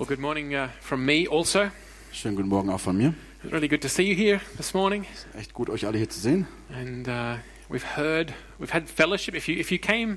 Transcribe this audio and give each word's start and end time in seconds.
Well, 0.00 0.08
good 0.08 0.18
morning 0.18 0.54
uh, 0.54 0.70
from 0.80 1.04
me 1.04 1.26
also. 1.28 1.70
Schönen 2.10 2.34
guten 2.34 2.48
Morgen 2.48 2.70
auch 2.70 2.80
von 2.80 2.96
mir. 2.96 3.12
It's 3.44 3.52
really 3.52 3.68
good 3.68 3.82
to 3.82 3.88
see 3.90 4.04
you 4.04 4.14
here 4.14 4.40
this 4.56 4.72
morning. 4.72 5.04
Echt 5.38 5.52
gut, 5.52 5.68
euch 5.68 5.84
alle 5.86 5.98
hier 5.98 6.08
zu 6.08 6.18
sehen. 6.18 6.46
And 6.72 7.06
uh, 7.06 7.36
we've 7.68 7.84
heard, 7.98 8.32
we've 8.58 8.72
had 8.72 8.88
fellowship. 8.88 9.34
If 9.34 9.46
you, 9.46 9.58
if 9.58 9.70
you 9.70 9.78
came 9.78 10.16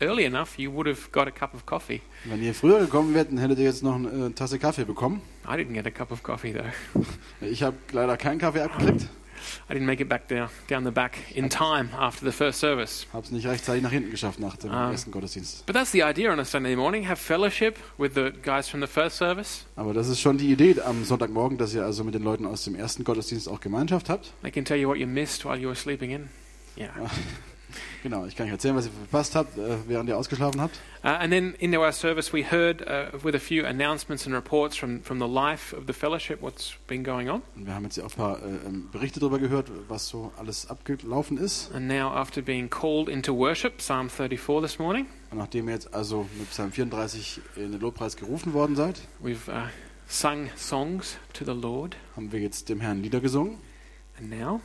early 0.00 0.24
enough, 0.24 0.58
you 0.58 0.72
would 0.72 0.88
have 0.88 1.12
got 1.12 1.28
a 1.28 1.30
cup 1.30 1.54
of 1.54 1.64
coffee. 1.64 2.00
Wenn 2.24 2.42
ihr 2.42 2.54
früher 2.54 2.80
gekommen 2.80 3.14
wärt, 3.14 3.30
dann 3.30 3.38
hättet 3.38 3.60
ihr 3.60 3.66
jetzt 3.66 3.84
noch 3.84 3.94
eine 3.94 4.08
äh, 4.08 4.30
Tasse 4.30 4.58
Kaffee 4.58 4.84
bekommen. 4.84 5.22
I 5.44 5.52
didn't 5.52 5.74
get 5.74 5.86
a 5.86 5.92
cup 5.92 6.10
of 6.10 6.24
coffee 6.24 6.52
though. 6.52 7.04
Ich 7.40 7.62
habe 7.62 7.76
leider 7.92 8.16
keinen 8.16 8.40
Kaffee 8.40 8.62
abgekriegt. 8.62 9.06
I 9.68 9.72
didn't 9.74 9.86
make 9.86 10.00
it 10.02 10.08
back 10.08 10.28
down, 10.28 10.48
down 10.68 10.84
the 10.84 10.90
back 10.90 11.16
in 11.34 11.48
time 11.48 11.90
after 11.98 12.24
the 12.24 12.32
first 12.32 12.60
service. 12.60 13.06
Habe 13.12 13.24
es 13.26 13.30
nicht 13.32 13.46
rechtzeitig 13.46 13.82
nach 13.82 13.90
hinten 13.92 14.10
geschafft 14.10 14.38
nach 14.40 14.56
dem 14.56 14.70
Ah. 14.70 14.90
ersten 14.90 15.10
Gottesdienst. 15.10 15.66
But 15.66 15.74
that's 15.74 15.92
the 15.92 16.02
idea 16.02 16.32
on 16.32 16.38
a 16.40 16.44
Sunday 16.44 16.76
morning 16.76 17.08
have 17.08 17.16
fellowship 17.20 17.76
with 17.98 18.12
the 18.14 18.30
guys 18.42 18.68
from 18.68 18.80
the 18.80 18.86
first 18.86 19.16
service. 19.16 19.64
Aber 19.76 19.94
das 19.94 20.08
ist 20.08 20.20
schon 20.20 20.38
die 20.38 20.50
Idee 20.52 20.80
am 20.84 21.04
Sonntagmorgen, 21.04 21.58
dass 21.58 21.74
ihr 21.74 21.84
also 21.84 22.04
mit 22.04 22.14
den 22.14 22.22
Leuten 22.22 22.46
aus 22.46 22.64
dem 22.64 22.74
ersten 22.74 23.04
Gottesdienst 23.04 23.48
auch 23.48 23.60
Gemeinschaft 23.60 24.08
habt. 24.08 24.32
They 24.42 24.50
can 24.50 24.64
tell 24.64 24.78
you 24.78 24.88
what 24.88 24.98
you 24.98 25.06
missed 25.06 25.44
while 25.44 25.56
you 25.58 25.68
were 25.68 25.76
sleeping 25.76 26.10
in. 26.10 26.28
Yeah. 26.78 26.88
Genau, 28.02 28.26
ich 28.26 28.36
kann 28.36 28.46
euch 28.46 28.52
erzählen, 28.52 28.76
was 28.76 28.86
ihr 28.86 28.92
verpasst 28.92 29.34
habt, 29.34 29.58
äh, 29.58 29.76
während 29.86 30.08
ihr 30.08 30.16
ausgeschlafen 30.16 30.60
habt. 30.60 30.76
Uh, 31.02 31.08
and 31.08 31.32
then 31.32 31.54
in 31.58 31.74
our 31.74 31.92
service, 31.92 32.32
we 32.32 32.44
heard 32.44 32.82
uh, 32.82 33.06
with 33.22 33.34
a 33.34 33.38
few 33.38 33.64
announcements 33.64 34.26
and 34.26 34.34
reports 34.34 34.76
from, 34.76 35.00
from 35.02 35.18
the 35.18 35.26
life 35.26 35.74
of 35.74 35.84
the 35.86 35.94
fellowship 35.94 36.42
what's 36.42 36.74
been 36.86 37.02
going 37.02 37.30
on. 37.30 37.42
Und 37.56 37.66
wir 37.66 37.74
haben 37.74 37.84
jetzt 37.84 37.98
auch 37.98 38.04
ein 38.04 38.10
paar 38.10 38.42
äh, 38.42 38.66
ähm, 38.66 38.88
Berichte 38.92 39.18
darüber 39.18 39.38
gehört, 39.38 39.70
was 39.88 40.08
so 40.08 40.32
alles 40.36 40.68
abgelaufen 40.68 41.38
ist. 41.38 41.72
And 41.72 41.88
now, 41.88 42.08
after 42.08 42.42
being 42.42 42.68
called 42.68 43.08
into 43.08 43.34
worship, 43.34 43.78
Psalm 43.78 44.10
34 44.10 44.60
this 44.60 44.78
morning, 44.78 45.06
Und 45.30 45.38
nachdem 45.38 45.68
ihr 45.68 45.74
jetzt 45.74 45.94
also 45.94 46.26
mit 46.38 46.50
Psalm 46.50 46.72
34 46.72 47.40
in 47.56 47.72
den 47.72 47.80
Lobpreis 47.80 48.16
gerufen 48.16 48.52
worden 48.52 48.76
seid, 48.76 49.00
we've 49.22 49.48
uh, 49.48 49.68
sung 50.06 50.50
songs 50.56 51.16
to 51.32 51.44
the 51.44 51.52
Lord. 51.58 51.96
haben 52.16 52.30
wir 52.32 52.40
jetzt 52.40 52.68
dem 52.68 52.80
Herrn 52.80 53.02
Lieder 53.02 53.20
gesungen. 53.20 53.58
And 54.18 54.28
now 54.28 54.60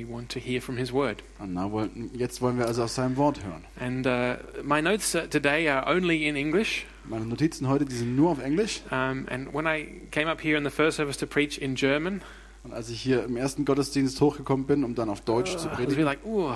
we 0.00 0.10
want 0.10 0.30
to 0.30 0.40
hear 0.40 0.60
from 0.60 0.76
His 0.76 0.92
Word. 0.92 1.22
Und 1.38 1.54
na, 1.54 1.70
wollten, 1.70 2.10
jetzt 2.14 2.40
wollen 2.40 2.58
wir 2.58 2.66
also 2.66 2.84
aus 2.84 2.94
seinem 2.94 3.16
Wort 3.16 3.42
hören. 3.44 3.64
And 3.78 4.06
uh, 4.06 4.62
my 4.62 4.80
notes 4.80 5.14
uh, 5.14 5.26
today 5.28 5.68
are 5.68 5.86
only 5.86 6.26
in 6.26 6.36
English. 6.36 6.86
Meine 7.04 7.26
Notizen 7.26 7.68
heute, 7.68 7.84
die 7.84 7.96
sind 7.96 8.16
nur 8.16 8.30
auf 8.30 8.42
Englisch. 8.42 8.82
Um, 8.90 9.26
and 9.28 9.52
when 9.52 9.66
I 9.66 9.86
came 10.10 10.30
up 10.30 10.42
here 10.42 10.56
in 10.56 10.64
the 10.64 10.70
first 10.70 10.96
service 10.96 11.16
to 11.18 11.26
preach 11.26 11.58
in 11.58 11.74
German, 11.74 12.22
Und 12.62 12.74
als 12.74 12.90
ich 12.90 13.00
hier 13.00 13.24
im 13.24 13.36
ersten 13.36 13.64
Gottesdienst 13.64 14.20
hochgekommen 14.20 14.66
bin, 14.66 14.84
um 14.84 14.94
dann 14.94 15.08
auf 15.08 15.22
Deutsch 15.22 15.56
zu 15.56 15.66
uh, 15.66 15.70
really 15.70 15.86
predigen, 15.86 16.04
like, 16.04 16.24
ooh, 16.24 16.54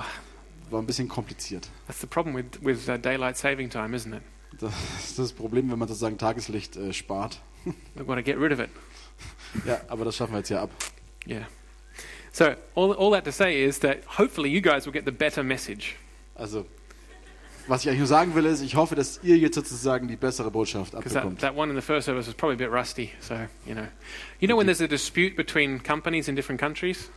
war 0.69 0.81
ein 0.81 0.85
bisschen 0.85 1.07
kompliziert. 1.07 1.69
that's 1.87 2.01
the 2.01 2.07
problem 2.07 2.35
with, 2.35 2.45
with 2.61 2.89
uh, 2.89 2.97
daylight 2.97 3.37
saving 3.37 3.69
time, 3.69 3.95
isn't 3.95 4.13
it? 4.13 4.21
Das 4.59 4.73
ist 5.03 5.19
das 5.19 5.33
Problem, 5.33 5.69
wenn 5.69 5.79
man 5.79 5.87
sozusagen 5.87 6.17
Tageslicht 6.17 6.77
äh, 6.77 6.93
spart. 6.93 7.41
We've 7.95 8.05
got 8.05 8.15
to 8.15 8.23
get 8.23 8.37
rid 8.37 8.53
of 8.53 8.59
it. 8.59 8.69
Ja, 9.65 9.81
aber 9.87 10.05
das 10.05 10.15
schaffen 10.15 10.33
wir 10.33 10.39
jetzt 10.39 10.49
hier 10.49 10.61
ab. 10.61 10.69
Yeah. 11.27 11.47
So 12.35 12.53
all, 12.75 12.91
all 12.91 13.11
that 13.11 13.23
to 13.23 13.31
say 13.31 13.61
is 13.61 13.79
that 13.79 14.03
hopefully 14.03 14.49
you 14.49 14.59
guys 14.59 14.85
will 14.85 14.91
get 14.91 15.05
the 15.05 15.11
better 15.13 15.41
message. 15.41 15.95
Also, 16.37 16.65
was 17.69 17.85
ich 17.85 17.87
eigentlich 17.87 17.99
nur 17.99 18.07
sagen 18.07 18.35
will, 18.35 18.45
ist, 18.45 18.61
ich 18.61 18.75
hoffe, 18.75 18.93
dass 18.93 19.21
ihr 19.23 19.37
jetzt 19.37 19.55
sozusagen 19.55 20.09
die 20.09 20.17
bessere 20.17 20.51
Botschaft 20.51 20.91
Because 20.91 21.13
that, 21.13 21.23
abbekommt. 21.23 21.39
that 21.39 21.55
one 21.55 21.69
in 21.69 21.77
the 21.77 21.81
first 21.81 22.05
service 22.07 22.27
was 22.27 22.35
probably 22.35 22.55
a 22.55 22.57
bit 22.57 22.71
rusty. 22.71 23.11
So, 23.21 23.35
you 23.65 23.73
know. 23.73 23.87
You 24.41 24.49
know 24.49 24.57
when 24.57 24.65
there's 24.67 24.81
a 24.81 24.87
dispute 24.87 25.37
between 25.37 25.79
companies 25.79 26.27
in 26.27 26.35
different 26.35 26.59
countries? 26.59 27.09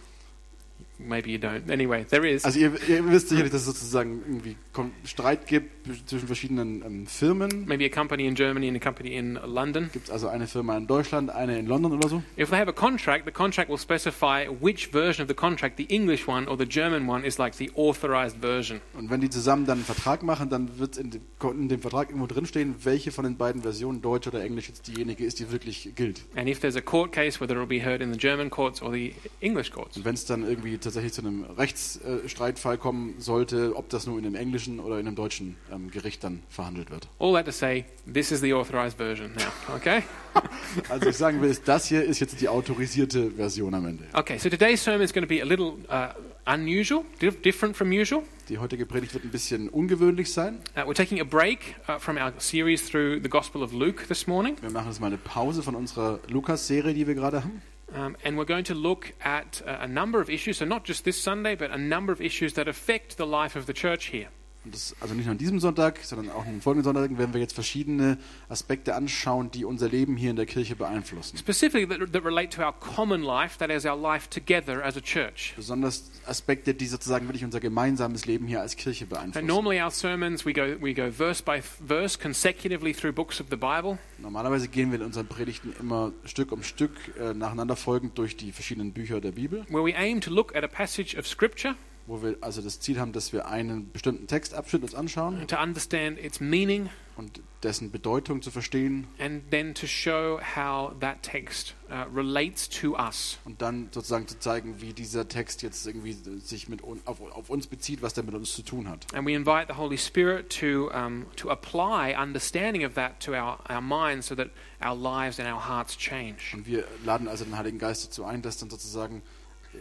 Maybe 0.98 1.30
you 1.30 1.38
don't. 1.38 1.70
Anyway, 1.70 2.04
there 2.04 2.28
is. 2.28 2.44
Also 2.44 2.58
ihr, 2.58 2.72
ihr 2.88 3.08
wisst 3.10 3.28
sicherlich, 3.28 3.52
dass 3.52 3.60
es 3.62 3.66
sozusagen 3.66 4.22
irgendwie 4.26 4.56
Streit 5.04 5.46
gibt 5.46 5.70
zwischen 6.08 6.26
verschiedenen 6.26 6.82
ähm, 6.84 7.06
Firmen. 7.06 7.66
Maybe 7.66 7.84
a 7.84 7.88
company 7.88 8.26
in 8.26 8.34
Germany 8.34 8.68
and 8.68 8.76
a 8.76 8.80
company 8.80 9.14
in 9.14 9.34
London. 9.34 9.90
Gibt 9.92 10.06
es 10.06 10.10
also 10.10 10.28
eine 10.28 10.46
Firma 10.46 10.76
in 10.76 10.86
Deutschland, 10.86 11.30
eine 11.30 11.58
in 11.58 11.66
London 11.66 11.92
oder 11.92 12.08
so. 12.08 12.22
If 12.36 12.50
they 12.50 12.58
have 12.58 12.68
a 12.68 12.72
contract, 12.72 13.26
the 13.26 13.32
contract 13.32 13.70
will 13.70 13.78
specify 13.78 14.46
which 14.48 14.88
version 14.88 15.22
of 15.22 15.28
the 15.28 15.34
contract, 15.34 15.76
the 15.76 15.86
English 15.88 16.26
one 16.26 16.48
or 16.48 16.58
the 16.58 16.66
German 16.66 17.08
one, 17.08 17.24
is 17.24 17.38
like 17.38 17.54
the 17.54 17.70
authorized 17.74 18.38
version. 18.40 18.80
Und 18.94 19.10
wenn 19.10 19.20
die 19.20 19.30
zusammen 19.30 19.66
dann 19.66 19.78
einen 19.78 19.84
Vertrag 19.84 20.22
machen, 20.22 20.50
dann 20.50 20.78
wird 20.78 20.96
in 20.96 21.10
dem, 21.10 21.22
in 21.52 21.68
dem 21.68 21.80
Vertrag 21.80 22.08
irgendwo 22.08 22.26
drinstehen, 22.26 22.74
welche 22.82 23.12
von 23.12 23.24
den 23.24 23.36
beiden 23.36 23.62
Versionen, 23.62 24.02
Deutsch 24.02 24.26
oder 24.26 24.42
Englisch, 24.42 24.68
jetzt 24.68 24.88
diejenige 24.88 25.24
ist, 25.24 25.38
die 25.38 25.50
wirklich 25.52 25.90
gilt. 25.94 26.22
And 26.34 26.48
if 26.48 26.58
there's 26.60 26.76
a 26.76 26.80
court 26.80 27.12
case, 27.12 27.40
whether 27.40 27.54
it 27.54 27.58
will 27.58 27.66
be 27.66 27.84
heard 27.84 28.00
in 28.00 28.12
the 28.12 28.18
German 28.18 28.50
courts 28.50 28.82
or 28.82 28.92
the 28.92 29.14
English 29.40 29.70
courts. 29.70 29.96
Und 29.96 30.04
wenn 30.04 30.14
es 30.14 30.24
dann 30.24 30.46
irgendwie 30.46 30.78
tatsächlich 30.88 31.12
zu 31.12 31.22
einem 31.22 31.44
Rechtsstreitfall 31.44 32.78
kommen 32.78 33.14
sollte, 33.18 33.76
ob 33.76 33.88
das 33.88 34.06
nur 34.06 34.18
in 34.18 34.24
einem 34.26 34.34
englischen 34.34 34.80
oder 34.80 34.98
in 34.98 35.06
einem 35.06 35.16
deutschen 35.16 35.56
ähm, 35.72 35.90
Gericht 35.90 36.24
dann 36.24 36.42
verhandelt 36.48 36.90
wird. 36.90 37.08
All 37.18 37.32
that 37.34 37.46
to 37.46 37.52
say, 37.52 37.84
this 38.12 38.32
is 38.32 38.40
the 38.40 38.52
authorized 38.54 38.96
version 38.96 39.30
now, 39.34 39.74
okay? 39.76 40.02
Also 40.88 41.08
ich 41.08 41.16
sagen 41.16 41.40
will, 41.40 41.56
das 41.64 41.86
hier 41.86 42.04
ist 42.04 42.20
jetzt 42.20 42.40
die 42.40 42.48
autorisierte 42.48 43.30
Version 43.32 43.74
am 43.74 43.86
Ende. 43.86 44.04
Okay, 44.12 44.38
so 44.38 44.48
today's 44.48 44.82
sermon 44.82 45.02
is 45.02 45.12
going 45.12 45.26
to 45.26 45.28
be 45.28 45.42
a 45.42 45.44
little 45.44 45.74
uh, 45.90 46.08
unusual, 46.46 47.04
di- 47.20 47.30
different 47.30 47.76
from 47.76 47.90
usual. 47.90 48.22
Die 48.48 48.58
heutige 48.58 48.86
Predigt 48.86 49.14
wird 49.14 49.24
ein 49.24 49.30
bisschen 49.30 49.68
ungewöhnlich 49.68 50.32
sein. 50.32 50.58
Uh, 50.76 50.80
we're 50.88 50.94
taking 50.94 51.20
a 51.20 51.24
break 51.24 51.76
uh, 51.88 51.98
from 51.98 52.16
our 52.16 52.32
series 52.38 52.88
through 52.88 53.20
the 53.22 53.28
Gospel 53.28 53.62
of 53.62 53.72
Luke 53.72 54.06
this 54.08 54.26
morning, 54.26 54.56
Wir 54.60 54.70
machen 54.70 54.88
jetzt 54.88 55.00
mal 55.00 55.08
eine 55.08 55.18
Pause 55.18 55.62
von 55.62 55.74
unserer 55.74 56.20
Lukas-Serie, 56.28 56.94
die 56.94 57.06
wir 57.06 57.14
gerade 57.14 57.42
haben. 57.42 57.60
Um, 57.92 58.16
and 58.24 58.36
we're 58.36 58.44
going 58.44 58.64
to 58.64 58.74
look 58.74 59.14
at 59.22 59.62
a 59.64 59.88
number 59.88 60.20
of 60.20 60.28
issues, 60.28 60.58
so 60.58 60.64
not 60.64 60.84
just 60.84 61.04
this 61.04 61.20
Sunday, 61.20 61.54
but 61.54 61.70
a 61.70 61.78
number 61.78 62.12
of 62.12 62.20
issues 62.20 62.54
that 62.54 62.68
affect 62.68 63.16
the 63.16 63.26
life 63.26 63.56
of 63.56 63.66
the 63.66 63.72
church 63.72 64.06
here. 64.06 64.28
Und 64.64 64.74
das, 64.74 64.94
also 65.00 65.14
nicht 65.14 65.24
nur 65.24 65.32
an 65.32 65.38
diesem 65.38 65.60
Sonntag, 65.60 66.00
sondern 66.02 66.30
auch 66.34 66.44
in 66.44 66.52
den 66.52 66.60
folgenden 66.60 66.84
Sonntagen 66.84 67.16
werden 67.16 67.32
wir 67.32 67.40
jetzt 67.40 67.54
verschiedene 67.54 68.18
Aspekte 68.48 68.94
anschauen, 68.94 69.50
die 69.50 69.64
unser 69.64 69.88
Leben 69.88 70.16
hier 70.16 70.30
in 70.30 70.36
der 70.36 70.46
Kirche 70.46 70.74
beeinflussen. 70.74 71.38
Specifically, 71.38 71.86
that, 71.86 72.12
that 72.12 72.24
relate 72.24 72.48
to 72.56 72.62
our 72.62 72.72
common 72.72 73.22
life, 73.22 73.56
that 73.58 73.70
is, 73.70 73.86
our 73.86 73.96
life 73.96 74.28
together 74.28 74.84
as 74.84 74.96
a 74.96 75.00
church. 75.00 75.54
Besonders 75.56 76.10
Aspekte, 76.26 76.74
die 76.74 76.86
sozusagen 76.86 77.26
wirklich 77.28 77.44
unser 77.44 77.60
gemeinsames 77.60 78.26
Leben 78.26 78.46
hier 78.46 78.60
als 78.60 78.76
Kirche 78.76 79.04
And 79.04 79.10
beeinflussen. 79.10 79.46
normally, 79.46 79.80
our 79.80 79.90
sermons, 79.90 80.44
we 80.44 80.52
go, 80.52 80.76
we 80.80 80.92
go 80.92 81.10
verse 81.10 81.42
by 81.42 81.62
verse 81.62 82.18
consecutively 82.18 82.92
through 82.92 83.14
books 83.14 83.40
of 83.40 83.46
the 83.50 83.56
Bible. 83.56 83.98
Normalerweise 84.18 84.68
gehen 84.68 84.90
wir 84.90 84.98
in 84.98 85.06
unseren 85.06 85.28
Predigten 85.28 85.72
immer 85.78 86.12
Stück 86.24 86.50
um 86.52 86.62
Stück 86.64 86.90
äh, 87.18 87.32
nacheinander 87.32 87.76
folgend 87.76 88.18
durch 88.18 88.36
die 88.36 88.50
verschiedenen 88.52 88.92
Bücher 88.92 89.20
der 89.20 89.32
Bibel, 89.32 89.64
where 89.70 89.84
we 89.84 89.94
aim 89.96 90.20
to 90.20 90.30
look 90.30 90.54
at 90.56 90.64
a 90.64 90.68
passage 90.68 91.16
of 91.16 91.26
Scripture 91.28 91.76
wo 92.08 92.22
wir 92.22 92.36
also 92.40 92.62
das 92.62 92.80
Ziel 92.80 92.98
haben, 92.98 93.12
dass 93.12 93.32
wir 93.32 93.46
einen 93.46 93.92
bestimmten 93.92 94.26
Textabschnitt 94.26 94.82
uns 94.82 94.94
anschauen 94.94 95.46
to 95.46 95.56
understand 95.56 96.18
its 96.18 96.40
meaning 96.40 96.88
und 97.16 97.40
dessen 97.62 97.90
Bedeutung 97.90 98.42
zu 98.42 98.50
verstehen 98.50 99.06
and 99.18 99.50
then 99.50 99.74
to 99.74 99.86
show 99.86 100.40
how 100.56 100.92
that 101.00 101.22
text 101.22 101.74
uh, 101.90 102.04
relates 102.14 102.68
to 102.68 102.96
us. 102.96 103.38
und 103.44 103.60
dann 103.60 103.88
sozusagen 103.92 104.26
zu 104.28 104.38
zeigen, 104.38 104.80
wie 104.80 104.92
dieser 104.92 105.28
Text 105.28 105.62
jetzt 105.62 105.86
irgendwie 105.86 106.12
sich 106.12 106.68
mit 106.68 106.82
auf, 106.82 107.20
auf 107.20 107.50
uns 107.50 107.66
bezieht, 107.66 108.00
was 108.02 108.14
der 108.14 108.24
mit 108.24 108.34
uns 108.34 108.54
zu 108.54 108.62
tun 108.62 108.88
hat. 108.88 109.06
And 109.12 109.26
we 109.26 109.34
invite 109.34 109.66
the 109.68 109.76
Holy 109.76 109.98
Spirit 109.98 110.50
to, 110.60 110.90
um, 110.94 111.26
to 111.36 111.50
apply 111.50 112.16
understanding 112.16 112.84
of 112.86 112.94
that 112.94 113.20
to 113.20 113.32
our, 113.32 113.58
our 113.68 113.80
minds 113.80 114.28
so 114.28 114.34
that 114.34 114.48
our 114.80 114.96
lives 114.96 115.38
and 115.40 115.48
our 115.48 115.68
hearts 115.68 115.96
change. 115.96 116.54
Und 116.54 116.66
wir 116.66 116.84
laden 117.04 117.28
also 117.28 117.44
den 117.44 117.58
Heiligen 117.58 117.78
Geist 117.78 118.06
dazu 118.06 118.24
ein, 118.24 118.42
das 118.42 118.58
dann 118.58 118.70
sozusagen 118.70 119.22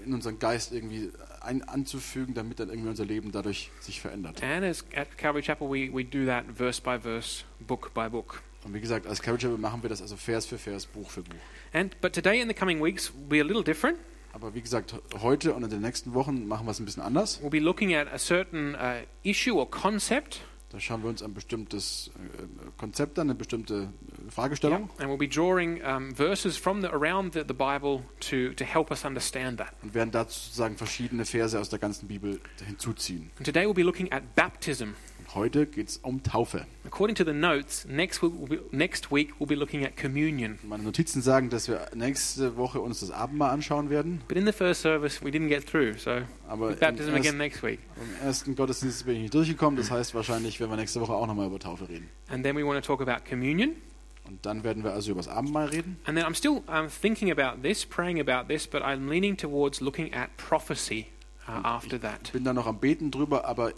in 0.06 0.14
unseren 0.14 0.40
Geist 0.40 0.72
irgendwie 0.72 1.12
ein, 1.42 1.64
anzufügen, 1.64 2.34
damit 2.34 2.60
dann 2.60 2.70
irgendwie 2.70 2.90
unser 2.90 3.06
Leben 3.06 3.32
dadurch 3.32 3.72
sich 3.80 4.02
verändert. 4.02 4.44
And 4.44 4.64
as 4.64 4.86
at 4.96 5.18
Calvary 5.18 5.44
Chapel, 5.44 5.68
we, 5.68 5.90
we 5.94 6.04
do 6.04 6.26
that 6.26 6.46
verse 6.54 6.82
by 6.82 7.00
verse, 7.00 7.44
book 7.60 7.94
by 7.94 8.10
book. 8.10 8.42
Und 8.64 8.74
wie 8.74 8.82
gesagt, 8.82 9.08
als 9.08 9.22
Carriage 9.22 9.48
Chapel 9.48 9.58
machen 9.58 9.82
wir 9.82 9.90
das 9.90 10.02
also 10.02 10.18
Vers 10.18 10.46
für 10.46 10.58
Vers, 10.58 10.86
Buch 10.86 11.10
für 11.10 11.22
Buch. 11.22 11.36
And, 11.74 12.00
but 12.02 12.14
today 12.14 12.42
in 12.42 12.48
the 12.50 12.54
coming 12.54 12.84
weeks 12.84 13.14
will 13.14 13.28
be 13.30 13.42
a 13.42 13.44
little 13.44 13.64
different. 13.64 13.98
Aber 14.34 14.54
wie 14.54 14.62
gesagt, 14.62 14.94
heute 15.22 15.54
und 15.54 15.64
in 15.64 15.70
den 15.70 15.82
nächsten 15.82 16.14
Wochen 16.14 16.48
machen 16.48 16.68
wir 16.68 16.72
es 16.72 16.80
ein 16.80 16.86
bisschen 16.86 17.02
anders. 17.02 17.42
We'll 17.42 17.50
be 17.50 17.60
looking 17.60 17.96
at 17.96 18.12
a 18.12 18.20
certain 18.20 18.76
uh, 18.76 19.06
issue 19.24 19.58
or 19.58 19.70
concept, 19.70 20.42
Da 20.70 20.82
schauen 20.82 21.02
wir 21.02 21.10
uns 21.10 21.24
ein 21.24 21.34
bestimmtes 21.34 22.12
äh, 22.16 22.44
Konzept 22.78 23.18
an, 23.20 23.28
eine 23.30 23.36
bestimmte 23.36 23.94
äh, 24.28 24.32
Fragestellung 24.32 24.90
and 24.98 25.10
we'll 25.10 25.18
be 25.18 25.28
drawing 25.28 25.82
um, 25.82 26.14
verses 26.14 26.58
from 26.58 26.82
the, 26.82 26.90
around 26.90 27.34
the, 27.34 27.44
the 27.48 27.54
Bible 27.54 28.04
to, 28.20 28.54
to 28.54 28.66
help 28.66 28.92
us 28.92 29.06
understand 29.06 29.60
that. 29.60 29.70
und 29.82 29.94
werden 29.94 30.12
dazu 30.12 30.40
sozusagen 30.40 30.76
verschiedene 30.76 31.26
Verse 31.26 31.58
aus 31.58 31.70
der 31.70 31.80
ganzen 31.80 32.08
Bibel 32.08 32.42
hinzuziehen. 32.66 33.32
And 33.38 33.46
today 33.46 33.66
we'll 33.66 33.74
be 33.74 33.84
looking 33.84 34.12
at 34.12 34.36
baptism. 34.36 34.90
Heute 35.36 35.66
geht 35.66 35.90
es 35.90 35.98
um 35.98 36.24
Taufe. 36.24 36.66
According 36.86 37.16
to 37.16 37.26
the 37.26 37.34
notes, 37.34 37.86
next 37.86 38.24
week, 38.24 38.32
we'll 38.34 38.48
be, 38.48 38.60
next 38.72 39.12
week 39.12 39.34
we'll 39.40 39.48
be 39.48 39.56
looking 39.56 39.84
at 39.86 39.98
communion. 39.98 40.58
Meine 40.64 40.84
Notizen 40.84 41.22
sagen, 41.22 41.50
dass 41.50 41.68
wir 41.68 41.88
nächste 41.94 42.56
Woche 42.56 42.80
uns 42.80 43.02
das 43.02 43.12
Abendmahl 43.12 43.52
anschauen 43.52 43.90
werden. 43.90 44.22
But 44.28 44.38
in 44.38 44.46
the 44.46 44.54
first 44.54 44.82
service, 44.82 45.22
we 45.22 45.30
didn't 45.30 45.50
get 45.50 45.66
through, 45.68 45.98
so 46.00 46.22
Aber 46.48 46.72
im 46.72 46.80
baptism 46.80 47.10
again 47.10 47.24
ersten, 47.24 47.38
next 47.38 47.64
week. 47.64 47.80
im 47.98 48.26
ersten 48.28 48.56
Gottesdienst 48.56 49.06
bin 49.06 49.16
ich 49.16 49.22
nicht 49.24 49.34
durchgekommen. 49.34 49.78
Das 49.78 49.92
heißt, 49.92 50.16
wahrscheinlich 50.16 50.60
werden 50.60 50.72
wir 50.72 50.78
nächste 50.78 51.02
Woche 51.02 51.14
auch 51.14 51.28
nochmal 51.28 51.48
über 51.48 51.60
Taufe 51.60 51.90
reden. 51.90 52.10
And 52.30 52.44
then 52.44 52.56
we 52.56 52.66
want 52.66 52.84
to 52.84 52.88
talk 52.96 53.06
about 53.06 53.26
communion. 53.30 53.72
Und 54.28 54.46
dann 54.46 54.64
werden 54.64 54.84
wir 54.84 54.94
also 54.94 55.12
über 55.12 55.20
das 55.22 55.28
Abendmahl 55.30 55.68
reden. 55.68 55.98
And 56.06 56.18
then 56.18 56.26
I'm 56.26 56.36
still 56.36 56.62
um, 56.68 56.88
thinking 56.90 57.32
about 57.32 57.62
this, 57.62 57.86
praying 57.86 58.20
about 58.20 58.48
this, 58.48 58.66
but 58.68 58.82
I'm 58.82 59.10
leaning 59.10 59.38
towards 59.38 59.82
looking 59.82 60.14
at 60.14 60.36
prophecy 60.38 61.08
uh, 61.48 61.52
after 61.64 62.00
that. 62.02 62.32
Bin 62.34 62.44
da 62.44 62.54
noch 62.54 62.68
am 62.68 62.80
Beten 62.80 63.12
drüber, 63.12 63.46
aber 63.46 63.70
äh, 63.70 63.74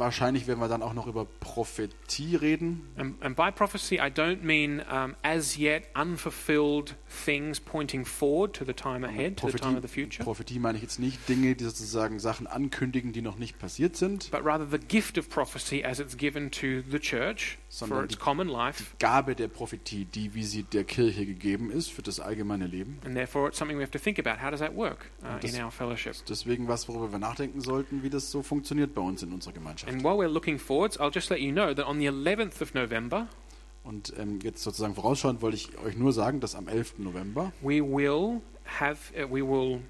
wahrscheinlich 0.00 0.48
werden 0.48 0.58
wir 0.58 0.66
dann 0.68 0.82
auch 0.82 0.94
noch 0.94 1.06
über 1.06 1.26
Prophetie 1.38 2.34
reden. 2.34 2.82
And, 2.96 3.22
and 3.22 3.36
by 3.36 3.52
prophecy, 3.52 3.96
I 3.96 4.10
don't 4.10 4.42
mean 4.42 4.82
um, 4.90 5.14
as 5.22 5.56
yet 5.56 5.84
unfulfilled 5.94 6.96
things 7.24 7.60
pointing 7.60 8.04
forward 8.04 8.54
to 8.54 8.64
the 8.64 8.72
time 8.72 9.06
ahead, 9.06 9.36
to 9.36 9.48
the 9.48 9.58
time 9.58 9.76
of 9.76 9.82
the 9.82 9.88
Prophetie, 9.88 10.02
future, 10.02 10.24
Prophetie 10.24 10.58
meine 10.58 10.76
ich 10.76 10.82
jetzt 10.82 10.98
nicht 10.98 11.28
Dinge, 11.28 11.54
die 11.54 11.64
sozusagen 11.64 12.18
Sachen 12.18 12.46
ankündigen, 12.46 13.12
die 13.12 13.22
noch 13.22 13.38
nicht 13.38 13.58
passiert 13.58 13.96
sind. 13.96 14.30
but 14.32 14.44
rather 14.44 14.66
the 14.68 14.78
gift 14.78 15.16
of 15.18 15.28
prophecy 15.30 15.84
as 15.84 16.00
it's 16.00 16.16
given 16.16 16.50
to 16.50 16.82
the 16.90 16.98
church 16.98 17.58
Sondern 17.72 18.04
its 18.06 18.16
die- 18.16 18.20
common 18.20 18.48
life. 18.48 18.96
Gabe 18.98 19.36
der 19.36 19.46
Prophetie, 19.46 20.04
die 20.04 20.34
wie 20.34 20.42
sie 20.42 20.64
der 20.64 20.82
Kirche 20.82 21.24
gegeben 21.24 21.70
ist 21.70 21.92
für 21.92 22.02
das 22.02 22.18
allgemeine 22.18 22.66
Leben. 22.66 22.98
And 23.04 23.14
therefore, 23.14 23.46
it's 23.48 23.58
something 23.58 23.78
we 23.78 23.82
have 23.82 23.92
to 23.92 23.98
think 23.98 24.18
about. 24.18 24.42
How 24.44 24.50
does 24.50 24.58
that 24.60 24.74
work 24.74 25.06
uh, 25.22 25.38
Das- 25.40 25.54
in 25.54 25.62
our 25.64 25.70
fellowship? 25.70 26.16
Deswegen 26.28 26.66
was, 26.66 26.88
worüber 26.88 27.12
wir 27.12 27.18
nachdenken 27.20 27.60
sollten, 27.60 28.02
wie 28.02 28.10
das 28.10 28.30
so 28.30 28.42
funktioniert 28.42 28.92
bei 28.92 29.00
uns 29.02 29.22
in 29.22 29.32
unserer 29.32 29.52
Gemeinschaft. 29.52 29.92
And 29.92 30.02
while 30.02 30.14
we're 30.18 30.26
looking 30.32 30.58
forwards, 30.58 30.98
I'll 30.98 31.12
just 31.14 31.30
let 31.30 31.38
you 31.38 31.52
know 31.52 31.72
that 31.72 31.86
on 31.86 31.98
the 32.00 32.08
11th 32.10 32.60
of 32.60 32.74
November, 32.74 33.28
Und 33.84 34.12
ähm, 34.18 34.40
jetzt 34.42 34.62
sozusagen 34.62 34.94
vorausschauend 34.94 35.40
wollte 35.40 35.56
ich 35.56 35.78
euch 35.78 35.96
nur 35.96 36.12
sagen, 36.12 36.40
dass 36.40 36.54
am 36.54 36.66
11. 36.68 36.98
November 36.98 37.52
we 37.62 37.80
will 37.80 38.40
have 38.78 38.98
uh, 39.16 39.26
we 39.32 39.40
will 39.42 39.80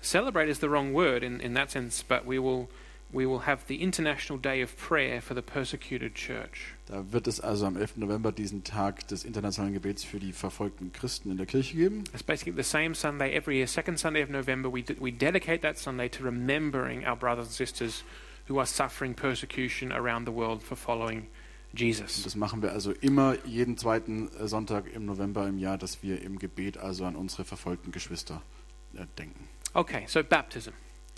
celebrate 0.00 0.48
is 0.48 0.60
the 0.60 0.68
wrong 0.68 0.94
word 0.94 1.22
in, 1.22 1.40
in 1.40 1.54
that 1.54 1.70
sense, 1.70 2.02
but 2.08 2.22
we 2.26 2.38
will 2.42 2.68
we 3.12 3.26
will 3.26 3.46
have 3.46 3.66
the 3.68 3.76
International 3.82 4.38
Day 4.38 4.62
of 4.62 4.76
Prayer 4.76 5.20
for 5.20 5.34
the 5.34 5.42
Persecuted 5.42 6.14
Church. 6.14 6.74
Da 6.86 7.02
wird 7.12 7.26
es 7.26 7.40
also 7.40 7.66
am 7.66 7.76
11. 7.76 7.96
November 7.98 8.32
diesen 8.32 8.64
Tag 8.64 9.06
des 9.08 9.24
internationalen 9.24 9.72
Gebets 9.74 10.04
für 10.04 10.18
die 10.18 10.32
verfolgten 10.32 10.92
Christen 10.92 11.30
in 11.30 11.36
der 11.36 11.46
Kirche 11.46 11.76
geben. 11.76 12.04
It's 12.12 12.22
basically 12.22 12.54
the 12.56 12.68
same 12.68 12.94
Sunday 12.94 13.34
every 13.34 13.56
year, 13.56 13.66
second 13.66 13.98
Sunday 13.98 14.22
of 14.22 14.30
November. 14.30 14.68
We 14.72 14.84
we 15.00 15.12
dedicate 15.12 15.62
that 15.62 15.78
Sunday 15.78 16.08
to 16.08 16.24
remembering 16.24 17.06
our 17.06 17.16
brothers 17.16 17.46
and 17.46 17.54
sisters 17.54 18.04
who 18.48 18.58
are 18.58 18.66
suffering 18.66 19.14
persecution 19.14 19.92
around 19.92 20.26
the 20.26 20.32
world 20.34 20.62
for 20.62 20.76
following 20.76 21.26
Und 21.72 21.80
Jesus. 21.80 22.22
das 22.22 22.36
machen 22.36 22.62
wir 22.62 22.72
also 22.72 22.92
immer 22.92 23.36
jeden 23.46 23.76
zweiten 23.76 24.28
äh, 24.38 24.46
Sonntag 24.46 24.92
im 24.94 25.06
November 25.06 25.48
im 25.48 25.58
Jahr, 25.58 25.76
dass 25.78 26.02
wir 26.02 26.22
im 26.22 26.38
Gebet 26.38 26.78
also 26.78 27.04
an 27.04 27.16
unsere 27.16 27.44
verfolgten 27.44 27.90
Geschwister 27.90 28.42
äh, 28.94 29.06
denken. 29.18 29.48
Okay, 29.72 30.04
so 30.06 30.22
baptism. 30.22 30.70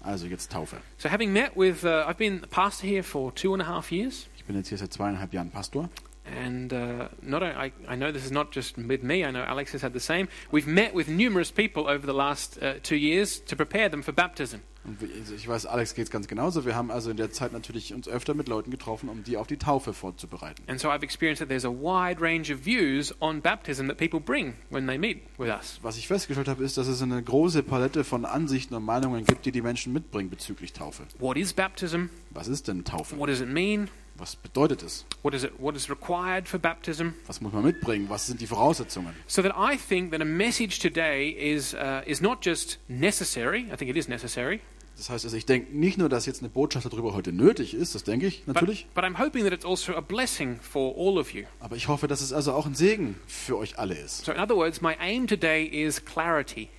Also 0.02 0.26
jetzt 0.26 0.52
Taufe. 0.52 0.76
So 0.98 1.08
having 1.08 1.32
met 1.32 1.56
with, 1.56 1.84
uh, 1.84 2.04
I've 2.08 2.18
been 2.18 2.42
pastor 2.50 2.86
here 2.86 3.02
for 3.02 3.34
two 3.34 3.52
and 3.52 3.62
a 3.62 3.66
half 3.66 3.90
years. 3.90 4.28
Ich 4.36 4.44
bin 4.44 4.56
jetzt 4.56 4.68
hier 4.68 4.78
seit 4.78 4.92
zweieinhalb 4.92 5.32
Jahren 5.32 5.50
Pastor. 5.50 5.88
And 6.26 6.72
uh, 6.72 7.08
not 7.22 7.42
I, 7.42 7.72
I 7.88 7.96
know 7.96 8.12
this 8.12 8.24
is 8.24 8.32
not 8.32 8.52
just 8.52 8.76
with 8.76 9.02
me. 9.02 9.24
I 9.24 9.30
know 9.30 9.44
Alex 9.44 9.72
has 9.72 9.82
had 9.82 9.92
the 9.92 10.00
same. 10.00 10.28
We've 10.50 10.66
met 10.66 10.94
with 10.94 11.08
numerous 11.08 11.52
people 11.52 11.88
over 11.88 12.06
the 12.06 12.14
last 12.14 12.60
uh, 12.62 12.74
two 12.82 12.96
years 12.96 13.40
to 13.44 13.56
prepare 13.56 13.88
them 13.88 14.02
for 14.02 14.12
baptism. 14.12 14.62
Also 14.86 15.34
ich 15.34 15.48
weiß, 15.48 15.66
Alex 15.66 15.94
geht 15.94 16.04
es 16.04 16.10
ganz 16.10 16.28
genauso. 16.28 16.64
Wir 16.64 16.76
haben 16.76 16.90
also 16.90 17.10
in 17.10 17.16
der 17.16 17.32
Zeit 17.32 17.52
natürlich 17.52 17.92
uns 17.92 18.08
öfter 18.08 18.34
mit 18.34 18.48
Leuten 18.48 18.70
getroffen, 18.70 19.08
um 19.08 19.24
die 19.24 19.36
auf 19.36 19.46
die 19.46 19.56
Taufe 19.56 19.92
vorzubereiten. 19.92 20.62
And 20.68 20.78
so 20.78 20.88
I've 20.88 21.02
experienced 21.02 21.40
that 21.40 21.48
there's 21.48 21.64
a 21.64 21.70
wide 21.70 22.20
range 22.20 22.52
of 22.52 22.64
views 22.64 23.12
on 23.20 23.40
baptism 23.40 23.88
that 23.88 23.96
people 23.96 24.20
bring 24.20 24.54
when 24.70 24.86
they 24.86 24.96
meet 24.96 25.22
with 25.38 25.48
us. 25.48 25.80
Was 25.82 25.98
ich 25.98 26.06
festgestellt 26.06 26.48
habe, 26.48 26.62
ist, 26.62 26.76
dass 26.76 26.86
es 26.86 27.02
eine 27.02 27.20
große 27.20 27.62
Palette 27.62 28.04
von 28.04 28.24
Ansichten 28.24 28.74
und 28.74 28.84
Meinungen 28.84 29.24
gibt, 29.24 29.44
die 29.46 29.52
die 29.52 29.62
Menschen 29.62 29.92
mitbringen 29.92 30.30
bezüglich 30.30 30.72
Taufe. 30.72 31.02
What 31.18 31.36
is 31.36 31.52
baptism? 31.52 32.06
Was 32.30 32.46
ist 32.46 32.68
denn 32.68 32.84
Taufe? 32.84 33.18
What 33.18 33.28
does 33.28 33.40
it 33.40 33.48
mean? 33.48 33.88
Was 34.18 34.36
bedeutet 34.36 34.82
es? 34.82 35.04
What 35.22 35.34
is 35.34 35.44
it? 35.44 35.52
What 35.58 35.76
is 35.76 35.90
required 35.90 36.48
for 36.48 36.58
baptism? 36.58 37.10
Was 37.26 37.40
muss 37.40 37.52
man 37.52 37.64
mitbringen? 37.64 38.08
Was 38.08 38.26
sind 38.26 38.40
die 38.40 38.46
Voraussetzungen? 38.46 39.14
So 39.26 39.42
that 39.42 39.52
I 39.56 39.76
think 39.76 40.10
that 40.12 40.20
a 40.20 40.24
message 40.24 40.78
today 40.80 41.28
is 41.30 41.74
uh, 41.74 42.00
is 42.06 42.20
not 42.20 42.44
just 42.44 42.78
necessary. 42.88 43.66
I 43.72 43.76
think 43.76 43.90
it 43.90 43.96
is 43.96 44.08
necessary, 44.08 44.60
Das 44.96 45.10
heißt 45.10 45.26
also, 45.26 45.36
ich 45.36 45.44
denke 45.44 45.76
nicht 45.76 45.98
nur, 45.98 46.08
dass 46.08 46.24
jetzt 46.24 46.40
eine 46.40 46.48
Botschaft 46.48 46.86
darüber 46.90 47.12
heute 47.12 47.30
nötig 47.30 47.74
ist, 47.74 47.94
das 47.94 48.04
denke 48.04 48.26
ich 48.28 48.44
but, 48.46 48.54
natürlich, 48.54 48.86
but 48.94 49.04
I'm 49.04 49.18
hoping 49.18 49.44
that 49.44 49.52
it's 49.52 49.66
also 49.66 49.94
a 49.94 50.00
blessing 50.00 50.58
for 50.58 50.94
all 50.96 51.18
of 51.18 51.34
you. 51.34 51.44
aber 51.60 51.76
ich 51.76 51.88
hoffe, 51.88 52.08
dass 52.08 52.22
es 52.22 52.32
also 52.32 52.54
auch 52.54 52.64
ein 52.64 52.74
Segen 52.74 53.16
für 53.26 53.58
euch 53.58 53.78
alle 53.78 53.94
ist. 53.94 54.24
So 54.24 54.32
in 54.32 54.38
other 54.38 54.56
words, 54.56 54.80
my 54.80 54.94
aim 54.98 55.26
today 55.26 55.66
is 55.66 56.02
clarity. 56.02 56.70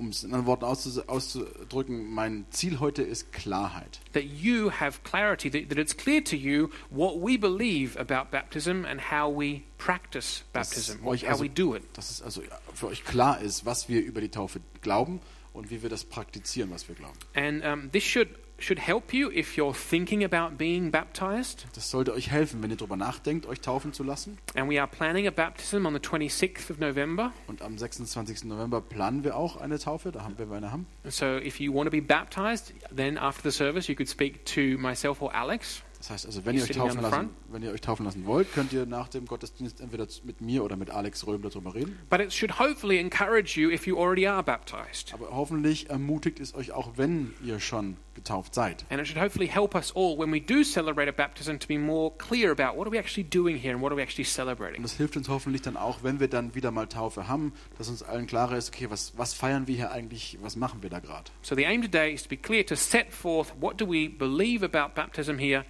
Um 0.00 0.08
es 0.08 0.24
in 0.24 0.30
anderen 0.32 0.46
Worten 0.46 0.64
auszu- 0.64 1.06
auszudrücken, 1.08 2.10
mein 2.14 2.46
Ziel 2.50 2.80
heute 2.80 3.02
ist 3.02 3.32
Klarheit. 3.34 4.00
that 4.14 4.22
you 4.24 4.70
have 4.70 5.00
clarity, 5.04 5.50
that, 5.50 5.68
that 5.68 5.76
it's 5.76 5.94
clear 5.94 6.24
to 6.24 6.36
you 6.36 6.70
what 6.88 7.16
we 7.20 7.36
believe 7.38 7.98
about 8.00 8.30
baptism 8.30 8.86
and 8.86 8.98
how 9.12 9.28
we 9.30 9.60
practice 9.76 10.42
baptism, 10.54 11.06
euch 11.06 11.24
how 11.24 11.32
also- 11.32 11.44
we 11.44 11.50
do 11.50 11.74
it. 11.76 11.82
Dass 11.92 12.10
es 12.10 12.22
also 12.22 12.40
für 12.74 12.86
euch 12.86 13.04
klar 13.04 13.42
ist, 13.42 13.66
was 13.66 13.90
wir 13.90 14.02
über 14.02 14.22
die 14.22 14.30
Taufe 14.30 14.60
glauben 14.80 15.20
und 15.52 15.70
wie 15.70 15.82
wir 15.82 15.90
das 15.90 16.04
praktizieren, 16.04 16.70
was 16.70 16.88
wir 16.88 16.94
glauben. 16.94 17.18
And 17.34 17.62
um, 17.62 17.92
this 17.92 18.04
should, 18.04 18.28
should 18.62 18.86
help 18.86 19.12
you 19.12 19.30
if 19.30 19.56
you're 19.56 19.74
thinking 19.74 20.24
about 20.24 20.56
being 20.56 20.90
baptized. 20.90 21.66
Das 21.74 21.90
sollte 21.90 22.12
euch 22.12 22.30
helfen, 22.30 22.62
wenn 22.62 22.70
ihr 22.70 22.76
darüber 22.76 22.96
nachdenkt, 22.96 23.46
euch 23.46 23.60
taufen 23.60 23.92
zu 23.92 24.02
lassen. 24.02 24.38
And 24.54 24.70
we 24.70 24.80
are 24.80 24.88
planning 24.88 25.26
a 25.26 25.30
baptism 25.30 25.86
on 25.86 25.94
the 25.94 26.00
26th 26.00 26.70
of 26.70 26.78
November. 26.78 27.32
Und 27.46 27.62
am 27.62 27.78
26. 27.78 28.44
November 28.44 28.80
planen 28.80 29.24
wir 29.24 29.36
auch 29.36 29.56
eine 29.56 29.78
Taufe, 29.78 30.12
da 30.12 30.22
haben 30.22 30.36
wir 30.38 30.50
eine 30.50 30.72
haben. 30.72 30.86
So 31.04 31.36
if 31.38 31.60
you 31.60 31.74
want 31.74 31.86
to 31.86 31.90
be 31.90 32.02
baptized, 32.02 32.74
then 32.94 33.18
after 33.18 33.50
the 33.50 33.56
service, 33.56 33.88
you 33.88 33.94
could 33.94 34.08
speak 34.08 34.44
to 34.46 34.78
myself 34.78 35.22
or 35.22 35.34
Alex. 35.34 35.82
Das 36.00 36.08
heißt 36.08 36.26
also, 36.26 36.46
wenn 36.46 36.56
ihr, 36.56 36.62
euch 36.62 36.70
taufen 36.70 37.02
lassen, 37.02 37.28
wenn 37.50 37.62
ihr 37.62 37.72
euch 37.72 37.82
taufen 37.82 38.06
lassen 38.06 38.24
wollt, 38.24 38.50
könnt 38.54 38.72
ihr 38.72 38.86
nach 38.86 39.08
dem 39.08 39.26
Gottesdienst 39.26 39.82
entweder 39.82 40.06
mit 40.24 40.40
mir 40.40 40.64
oder 40.64 40.76
mit 40.76 40.88
Alex 40.88 41.26
Röhm 41.26 41.42
darüber 41.42 41.74
reden. 41.74 41.98
But 42.08 42.20
it 42.20 42.32
should 42.32 42.58
hopefully 42.58 42.98
encourage 42.98 43.60
you 43.60 43.70
if 43.70 43.86
you 43.86 43.98
already 43.98 44.26
are 44.26 44.42
baptized. 44.42 45.12
Aber 45.12 45.28
hoffentlich 45.30 45.90
ermutigt 45.90 46.40
es 46.40 46.54
euch 46.54 46.72
auch, 46.72 46.96
wenn 46.96 47.34
ihr 47.44 47.60
schon 47.60 47.98
getauft 48.22 48.54
seid. 48.54 48.84
And 48.90 49.00
it 49.00 49.06
should 49.06 49.20
hopefully 49.20 49.48
help 49.48 49.74
us 49.74 49.92
all 49.94 50.16
when 50.18 50.30
we 50.32 50.40
do 50.40 50.62
celebrate 50.64 51.08
a 51.08 51.12
baptism 51.12 51.58
to 51.58 51.66
be 51.66 51.78
more 51.78 52.12
clear 52.18 52.50
about 52.52 52.76
what 52.76 52.86
are 52.86 52.90
we 52.92 52.98
actually 52.98 53.28
doing 53.28 53.56
here 53.56 53.72
and 53.72 53.82
what 53.82 53.90
are 53.92 53.96
we 53.96 54.02
actually 54.02 54.24
Und 54.24 54.32
celebrating. 54.34 54.82
das 54.82 54.92
hilft 54.96 55.16
uns 55.16 55.28
hoffentlich 55.28 55.62
dann 55.62 55.76
auch, 55.76 56.02
wenn 56.02 56.20
wir 56.20 56.28
dann 56.28 56.54
wieder 56.54 56.70
mal 56.70 56.86
Taufe 56.86 57.28
haben, 57.28 57.52
dass 57.78 57.88
uns 57.88 58.02
allen 58.02 58.26
klarer 58.26 58.56
ist, 58.56 58.68
okay, 58.74 58.90
was, 58.90 59.12
was 59.16 59.34
feiern 59.34 59.66
wir 59.66 59.76
hier 59.76 59.90
eigentlich, 59.92 60.38
was 60.42 60.56
machen 60.56 60.82
wir 60.82 60.90
da 60.90 61.00
gerade? 61.00 61.30
So 61.42 61.54
the 61.56 61.64
aim 61.66 61.82
today 61.82 62.12
is 62.12 62.22
to 62.22 62.28
be 62.28 62.36
clear, 62.36 62.64
to 62.66 62.76
set 62.76 63.12
forth 63.12 63.52
what 63.60 63.80
do 63.80 63.86
we 63.86 64.08
believe 64.08 64.64
about 64.64 64.94
baptism 64.94 65.38
here 65.38 65.64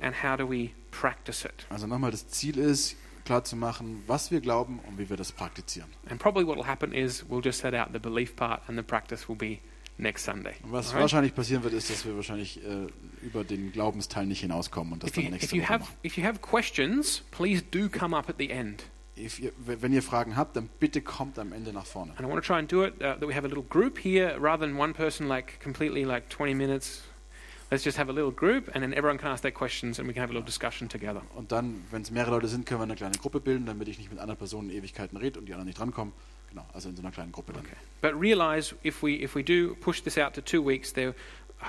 and 0.00 0.14
how 0.22 0.36
do 0.36 0.48
we 0.48 0.70
practice 0.90 1.44
it. 1.44 1.66
Also 1.70 1.86
nochmal, 1.86 2.10
das 2.10 2.26
Ziel 2.28 2.58
ist, 2.58 2.96
klar 3.24 3.44
zu 3.44 3.54
machen, 3.54 4.02
was 4.08 4.32
wir 4.32 4.40
glauben 4.40 4.80
und 4.88 4.98
wie 4.98 5.08
wir 5.08 5.16
das 5.16 5.30
praktizieren. 5.30 5.88
And 6.10 6.18
probably 6.20 6.44
what 6.44 6.56
will 6.56 6.66
happen 6.66 6.92
is 6.92 7.24
we'll 7.30 7.40
just 7.44 7.60
set 7.60 7.72
out 7.72 7.88
the 7.92 8.00
belief 8.00 8.34
part 8.34 8.62
and 8.68 8.76
the 8.76 8.82
practice 8.82 9.28
will 9.28 9.36
be 9.36 9.60
next 10.02 10.24
Sunday. 10.24 10.54
Und 10.62 10.72
was 10.72 10.88
Alright? 10.88 11.02
wahrscheinlich 11.02 11.34
passieren 11.34 11.62
wird, 11.62 11.74
ist, 11.74 11.90
dass 11.90 12.04
wir 12.04 12.14
wahrscheinlich 12.16 12.62
äh, 12.64 12.86
über 13.22 13.44
den 13.44 13.72
Glaubensteil 13.72 14.26
nicht 14.26 14.40
hinauskommen 14.40 14.92
und 14.94 15.02
das 15.02 15.10
If 15.10 15.14
dann 15.16 15.24
you, 15.24 15.30
nächste 15.30 15.56
Woche 15.56 15.68
have, 15.68 15.84
machen. 15.84 15.96
if 16.04 16.16
you 16.18 16.24
have 16.24 16.40
questions, 16.40 17.22
please 17.30 17.62
do 17.70 17.88
come 17.88 18.16
up 18.16 18.28
at 18.28 18.36
the 18.38 18.50
end. 18.50 18.84
Ihr, 19.14 19.30
wenn 19.58 19.92
ihr 19.92 20.02
Fragen 20.02 20.36
habt, 20.36 20.56
dann 20.56 20.68
bitte 20.80 21.02
kommt 21.02 21.38
am 21.38 21.52
Ende 21.52 21.72
nach 21.72 21.86
vorne. 21.86 22.12
And 22.12 22.20
I 22.20 22.24
want 22.24 22.42
to 22.42 22.46
try 22.46 22.58
and 22.58 22.70
do 22.70 22.84
it 22.84 22.94
uh, 22.96 23.14
that 23.18 23.28
we 23.28 23.34
have 23.34 23.44
a 23.44 23.48
little 23.48 23.62
group 23.62 23.98
here 23.98 24.36
rather 24.40 24.66
than 24.66 24.76
one 24.78 24.94
person 24.94 25.28
like 25.28 25.60
completely 25.60 26.04
like 26.04 26.28
20 26.30 26.54
minutes. 26.54 27.02
Let's 27.70 27.84
just 27.84 27.98
have 27.98 28.10
a 28.10 28.12
little 28.12 28.32
group 28.32 28.68
and 28.74 28.82
then 28.82 28.92
everyone 28.92 29.18
can 29.18 29.28
ask 29.28 29.42
their 29.42 29.52
questions 29.52 29.98
and 29.98 30.08
we 30.08 30.12
can 30.14 30.22
have 30.22 30.30
a 30.30 30.34
little 30.34 30.44
discussion 30.46 30.88
together. 30.88 31.22
Und 31.34 31.52
dann, 31.52 31.84
wenn 31.90 32.02
es 32.02 32.10
mehrere 32.10 32.32
Leute 32.32 32.48
sind, 32.48 32.66
können 32.66 32.80
wir 32.80 32.84
eine 32.84 32.96
kleine 32.96 33.16
Gruppe 33.16 33.40
bilden, 33.40 33.66
damit 33.66 33.88
ich 33.88 33.98
nicht 33.98 34.10
mit 34.10 34.18
anderen 34.18 34.38
Personen 34.38 34.70
Ewigkeiten 34.70 35.16
rede 35.16 35.38
und 35.38 35.46
die 35.46 35.52
anderen 35.52 35.68
nicht 35.68 35.78
drankommen. 35.78 36.12
Genau, 36.52 36.66
also 36.74 36.88
in 36.90 36.96
so 36.96 37.02
einer 37.02 37.10
kleinen 37.10 37.32
Gruppe 37.32 37.52
dann. 37.52 37.64
Okay. 37.64 37.76
But 38.00 38.12
realize 38.20 38.74
if 38.84 39.02
we 39.02 39.12
if 39.22 39.34
we 39.34 39.42
do 39.42 39.74
push 39.80 40.02
this 40.02 40.18
out 40.18 40.34
to 40.34 40.40
two 40.42 40.62
weeks, 40.64 40.92
there 40.92 41.14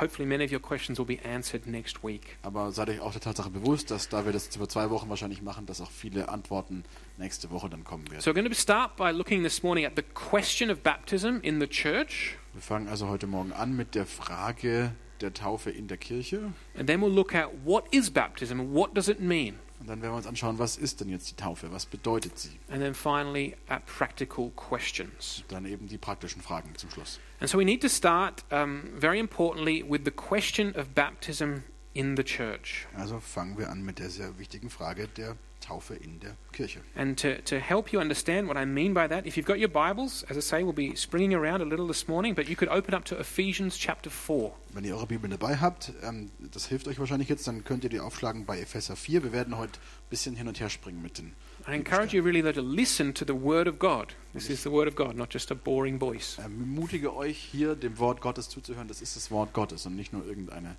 hopefully 0.01 0.27
many 0.27 0.43
of 0.43 0.51
your 0.51 0.59
questions 0.59 0.97
will 0.99 1.05
be 1.05 1.19
answered 1.23 1.65
next 1.67 2.03
week. 2.03 2.37
Aber 2.41 2.71
seid 2.71 2.89
euch 2.89 2.99
auch 2.99 3.11
der 3.11 3.21
Tatsache 3.21 3.49
bewusst, 3.49 3.91
dass 3.91 4.09
da 4.09 4.25
wir 4.25 4.31
das 4.33 4.53
über 4.55 4.67
zwei 4.67 4.89
Wochen 4.89 5.07
wahrscheinlich 5.09 5.41
machen, 5.41 5.65
dass 5.67 5.79
auch 5.81 5.91
viele 5.91 6.29
Antworten 6.29 6.83
nächste 7.17 7.49
Woche 7.51 7.69
dann 7.69 7.83
kommen 7.83 8.09
werden. 8.09 8.21
So 8.21 8.31
we're 8.31 8.33
going 8.33 8.49
to 8.49 8.55
start 8.55 8.95
by 8.97 9.11
looking 9.11 9.43
this 9.43 9.61
morning 9.63 9.85
at 9.85 9.93
the 9.95 10.01
question 10.01 10.69
of 10.71 10.79
baptism 10.81 11.37
in 11.43 11.59
the 11.61 11.67
church, 11.67 12.37
Wir 12.53 12.61
fangen 12.61 12.87
also 12.87 13.07
heute 13.07 13.27
Morgen 13.27 13.53
an 13.53 13.75
mit 13.75 13.93
der 13.95 14.05
Frage 14.05 14.93
der 15.21 15.33
Taufe 15.33 15.69
in 15.69 15.87
der 15.87 15.97
Kirche. 15.97 16.51
and 16.77 16.87
then 16.87 16.99
we'll 16.99 17.13
look 17.13 17.33
at 17.35 17.49
what 17.63 17.85
is 17.93 18.09
baptism 18.09 18.59
and 18.59 18.73
what 18.73 18.93
does 18.97 19.07
it 19.07 19.19
mean, 19.21 19.59
Und 19.83 19.89
dann 19.89 20.01
werden 20.01 20.13
wir 20.13 20.17
uns 20.17 20.27
anschauen, 20.27 20.59
was 20.59 20.77
ist 20.77 21.01
denn 21.01 21.09
jetzt 21.09 21.29
die 21.29 21.35
Taufe? 21.35 21.69
Was 21.73 21.85
bedeutet 21.85 22.39
sie? 22.39 22.51
and 22.69 22.81
then 22.81 22.93
finally 22.93 23.57
at 23.67 23.85
practical 23.85 24.49
questions. 24.55 25.43
Dann 25.49 25.65
eben 25.65 25.89
die 25.89 25.97
praktischen 25.97 26.41
Fragen 26.41 26.73
zum 26.77 26.89
Schluss. 26.89 27.19
And 27.41 27.49
so 27.49 27.57
we 27.57 27.65
need 27.65 27.81
to 27.81 27.89
start 27.89 28.45
um, 28.49 28.83
very 28.97 29.19
importantly 29.19 29.83
with 29.85 30.03
the 30.05 30.11
question 30.11 30.73
of 30.77 30.95
baptism 30.95 31.63
in 31.93 32.15
the 32.15 32.23
church. 32.23 32.87
Also 32.95 33.19
fangen 33.19 33.57
wir 33.57 33.69
an 33.69 33.83
mit 33.83 33.99
der 33.99 34.09
sehr 34.09 34.39
wichtigen 34.39 34.69
Frage 34.69 35.09
der 35.09 35.35
Taufe 35.63 35.95
in 35.95 36.19
der 36.19 36.35
Kirche. 36.51 36.81
And 36.95 37.17
to, 37.19 37.41
to 37.43 37.59
help 37.59 37.91
you 37.93 37.99
understand 37.99 38.47
what 38.47 38.57
I 38.57 38.65
mean 38.65 38.93
by 38.93 39.07
that, 39.07 39.25
if 39.25 39.37
you've 39.37 39.47
got 39.47 39.59
your 39.59 39.69
Bibles, 39.69 40.23
as 40.29 40.37
I 40.37 40.41
say, 40.41 40.63
we'll 40.63 40.73
be 40.73 40.95
springing 40.95 41.33
around 41.33 41.61
a 41.61 41.65
little 41.65 41.87
this 41.87 42.07
morning, 42.07 42.35
but 42.35 42.47
you 42.47 42.55
could 42.55 42.69
open 42.69 42.93
up 42.93 43.05
to 43.05 43.19
Ephesians 43.19 43.77
chapter 43.77 44.09
4. 44.09 44.51
Wenn 44.73 44.83
ihr 44.83 44.95
eure 44.95 45.07
Bibel 45.07 45.29
dabei 45.29 45.57
habt, 45.57 45.93
ähm, 46.03 46.31
das 46.51 46.67
hilft 46.67 46.87
euch 46.87 46.99
wahrscheinlich 46.99 47.29
jetzt, 47.29 47.47
dann 47.47 47.63
könnt 47.63 47.83
ihr 47.83 47.89
die 47.89 47.99
aufschlagen 47.99 48.45
bei 48.45 48.59
Epheser 48.59 48.95
4. 48.95 49.23
Wir 49.23 49.31
werden 49.31 49.57
heute 49.57 49.79
ein 49.79 50.09
bisschen 50.09 50.35
hin 50.35 50.47
und 50.47 50.59
her 50.59 50.69
springen 50.69 51.01
mit 51.01 51.17
den. 51.17 51.33
I 51.67 51.73
encourage 51.73 52.15
you 52.15 52.23
really 52.23 52.41
to 52.41 52.61
listen 52.61 53.13
to 53.13 53.23
the 53.25 53.33
Word 53.33 53.67
of 53.67 53.79
God. 53.79 54.13
This 54.33 54.49
is 54.49 54.63
the 54.63 54.71
Word 54.71 54.87
of 54.87 54.95
God, 54.95 55.15
not 55.15 55.33
just 55.33 55.51
a 55.51 55.55
boring 55.55 55.99
voice. 55.99 56.37
Ermutige 56.39 57.15
euch 57.15 57.37
hier 57.37 57.75
dem 57.75 57.97
Wort 57.99 58.19
Gottes 58.19 58.49
zuzuhören. 58.49 58.87
Das 58.87 59.01
ist 59.01 59.15
das 59.15 59.31
Wort 59.31 59.53
Gottes 59.53 59.85
und 59.85 59.95
nicht 59.95 60.11
nur 60.11 60.25
irgendeine 60.25 60.75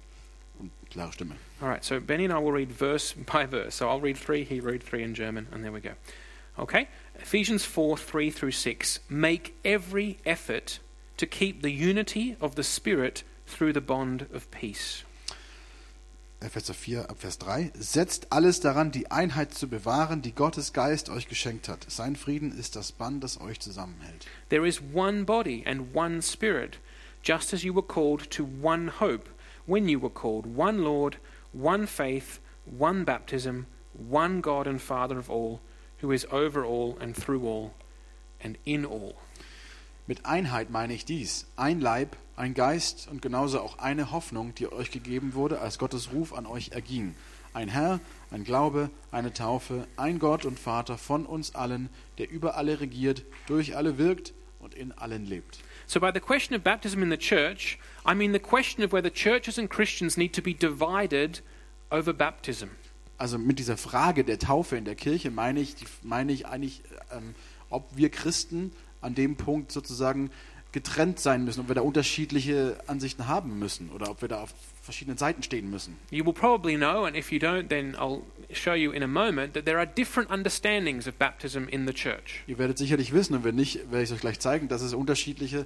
klare 0.90 1.12
Stimme. 1.12 1.37
All 1.61 1.68
right, 1.68 1.84
so 1.84 2.00
Benny 2.00 2.25
and 2.25 2.32
I 2.32 2.38
will 2.38 2.52
read 2.52 2.73
verse 2.73 3.12
by 3.32 3.46
verse. 3.46 3.75
So 3.75 3.88
I'll 3.88 4.00
read 4.00 4.16
three, 4.16 4.44
he 4.44 4.61
read 4.61 4.82
three 4.82 5.02
in 5.02 5.14
German, 5.14 5.49
and 5.52 5.64
there 5.64 5.73
we 5.73 5.80
go. 5.80 5.92
Okay? 6.58 6.88
Ephesians 7.16 7.64
4 7.64 7.96
3 7.96 8.30
through 8.30 8.52
6. 8.52 9.00
Make 9.08 9.54
every 9.64 10.18
effort 10.25 10.80
to 11.16 11.26
keep 11.26 11.62
the 11.62 11.73
unity 11.73 12.37
of 12.40 12.54
the 12.54 12.62
Spirit 12.62 13.25
through 13.46 13.73
the 13.73 13.80
bond 13.80 14.26
of 14.32 14.50
peace. 14.50 15.04
Epheser 16.40 16.75
4, 16.75 17.06
ab 17.08 17.18
Vers 17.18 17.38
3. 17.38 17.73
Setzt 17.75 18.26
alles 18.30 18.61
daran, 18.61 18.90
die 18.90 19.11
Einheit 19.11 19.54
zu 19.54 19.66
bewahren, 19.66 20.20
die 20.20 20.34
Gottes 20.34 20.73
Geist 20.73 21.08
euch 21.08 21.28
geschenkt 21.28 21.68
hat. 21.68 21.87
Sein 21.88 22.16
Frieden 22.16 22.52
ist 22.52 22.76
das 22.76 22.92
Band, 22.92 23.25
das 23.25 23.40
euch 23.40 23.61
zusammenhält. 23.61 24.26
There 24.50 24.66
is 24.66 24.82
one 24.92 25.25
body 25.25 25.64
and 25.66 25.94
one 25.94 26.20
Spirit, 26.20 26.78
just 27.23 27.54
as 27.54 27.62
you 27.62 27.75
were 27.75 27.87
called 27.87 28.30
to 28.30 28.46
one 28.61 28.92
hope 29.00 29.30
when 29.66 29.88
you 29.88 29.99
were 29.99 30.11
called, 30.11 30.47
one 30.47 30.83
Lord, 30.83 31.16
one 31.52 31.87
faith, 31.87 32.40
one 32.64 33.04
baptism, 33.04 33.66
one 33.92 34.40
God 34.40 34.66
and 34.66 34.80
Father 34.80 35.18
of 35.18 35.30
all, 35.30 35.61
who 35.99 36.12
is 36.12 36.26
over 36.30 36.64
all 36.64 36.99
and 37.00 37.16
through 37.16 37.47
all 37.47 37.75
and 38.40 38.59
in 38.64 38.85
all. 38.85 39.14
Mit 40.06 40.26
Einheit 40.26 40.68
meine 40.68 40.92
ich 40.92 41.06
dies. 41.06 41.47
Ein 41.56 41.80
Leib, 41.80 42.16
ein 42.37 42.52
Geist 42.52 43.09
und 43.11 43.23
genauso 43.23 43.61
auch 43.61 43.78
eine 43.78 44.11
Hoffnung, 44.11 44.54
die 44.54 44.71
euch 44.71 44.90
gegeben 44.90 45.35
wurde, 45.35 45.61
als 45.61 45.78
Gottes 45.78 46.12
Ruf 46.12 46.35
an 46.35 46.47
euch 46.47 46.73
erging. 46.73 47.14
Ein 47.54 47.68
Herr, 47.68 48.00
ein 48.30 48.44
Glaube, 48.44 48.90
eine 49.12 49.33
Taufe, 49.33 49.87
ein 49.97 50.18
Gott 50.18 50.44
und 50.44 50.59
Vater 50.59 50.99
von 50.99 51.25
uns 51.25 51.54
allen, 51.54 51.88
der 52.18 52.30
über 52.30 52.56
alle 52.56 52.80
regiert, 52.80 53.23
durch 53.47 53.76
alle 53.76 53.97
wirkt 53.97 54.35
und 54.59 54.75
in 54.75 54.92
allen 54.92 55.25
lebt. 55.25 55.61
So, 55.86 56.00
by 56.00 56.10
the 56.10 56.20
question 56.20 56.54
of 56.54 56.62
baptism 56.62 57.02
in 57.02 57.10
the 57.10 57.18
church, 57.18 57.78
I 58.06 58.14
mean 58.14 58.32
the 58.32 58.40
question 58.40 58.82
of 58.84 58.92
whether 58.92 59.10
churches 59.10 59.58
and 59.58 59.68
Christians 59.68 60.16
need 60.16 60.32
to 60.34 60.42
be 60.42 60.54
divided 60.54 61.40
over 61.90 62.12
baptism. 62.12 62.70
Also 63.16 63.38
mit 63.38 63.58
dieser 63.58 63.76
Frage 63.76 64.24
der 64.24 64.38
Taufe 64.38 64.76
in 64.76 64.84
der 64.84 64.96
Kirche 64.96 65.30
meine 65.30 65.60
ich, 65.60 65.76
meine 66.02 66.32
ich 66.32 66.46
eigentlich, 66.46 66.82
ähm, 67.12 67.34
ob 67.70 67.96
wir 67.96 68.10
Christen 68.10 68.72
an 69.00 69.14
dem 69.14 69.36
Punkt 69.36 69.70
sozusagen 69.70 70.30
getrennt 70.74 71.20
sein 71.20 71.44
müssen, 71.44 71.60
ob 71.60 71.68
wir 71.68 71.76
da 71.76 71.82
unterschiedliche 71.82 72.76
Ansichten 72.88 73.28
haben 73.28 73.60
müssen 73.60 73.90
oder 73.90 74.10
ob 74.10 74.20
wir 74.20 74.28
da 74.28 74.42
auf 74.42 74.50
verschiedenen 74.82 75.16
Seiten 75.16 75.42
stehen 75.44 75.70
müssen. 75.70 75.96
You 76.10 76.26
will 76.26 76.32
probably 76.32 76.76
know, 76.76 77.04
and 77.04 77.16
if 77.16 77.30
you 77.30 77.38
don't, 77.38 77.68
then 77.68 77.94
I'll 77.94 78.22
show 78.52 78.74
you 78.74 78.90
in 78.90 79.02
a 79.02 79.06
moment, 79.06 79.54
that 79.54 79.64
there 79.64 79.78
are 79.78 79.86
different 79.86 80.30
understandings 80.30 81.06
of 81.06 81.14
baptism 81.14 81.68
in 81.68 81.86
the 81.86 81.94
church. 81.94 82.42
Ihr 82.48 82.58
werdet 82.58 82.76
sicherlich 82.76 83.12
wissen, 83.12 83.36
und 83.36 83.44
wenn 83.44 83.54
nicht, 83.54 83.90
werde 83.92 84.02
ich 84.02 84.10
es 84.10 84.16
euch 84.16 84.20
gleich 84.20 84.40
zeigen, 84.40 84.66
dass 84.66 84.82
es 84.82 84.94
unterschiedliche, 84.94 85.64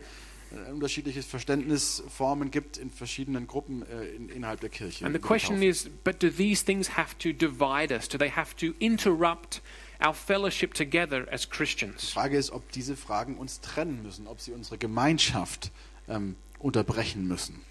äh, 0.52 0.70
unterschiedliche 0.70 1.22
Verständnisformen 1.22 2.50
gibt 2.50 2.76
in 2.76 2.90
verschiedenen 2.90 3.46
Gruppen 3.46 3.84
äh, 3.90 4.08
in, 4.14 4.28
innerhalb 4.28 4.60
der 4.60 4.68
Kirche. 4.68 5.06
And 5.06 5.14
the 5.14 5.20
question 5.20 5.62
is 5.62 5.88
but 6.04 6.22
do 6.22 6.28
these 6.28 6.62
things 6.62 6.98
have 6.98 7.16
to 7.18 7.32
divide 7.32 7.94
us? 7.94 8.08
Do 8.08 8.18
they 8.18 8.30
have 8.30 8.54
to 8.56 8.74
interrupt 8.78 9.62
our 10.04 10.14
fellowship 10.14 10.74
together 10.74 11.26
as 11.30 11.48
Die 11.48 11.56
Christians? 11.56 12.10
Frage 12.10 12.36
ist, 12.36 12.50
ob 12.50 12.70
diese 12.72 12.96
Fragen 12.96 13.36
uns 13.36 13.60
trennen 13.60 14.02
müssen, 14.02 14.26
ob 14.26 14.40
sie 14.40 14.52
unsere 14.52 14.78
Gemeinschaft 14.78 15.70
ähm, 16.08 16.36
unterbrechen 16.58 17.26
müssen. 17.26 17.62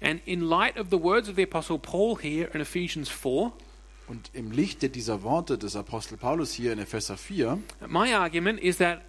And 0.00 0.20
in 0.26 0.40
light 0.40 0.78
of 0.78 0.88
the 0.90 1.02
words 1.02 1.28
of 1.28 1.36
the 1.36 1.42
Apostle 1.42 1.78
Paul 1.78 2.18
here 2.20 2.48
in 2.54 2.60
Ephesians 2.60 3.08
4, 3.08 3.52
Und 4.08 4.30
im 4.32 4.52
Lichte 4.52 4.88
dieser 4.88 5.22
Worte 5.22 5.58
des 5.58 5.76
Apostel 5.76 6.16
Paulus 6.16 6.52
hier 6.52 6.72
in 6.72 6.78
Epheser 6.78 7.18
4 7.18 7.58
my 7.88 8.14
argument 8.14 8.58
is 8.60 8.78
that 8.78 9.02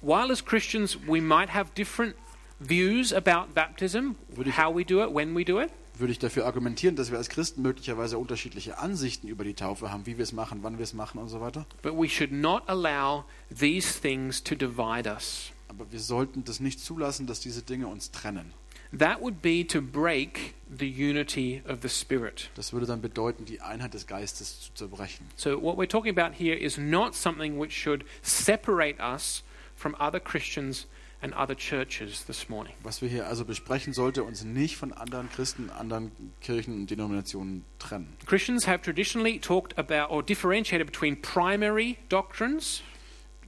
while 0.00 0.32
as 0.32 0.42
Christians 0.42 0.96
we 0.96 1.20
might 1.20 1.50
have 1.50 1.74
different 1.74 2.16
views 2.58 3.12
about 3.12 3.54
baptism, 3.54 4.16
how 4.52 4.70
we 4.70 4.82
do 4.82 5.02
it, 5.02 5.12
when 5.12 5.34
we 5.34 5.44
do 5.44 5.58
it, 5.58 5.70
würde 5.98 6.12
ich 6.12 6.18
dafür 6.18 6.46
argumentieren, 6.46 6.96
dass 6.96 7.10
wir 7.10 7.18
als 7.18 7.28
Christen 7.28 7.62
möglicherweise 7.62 8.18
unterschiedliche 8.18 8.78
Ansichten 8.78 9.28
über 9.28 9.44
die 9.44 9.54
Taufe 9.54 9.90
haben, 9.90 10.06
wie 10.06 10.16
wir 10.18 10.22
es 10.22 10.32
machen, 10.32 10.60
wann 10.62 10.78
wir 10.78 10.84
es 10.84 10.92
machen 10.94 11.18
und 11.18 11.28
so 11.28 11.40
weiter. 11.40 11.66
but 11.82 11.92
we 11.94 12.08
should 12.08 12.32
not 12.32 12.62
allow 12.66 13.24
these 13.56 14.00
things 14.00 14.42
to 14.42 14.54
divide 14.54 15.08
us. 15.08 15.50
Aber 15.68 15.90
wir 15.90 16.00
sollten 16.00 16.44
das 16.44 16.60
nicht 16.60 16.80
zulassen, 16.80 17.26
dass 17.26 17.40
diese 17.40 17.62
Dinge 17.62 17.88
uns 17.88 18.10
trennen. 18.10 18.52
That 18.96 19.20
would 19.20 19.42
be 19.42 19.66
to 19.66 19.82
break 19.82 20.54
the 20.70 20.88
unity 20.88 21.60
of 21.68 21.78
the 21.82 21.88
Spirit. 21.88 22.50
Das 22.54 22.72
würde 22.72 22.86
dann 22.86 23.02
bedeuten, 23.02 23.44
die 23.44 23.60
Einheit 23.60 23.94
des 23.94 24.06
Geistes 24.06 24.60
zu 24.60 24.74
zerbrechen. 24.74 25.26
So, 25.34 25.60
what 25.60 25.76
we're 25.76 25.88
talking 25.88 26.16
about 26.16 26.36
here 26.38 26.56
is 26.56 26.78
not 26.78 27.14
something 27.14 27.58
which 27.58 27.72
should 27.72 28.04
separate 28.22 29.00
us 29.00 29.42
from 29.74 29.96
other 29.98 30.20
Christians 30.20 30.86
and 31.20 31.34
other 31.34 31.56
churches 31.56 32.24
this 32.26 32.48
morning. 32.48 32.74
Was 32.82 33.02
wir 33.02 33.08
hier 33.08 33.26
also 33.26 33.44
besprechen, 33.44 33.92
sollte 33.92 34.24
uns 34.24 34.44
nicht 34.44 34.76
von 34.76 34.92
anderen 34.92 35.30
Christen, 35.30 35.70
anderen 35.70 36.12
Kirchen 36.40 36.74
und 36.74 36.90
Denominationen 36.90 37.64
trennen. 37.78 38.16
Christians 38.26 38.66
have 38.66 38.82
traditionally 38.82 39.38
talked 39.38 39.78
about 39.78 40.12
or 40.12 40.22
differentiated 40.22 40.86
between 40.86 41.20
primary 41.20 41.98
doctrines, 42.08 42.82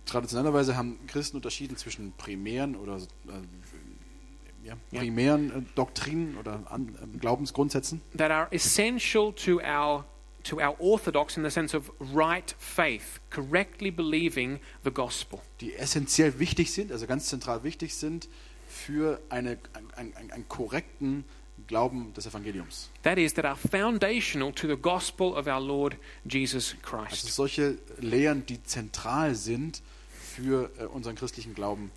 Traditionellerweise 0.09 0.75
haben 0.75 0.99
Christen 1.07 1.37
unterschieden 1.37 1.77
zwischen 1.77 2.13
primären 2.13 2.77
oder 2.77 2.97
äh, 2.97 4.67
ja, 4.67 4.75
primären 4.91 5.51
äh, 5.51 5.63
Doktrinen 5.75 6.39
oder 6.39 6.63
an, 6.71 6.97
äh, 7.15 7.19
Glaubensgrundsätzen, 7.19 8.01
that 8.17 8.31
are 8.31 8.49
essential 8.51 9.35
to 9.35 9.61
our 9.61 10.07
to 10.49 10.61
our 10.61 10.77
orthodox 10.81 11.37
in 11.37 11.43
the 11.43 11.51
sense 11.51 11.77
of 11.77 11.91
right 12.01 12.55
faith, 12.59 13.21
correctly 13.31 13.91
believing 13.91 14.61
the 14.85 14.91
gospel. 14.91 15.41
die 15.61 15.75
essentiell 15.75 16.39
wichtig 16.39 16.73
sind, 16.73 16.93
also 16.93 17.07
ganz 17.07 17.27
zentral 17.27 17.63
wichtig 17.65 17.95
sind 17.95 18.29
für 18.69 19.21
eine, 19.31 19.59
ein, 19.97 20.15
ein, 20.15 20.31
einen 20.31 20.49
korrekten 20.49 21.25
Glauben 21.67 22.13
des 22.15 22.27
Evangeliums. 22.27 22.89
That 23.03 23.19
is, 23.19 23.35
that 23.35 23.45
are 23.45 23.57
foundational 23.57 24.53
to 24.53 24.67
the 24.69 24.77
gospel 24.77 25.35
of 25.37 25.47
our 25.47 25.61
Lord 25.61 25.97
Jesus 26.25 26.75
Also 26.83 27.07
Christ. 27.07 27.27
solche 27.35 27.79
Lehren, 28.01 28.47
die 28.47 28.63
zentral 28.63 29.35
sind 29.35 29.83
für 30.13 30.71
äh, 30.79 30.85
unseren 30.85 31.17
christlichen 31.17 31.55
Glauben. 31.55 31.91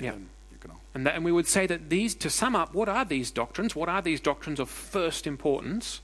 Äh, 0.00 0.04
Ja. 0.06 0.14
Genau. 0.62 0.74
And, 0.92 1.06
that, 1.06 1.14
and 1.14 1.24
we 1.24 1.32
would 1.32 1.46
say 1.48 1.66
that 1.66 1.88
these, 1.88 2.14
to 2.18 2.28
sum 2.28 2.54
up, 2.54 2.74
what 2.74 2.86
are 2.88 3.06
these 3.06 3.32
doctrines? 3.32 3.74
What 3.74 3.88
are 3.88 4.02
these 4.02 4.20
doctrines 4.20 4.60
of 4.60 4.68
first 4.68 5.26
importance? 5.26 6.02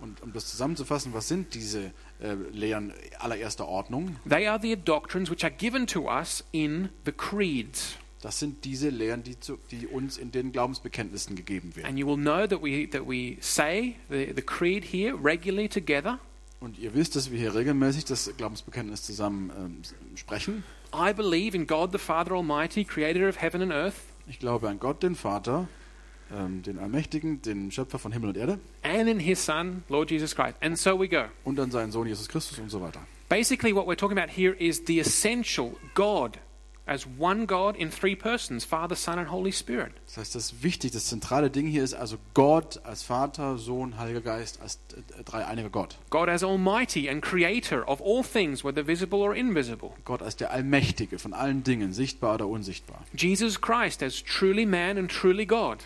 Und 0.00 0.22
um 0.22 0.32
das 0.32 0.46
zusammenzufassen, 0.46 1.12
was 1.12 1.28
sind 1.28 1.54
diese 1.54 1.92
äh, 2.20 2.34
Lehren 2.52 2.92
allererster 3.18 3.66
Ordnung? 3.66 4.16
They 4.28 4.46
are 4.46 4.60
the 4.60 4.76
doctrines 4.76 5.30
which 5.30 5.44
are 5.44 5.52
given 5.52 5.86
to 5.88 6.08
us 6.08 6.44
in 6.52 6.90
the 7.04 7.12
creeds. 7.12 7.96
Das 8.20 8.38
sind 8.38 8.64
diese 8.64 8.88
Lehren, 8.88 9.22
die, 9.22 9.38
zu, 9.38 9.58
die 9.70 9.86
uns 9.86 10.18
in 10.18 10.32
den 10.32 10.50
Glaubensbekenntnissen 10.50 11.36
gegeben 11.36 11.74
werden. 11.76 11.88
And 11.88 11.98
you 11.98 12.06
will 12.06 12.16
know 12.16 12.46
that 12.46 12.62
we, 12.62 12.88
that 12.90 13.06
we 13.08 13.36
say 13.40 13.96
the, 14.08 14.32
the 14.34 14.42
creed 14.42 14.84
here 14.92 15.14
regularly 15.22 15.68
together. 15.68 16.18
Und 16.60 16.78
ihr 16.78 16.94
wisst, 16.94 17.14
dass 17.14 17.30
wir 17.30 17.38
hier 17.38 17.54
regelmäßig 17.54 18.04
das 18.04 18.32
Glaubensbekenntnis 18.36 19.02
zusammen 19.04 19.52
ähm, 19.56 20.16
sprechen. 20.16 20.64
I 20.92 21.12
believe 21.12 21.56
in 21.56 21.66
God 21.66 21.92
the 21.92 21.98
Father 21.98 22.32
Almighty, 22.32 22.84
creator 22.84 23.28
of 23.28 23.40
heaven 23.40 23.62
and 23.62 23.72
earth, 23.72 23.94
Ich 24.26 24.38
glaube 24.38 24.68
an 24.68 24.78
Gott, 24.78 25.02
den 25.02 25.14
Vater, 25.14 25.68
ähm, 26.36 26.62
den 26.62 26.78
Allmächtigen, 26.78 27.42
den 27.42 27.70
Schöpfer 27.70 27.98
von 27.98 28.12
Himmel 28.12 28.30
und 28.30 28.36
Erde 28.36 28.58
and 28.82 29.08
in 29.08 29.20
his 29.20 29.44
Son, 29.44 29.82
Lord 29.88 30.10
Jesus 30.10 30.34
Christ. 30.34 30.56
And 30.60 30.78
so 30.78 30.98
we 30.98 31.08
go. 31.08 31.24
und 31.44 31.58
an 31.58 31.70
seinen 31.70 31.92
Sohn 31.92 32.06
Jesus 32.06 32.28
Christus 32.28 32.58
und 32.58 32.70
so 32.70 32.80
weiter. 32.80 33.00
Basically, 33.28 33.74
what 33.74 33.86
we're 33.86 33.96
talking 33.96 34.18
about 34.18 34.30
here 34.30 34.54
is 34.58 34.82
the 34.86 34.98
essential 35.00 35.72
God 35.94 36.38
as 36.88 37.06
one 37.18 37.46
God 37.46 37.76
in 37.76 37.90
three 37.90 38.16
persons 38.16 38.64
Father, 38.64 38.96
Son, 38.96 39.18
and 39.18 39.30
Holy 39.30 39.52
Spirit. 39.52 39.92
Das 40.06 40.16
heißt, 40.16 40.34
das 40.34 40.62
wichtig, 40.62 40.92
das 40.92 41.06
zentrale 41.06 41.50
Ding 41.50 41.66
hier 41.66 41.84
ist 41.84 41.92
also 41.92 42.16
Gott 42.32 42.80
als 42.84 43.02
Vater, 43.02 43.58
Sohn, 43.58 43.98
Heiliger 43.98 44.22
Geist, 44.22 44.60
als 44.62 44.78
äh, 44.96 45.22
dreieiniger 45.22 45.68
Gott. 45.68 45.98
God 46.08 46.30
as 46.30 46.42
Almighty 46.42 47.10
and 47.10 47.22
Creator 47.22 47.86
of 47.86 48.00
all 48.00 48.24
things, 48.24 48.64
whether 48.64 48.86
visible 48.86 49.18
or 49.18 49.34
invisible. 49.34 49.90
Gott 50.06 50.22
als 50.22 50.36
der 50.36 50.50
Allmächtige 50.50 51.18
von 51.18 51.34
allen 51.34 51.62
Dingen, 51.62 51.92
sichtbar 51.92 52.36
oder 52.36 52.48
unsichtbar. 52.48 53.04
Jesus 53.14 53.60
Christ 53.60 54.02
as 54.02 54.22
truly 54.24 54.64
man 54.64 54.96
and 54.96 55.10
truly 55.10 55.44
God. 55.44 55.78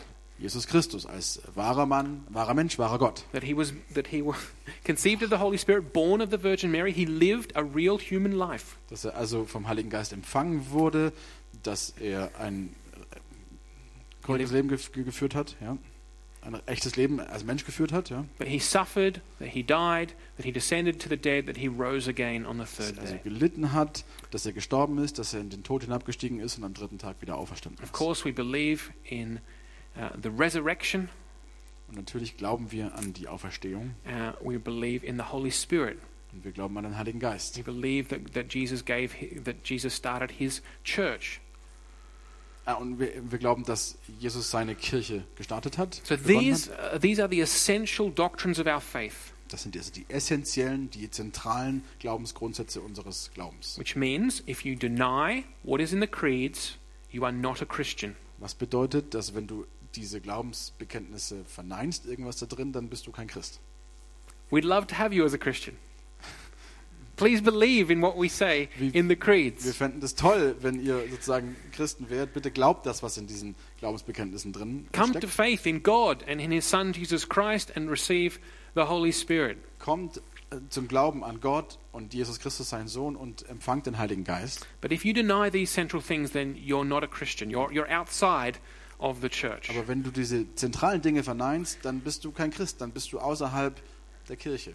Jesus 0.43 0.67
Christus 0.67 1.07
als 1.07 1.41
wahrer 1.55 1.87
Mann, 1.87 2.25
wahrer 2.29 2.55
Mensch, 2.55 2.77
wahrer 2.79 2.99
Gott. 2.99 3.25
That 3.33 3.45
he 3.45 3.57
was 3.57 3.73
that 3.95 4.09
he 4.09 4.25
was 4.25 4.37
conceived 4.85 5.23
of 5.23 5.31
the 5.31 5.39
Holy 5.39 5.57
Spirit, 5.57 5.93
born 5.93 6.21
of 6.21 6.31
the 6.31 6.37
Virgin 6.43 6.71
Mary. 6.73 6.93
He 6.93 7.05
lived 7.07 7.57
a 7.57 7.63
real 7.63 7.97
human 7.99 8.33
life. 8.33 8.77
Dass 8.91 9.05
er 9.05 9.17
also 9.17 9.45
vom 9.45 9.69
Heiligen 9.69 9.89
Geist 9.91 10.13
empfangen 10.13 10.71
wurde, 10.71 11.13
dass 11.63 11.91
er 11.91 12.33
ein 12.41 12.75
äh, 13.13 13.17
korrektes 14.27 14.51
Leben 14.53 14.69
gef 14.69 14.91
geführt 14.93 15.35
hat, 15.35 15.57
ja. 15.61 15.79
Ein 16.45 16.61
echtes 16.67 16.97
Leben 16.97 17.21
als 17.21 17.45
Mensch 17.45 17.65
geführt 17.65 17.93
hat, 17.93 18.11
ja. 18.11 18.25
That 18.39 18.49
he 18.49 18.59
suffered, 18.59 19.21
that 19.39 19.47
he 19.51 19.63
died, 19.63 20.17
that 20.37 20.45
he 20.45 20.51
descended 20.51 21.01
to 21.01 21.09
the 21.09 21.17
dead, 21.17 21.47
that 21.47 21.57
he 21.57 21.69
rose 21.69 22.11
again 22.11 22.45
on 22.45 22.57
the 22.57 22.65
Dass 22.65 22.77
third 22.79 22.97
er 22.97 23.03
also 23.03 23.15
day. 23.15 23.23
gelitten 23.23 23.73
hat, 23.73 24.05
dass 24.33 24.45
er 24.45 24.53
gestorben 24.53 24.99
ist, 24.99 25.21
dass 25.21 25.35
er 25.35 25.41
in 25.41 25.51
den 25.51 25.63
Tod 25.63 25.85
hinabgestiegen 25.85 26.41
ist 26.41 26.59
und 26.59 26.65
am 26.65 26.75
dritten 26.75 26.99
Tag 26.99 27.23
wieder 27.23 27.37
auferstanden 27.37 27.79
Of 27.85 27.91
ist. 27.91 27.93
course, 27.93 28.25
we 28.25 28.33
believe 28.33 28.91
in 29.05 29.39
uh, 29.97 30.09
the 30.23 30.29
resurrection. 30.31 31.09
Und 31.89 31.97
natürlich 31.97 32.37
glauben 32.37 32.73
wir 32.73 32.95
an 32.95 33.13
die 33.13 33.29
Auferstehung 33.29 33.95
Uh, 34.07 34.33
we 34.49 34.59
believe 34.59 35.05
in 35.05 35.17
the 35.17 35.25
Holy 35.31 35.51
Spirit. 35.53 35.99
und 36.33 36.45
wir 36.45 36.53
glauben 36.53 36.77
an 36.79 36.85
den 36.85 36.97
Heiligen 36.97 37.21
Geist. 37.21 37.59
We 37.59 37.63
believe 37.63 38.09
that, 38.09 38.33
that 38.35 38.53
Jesus 38.55 38.85
gave 38.85 39.11
that 39.45 39.57
Jesus 39.65 39.95
started 39.95 40.31
his 40.31 40.63
church. 40.85 41.41
Ah, 42.65 42.75
und 42.75 42.99
wir, 43.01 43.11
wir 43.31 43.39
glauben, 43.39 43.65
dass 43.65 43.99
Jesus 44.21 44.51
seine 44.51 44.75
Kirche 44.77 45.25
gestartet 45.37 45.79
hat. 45.79 46.01
So 46.05 46.17
these, 46.17 46.71
hat. 46.71 46.95
uh, 46.95 46.99
these 46.99 47.21
are 47.21 47.29
the 47.29 47.41
essential 47.41 48.09
doctrines 48.11 48.61
of 48.61 48.67
our 48.67 48.81
faith, 48.81 49.33
Das 49.49 49.65
sind 49.65 49.77
also 49.77 49.93
die 49.93 50.07
essentiellen, 50.09 50.89
die 50.89 51.11
zentralen 51.11 51.83
Glaubensgrundsätze 51.99 52.81
unseres 52.81 53.31
Glaubens. 53.35 53.77
which 53.79 53.97
means 53.97 54.43
if 54.47 54.65
you 54.65 54.77
deny 54.77 55.45
what 55.65 55.81
is 55.81 55.93
in 55.93 56.01
the 56.01 56.07
creeds, 56.07 56.79
you 57.11 57.25
are 57.25 57.33
not 57.33 57.61
a 57.61 57.67
Christian. 57.67 58.15
Was 58.39 58.55
bedeutet, 58.55 59.13
dass 59.13 59.35
wenn 59.35 59.47
du 59.49 59.67
diese 59.97 60.21
Glaubensbekenntnisse 60.21 61.45
verneinst, 61.45 62.07
irgendwas 62.07 62.37
da 62.39 62.47
drin, 62.47 62.73
dann 62.73 62.89
bist 62.89 63.07
du 63.07 63.13
kein 63.13 63.29
Christ. 63.29 63.61
We'd 64.51 64.65
love 64.65 64.87
to 64.89 64.97
have 64.97 65.15
you 65.15 65.25
as 65.25 65.35
a 65.35 65.39
Christian. 65.39 65.77
Please 67.17 67.43
believe 67.43 67.93
in 67.93 68.01
what 68.03 68.17
we 68.17 68.29
say 68.29 68.69
in 68.81 69.09
the 69.09 69.11
Wir 69.11 69.17
creeds. 69.17 69.77
fänden 69.77 70.01
das 70.01 70.15
toll, 70.15 70.57
wenn 70.61 70.83
ihr 70.83 71.07
sozusagen 71.11 71.55
Christen 71.73 72.11
wärt. 72.11 72.33
Bitte 72.33 72.51
glaubt 72.51 72.87
das, 72.87 73.03
was 73.03 73.17
in 73.17 73.27
diesen 73.27 73.55
Glaubensbekenntnissen 73.79 74.53
drin 74.53 74.89
Come 74.93 75.21
to 75.21 75.29
faith 75.29 75.67
in 75.67 75.83
God 75.83 76.27
and 76.27 76.41
in 76.41 76.51
His 76.51 76.69
Son 76.69 76.93
Jesus 76.93 77.29
Christ 77.29 77.77
and 77.77 77.89
receive 77.91 78.41
the 78.75 78.83
Holy 78.83 79.13
Spirit. 79.13 79.59
Kommt 79.79 80.17
äh, 80.51 80.57
zum 80.71 80.89
Glauben 80.89 81.23
an 81.23 81.41
Gott 81.41 81.79
und 81.93 82.15
Jesus 82.15 82.41
Christus, 82.41 82.71
sein 82.71 82.89
Sohn, 82.89 83.15
und 83.15 83.49
empfangt 83.49 83.87
den 83.87 83.99
Heiligen 83.99 84.25
Geist. 84.25 84.67
But 84.81 84.91
if 84.91 85.05
you 85.05 85.13
deny 85.13 85.51
these 85.51 85.73
central 85.73 86.03
things, 86.03 86.33
then 86.33 86.57
you're 86.57 86.85
not 86.85 87.05
a 87.05 87.07
Christian. 87.07 87.51
You're, 87.51 87.71
you're 87.71 87.91
outside 87.95 88.59
of 89.03 89.19
the 89.21 89.29
church. 89.29 89.69
Aber 89.71 89.89
wenn 89.89 90.03
du 90.03 90.11
diese 90.11 90.47
zentralen 90.55 91.03
Dinge 91.03 91.23
verneinst, 91.23 91.79
dann 91.83 92.01
bist 92.01 92.25
du 92.25 92.31
kein 92.31 92.51
Christ, 92.51 92.81
dann 92.81 92.91
bist 92.93 93.13
du 93.13 93.19
außerhalb 93.19 93.75
der 94.29 94.37
Kirche. 94.37 94.73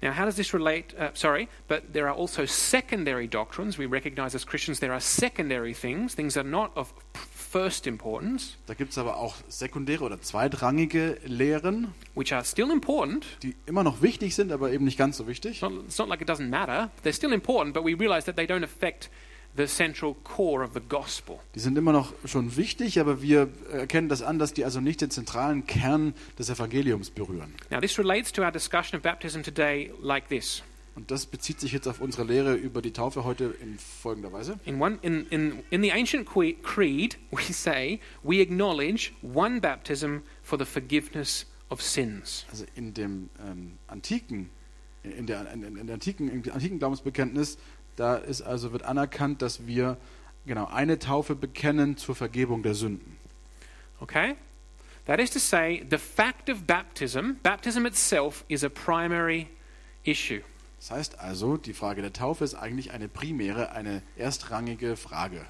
Now, 0.00 0.12
how 0.16 0.24
does 0.24 0.36
this 0.36 0.54
relate? 0.54 0.94
Uh, 0.96 1.10
sorry, 1.14 1.48
but 1.66 1.92
there 1.92 2.06
are 2.08 2.16
also 2.16 2.46
secondary 2.46 3.26
doctrines. 3.26 3.78
We 3.78 3.86
recognize 3.86 4.36
as 4.36 4.46
Christians 4.46 4.78
there 4.78 4.92
are 4.92 5.00
secondary 5.00 5.74
things, 5.74 6.14
things 6.14 6.34
that 6.34 6.44
are 6.44 6.48
not 6.48 6.70
of 6.76 6.92
first 7.34 7.86
importance, 7.86 8.56
Da 8.66 8.74
gibt 8.74 8.92
es 8.92 8.98
aber 8.98 9.16
auch 9.16 9.34
sekundäre 9.48 10.04
oder 10.04 10.20
zweitrangige 10.20 11.18
Lehren, 11.24 11.94
which 12.14 12.32
are 12.32 12.44
still 12.44 12.70
important. 12.70 13.26
die 13.42 13.56
immer 13.66 13.82
noch 13.82 14.00
wichtig 14.02 14.34
sind, 14.36 14.52
aber 14.52 14.70
eben 14.70 14.84
nicht 14.84 14.98
ganz 14.98 15.16
so 15.16 15.26
wichtig. 15.26 15.52
It's 15.52 15.62
not, 15.62 15.72
it's 15.84 15.98
not 15.98 16.08
like 16.08 16.20
it 16.20 16.28
doesn't 16.28 16.48
matter. 16.48 16.90
They're 17.02 17.12
still 17.12 17.32
important, 17.32 17.74
but 17.74 17.84
we 17.84 17.94
realize 17.94 18.24
that 18.26 18.36
they 18.36 18.46
don't 18.46 18.62
affect 18.64 19.10
the 19.56 19.66
central 19.66 20.14
core 20.24 20.64
of 20.64 20.72
the 20.74 20.80
gospel. 20.80 21.40
Die 21.54 21.60
sind 21.60 21.76
immer 21.76 21.92
noch 21.92 22.12
schon 22.24 22.56
wichtig, 22.56 23.00
aber 23.00 23.22
wir 23.22 23.48
erkennen 23.72 24.08
das 24.08 24.22
an, 24.22 24.38
dass 24.38 24.52
die 24.54 24.64
also 24.64 24.80
nicht 24.80 25.00
den 25.00 25.10
zentralen 25.10 25.66
Kern 25.66 26.14
des 26.38 26.50
Evangeliums 26.50 27.10
berühren. 27.10 27.54
Now, 27.70 27.80
this 27.80 27.98
relates 27.98 28.32
to 28.32 28.42
our 28.42 28.52
discussion 28.52 28.96
of 28.96 29.02
baptism 29.02 29.42
today 29.42 29.92
like 30.00 30.28
this. 30.28 30.62
Und 30.98 31.12
das 31.12 31.26
bezieht 31.26 31.60
sich 31.60 31.70
jetzt 31.70 31.86
auf 31.86 32.00
unsere 32.00 32.24
Lehre 32.24 32.54
über 32.56 32.82
die 32.82 32.92
Taufe 32.92 33.22
heute 33.22 33.54
in 33.62 33.78
folgender 33.78 34.32
Weise. 34.32 34.58
In, 34.64 34.80
one, 34.80 34.98
in, 35.02 35.26
in, 35.28 35.62
in 35.70 35.80
the 35.80 35.92
ancient 35.92 36.26
creed, 36.26 37.16
we 37.30 37.52
say 37.52 38.00
we 38.24 38.40
acknowledge 38.40 39.12
one 39.22 39.60
baptism 39.60 40.22
for 40.42 40.58
the 40.58 40.64
forgiveness 40.64 41.46
of 41.68 41.80
sins. 41.80 42.46
Also 42.50 42.64
in 42.74 42.94
dem 42.94 43.30
ähm, 43.48 43.78
antiken, 43.86 44.50
in 45.04 45.26
der, 45.26 45.52
in, 45.52 45.62
in 45.62 45.86
der 45.86 45.94
antiken, 45.94 46.50
antiken 46.50 46.80
Glaubensbekenntnis, 46.80 47.58
da 47.98 48.16
ist 48.16 48.42
also 48.42 48.72
wird 48.72 48.84
anerkannt, 48.84 49.42
dass 49.42 49.66
wir 49.66 49.96
genau 50.46 50.66
eine 50.66 50.98
Taufe 50.98 51.34
bekennen 51.34 51.96
zur 51.96 52.14
Vergebung 52.14 52.62
der 52.62 52.74
Sünden. 52.74 53.16
Okay? 54.00 54.36
That 55.06 55.20
is 55.20 55.30
to 55.30 55.38
say, 55.38 55.84
the 55.90 55.98
fact 55.98 56.50
of 56.50 56.66
baptism, 56.66 57.32
baptism 57.42 57.86
itself, 57.86 58.44
is 58.48 58.62
a 58.62 58.68
primary 58.68 59.48
issue. 60.04 60.42
Das 60.78 60.90
heißt 60.90 61.18
also, 61.18 61.56
die 61.56 61.72
Frage 61.72 62.02
der 62.02 62.12
Taufe 62.12 62.44
ist 62.44 62.54
eigentlich 62.54 62.92
eine 62.92 63.08
primäre, 63.08 63.72
eine 63.72 64.02
erstrangige 64.16 64.96
Frage. 64.96 65.44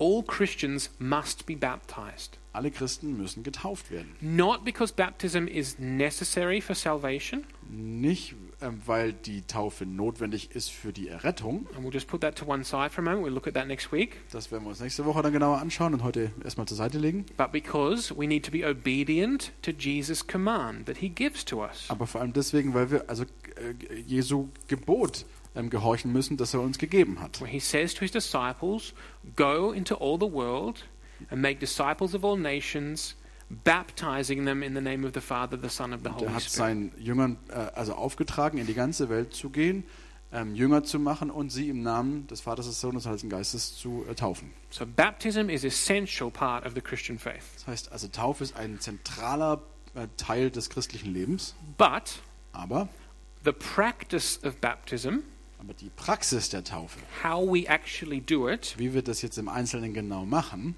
All 0.00 0.22
Christians 0.26 0.90
must 0.98 1.44
be 1.46 1.54
baptized. 1.54 2.38
Alle 2.52 2.70
Christen 2.72 3.16
müssen 3.16 3.42
getauft 3.44 3.90
werden. 3.92 4.08
Not 4.20 4.64
because 4.64 4.92
baptism 4.92 5.46
is 5.46 5.78
necessary 5.78 6.60
for 6.60 6.74
salvation, 6.74 7.44
Nicht, 7.70 8.34
ähm, 8.60 8.80
weil 8.86 9.12
die 9.12 9.42
Taufe 9.42 9.86
notwendig 9.86 10.50
ist 10.56 10.70
für 10.72 10.92
die 10.92 11.06
Errettung. 11.06 11.66
and 11.76 11.84
we'll 11.84 11.92
just 11.92 12.08
put 12.08 12.22
that 12.22 12.34
to 12.36 12.44
one 12.46 12.64
side 12.64 12.90
for 12.90 13.02
a 13.02 13.04
moment. 13.04 13.24
We'll 13.24 13.32
look 13.34 13.46
at 13.46 13.54
that 13.54 13.68
next 13.68 13.92
week. 13.92 14.16
Das 14.32 14.50
werden 14.50 14.64
wir 14.64 14.70
uns 14.70 14.80
nächste 14.80 15.04
Woche 15.04 15.22
dann 15.22 15.32
genauer 15.32 15.58
anschauen 15.58 15.94
und 15.94 16.02
heute 16.02 16.32
erstmal 16.42 16.66
zur 16.66 16.76
Seite 16.78 16.98
legen. 16.98 17.26
But 17.36 17.52
because 17.52 18.12
we 18.16 18.26
need 18.26 18.44
to 18.46 18.50
be 18.50 18.66
obedient 18.68 19.52
to 19.62 19.70
Jesus' 19.70 20.26
command 20.26 20.86
that 20.86 20.96
he 20.96 21.08
gives 21.10 21.44
to 21.44 21.62
us. 21.62 21.84
Aber 21.88 22.06
vor 22.08 22.20
allem 22.22 22.32
deswegen, 22.32 22.74
weil 22.74 22.90
wir 22.90 23.08
also 23.08 23.22
äh, 23.24 24.00
Jesu 24.06 24.48
Gebot 24.66 25.24
ähm, 25.54 25.70
gehorchen 25.70 26.12
müssen, 26.12 26.36
das 26.36 26.54
er 26.54 26.60
uns 26.60 26.78
gegeben 26.78 27.20
hat. 27.20 27.40
Where 27.40 27.50
he 27.50 27.60
says 27.60 27.94
to 27.94 28.00
his 28.00 28.12
disciples, 28.12 28.94
Go 29.36 29.72
into 29.72 29.96
all 29.96 30.18
the 30.18 30.32
world 30.32 30.86
and 31.30 31.40
make 31.42 31.58
disciples 31.58 32.14
of 32.14 32.24
all 32.24 32.36
nations, 32.36 33.16
baptizing 33.64 34.44
them 34.44 34.62
in 34.62 34.74
the 34.74 34.80
name 34.80 35.06
of 35.06 35.12
the 35.14 35.20
Father, 35.20 35.58
the 35.60 35.68
Son, 35.68 35.92
and 35.92 36.04
the 36.04 36.10
Holy 36.10 36.26
er 36.26 36.34
hat 36.34 36.42
Spirit. 36.42 36.56
seinen 36.56 36.92
Jüngern 36.98 37.36
äh, 37.48 37.54
also 37.54 37.94
aufgetragen, 37.94 38.58
in 38.58 38.66
die 38.66 38.74
ganze 38.74 39.08
Welt 39.08 39.34
zu 39.34 39.50
gehen, 39.50 39.84
ähm, 40.32 40.54
Jünger 40.54 40.84
zu 40.84 41.00
machen 41.00 41.30
und 41.30 41.50
sie 41.50 41.68
im 41.68 41.82
Namen 41.82 42.28
des 42.28 42.40
Vaters, 42.42 42.66
des 42.66 42.80
Sohnes 42.80 43.04
und 43.04 43.12
des 43.12 43.20
Heiligen 43.22 43.30
Geistes 43.30 43.76
zu 43.76 44.04
äh, 44.08 44.14
taufen. 44.14 44.52
So 44.70 44.86
baptism 44.86 45.48
is 45.48 45.64
essential 45.64 46.30
part 46.30 46.64
of 46.64 46.74
the 46.74 46.80
Christian 46.80 47.18
faith. 47.18 47.42
Das 47.56 47.66
heißt 47.66 47.92
also, 47.92 48.06
Taufe 48.08 48.44
ist 48.44 48.56
ein 48.56 48.78
zentraler 48.78 49.60
äh, 49.94 50.06
Teil 50.16 50.50
des 50.50 50.70
christlichen 50.70 51.12
Lebens, 51.12 51.56
But 51.76 52.20
aber, 52.52 52.88
the 53.44 53.52
practice 53.52 54.38
of 54.44 54.56
baptism, 54.58 55.18
aber 55.60 55.74
die 55.74 55.90
Praxis 55.90 56.48
der 56.48 56.64
Taufe, 56.64 56.98
how 57.22 57.46
we 57.46 57.66
actually 57.68 58.20
do 58.20 58.48
it, 58.48 58.74
wie 58.78 58.94
wir 58.94 59.02
das 59.02 59.22
jetzt 59.22 59.36
im 59.38 59.48
Einzelnen 59.48 59.92
genau 59.92 60.24
machen, 60.24 60.74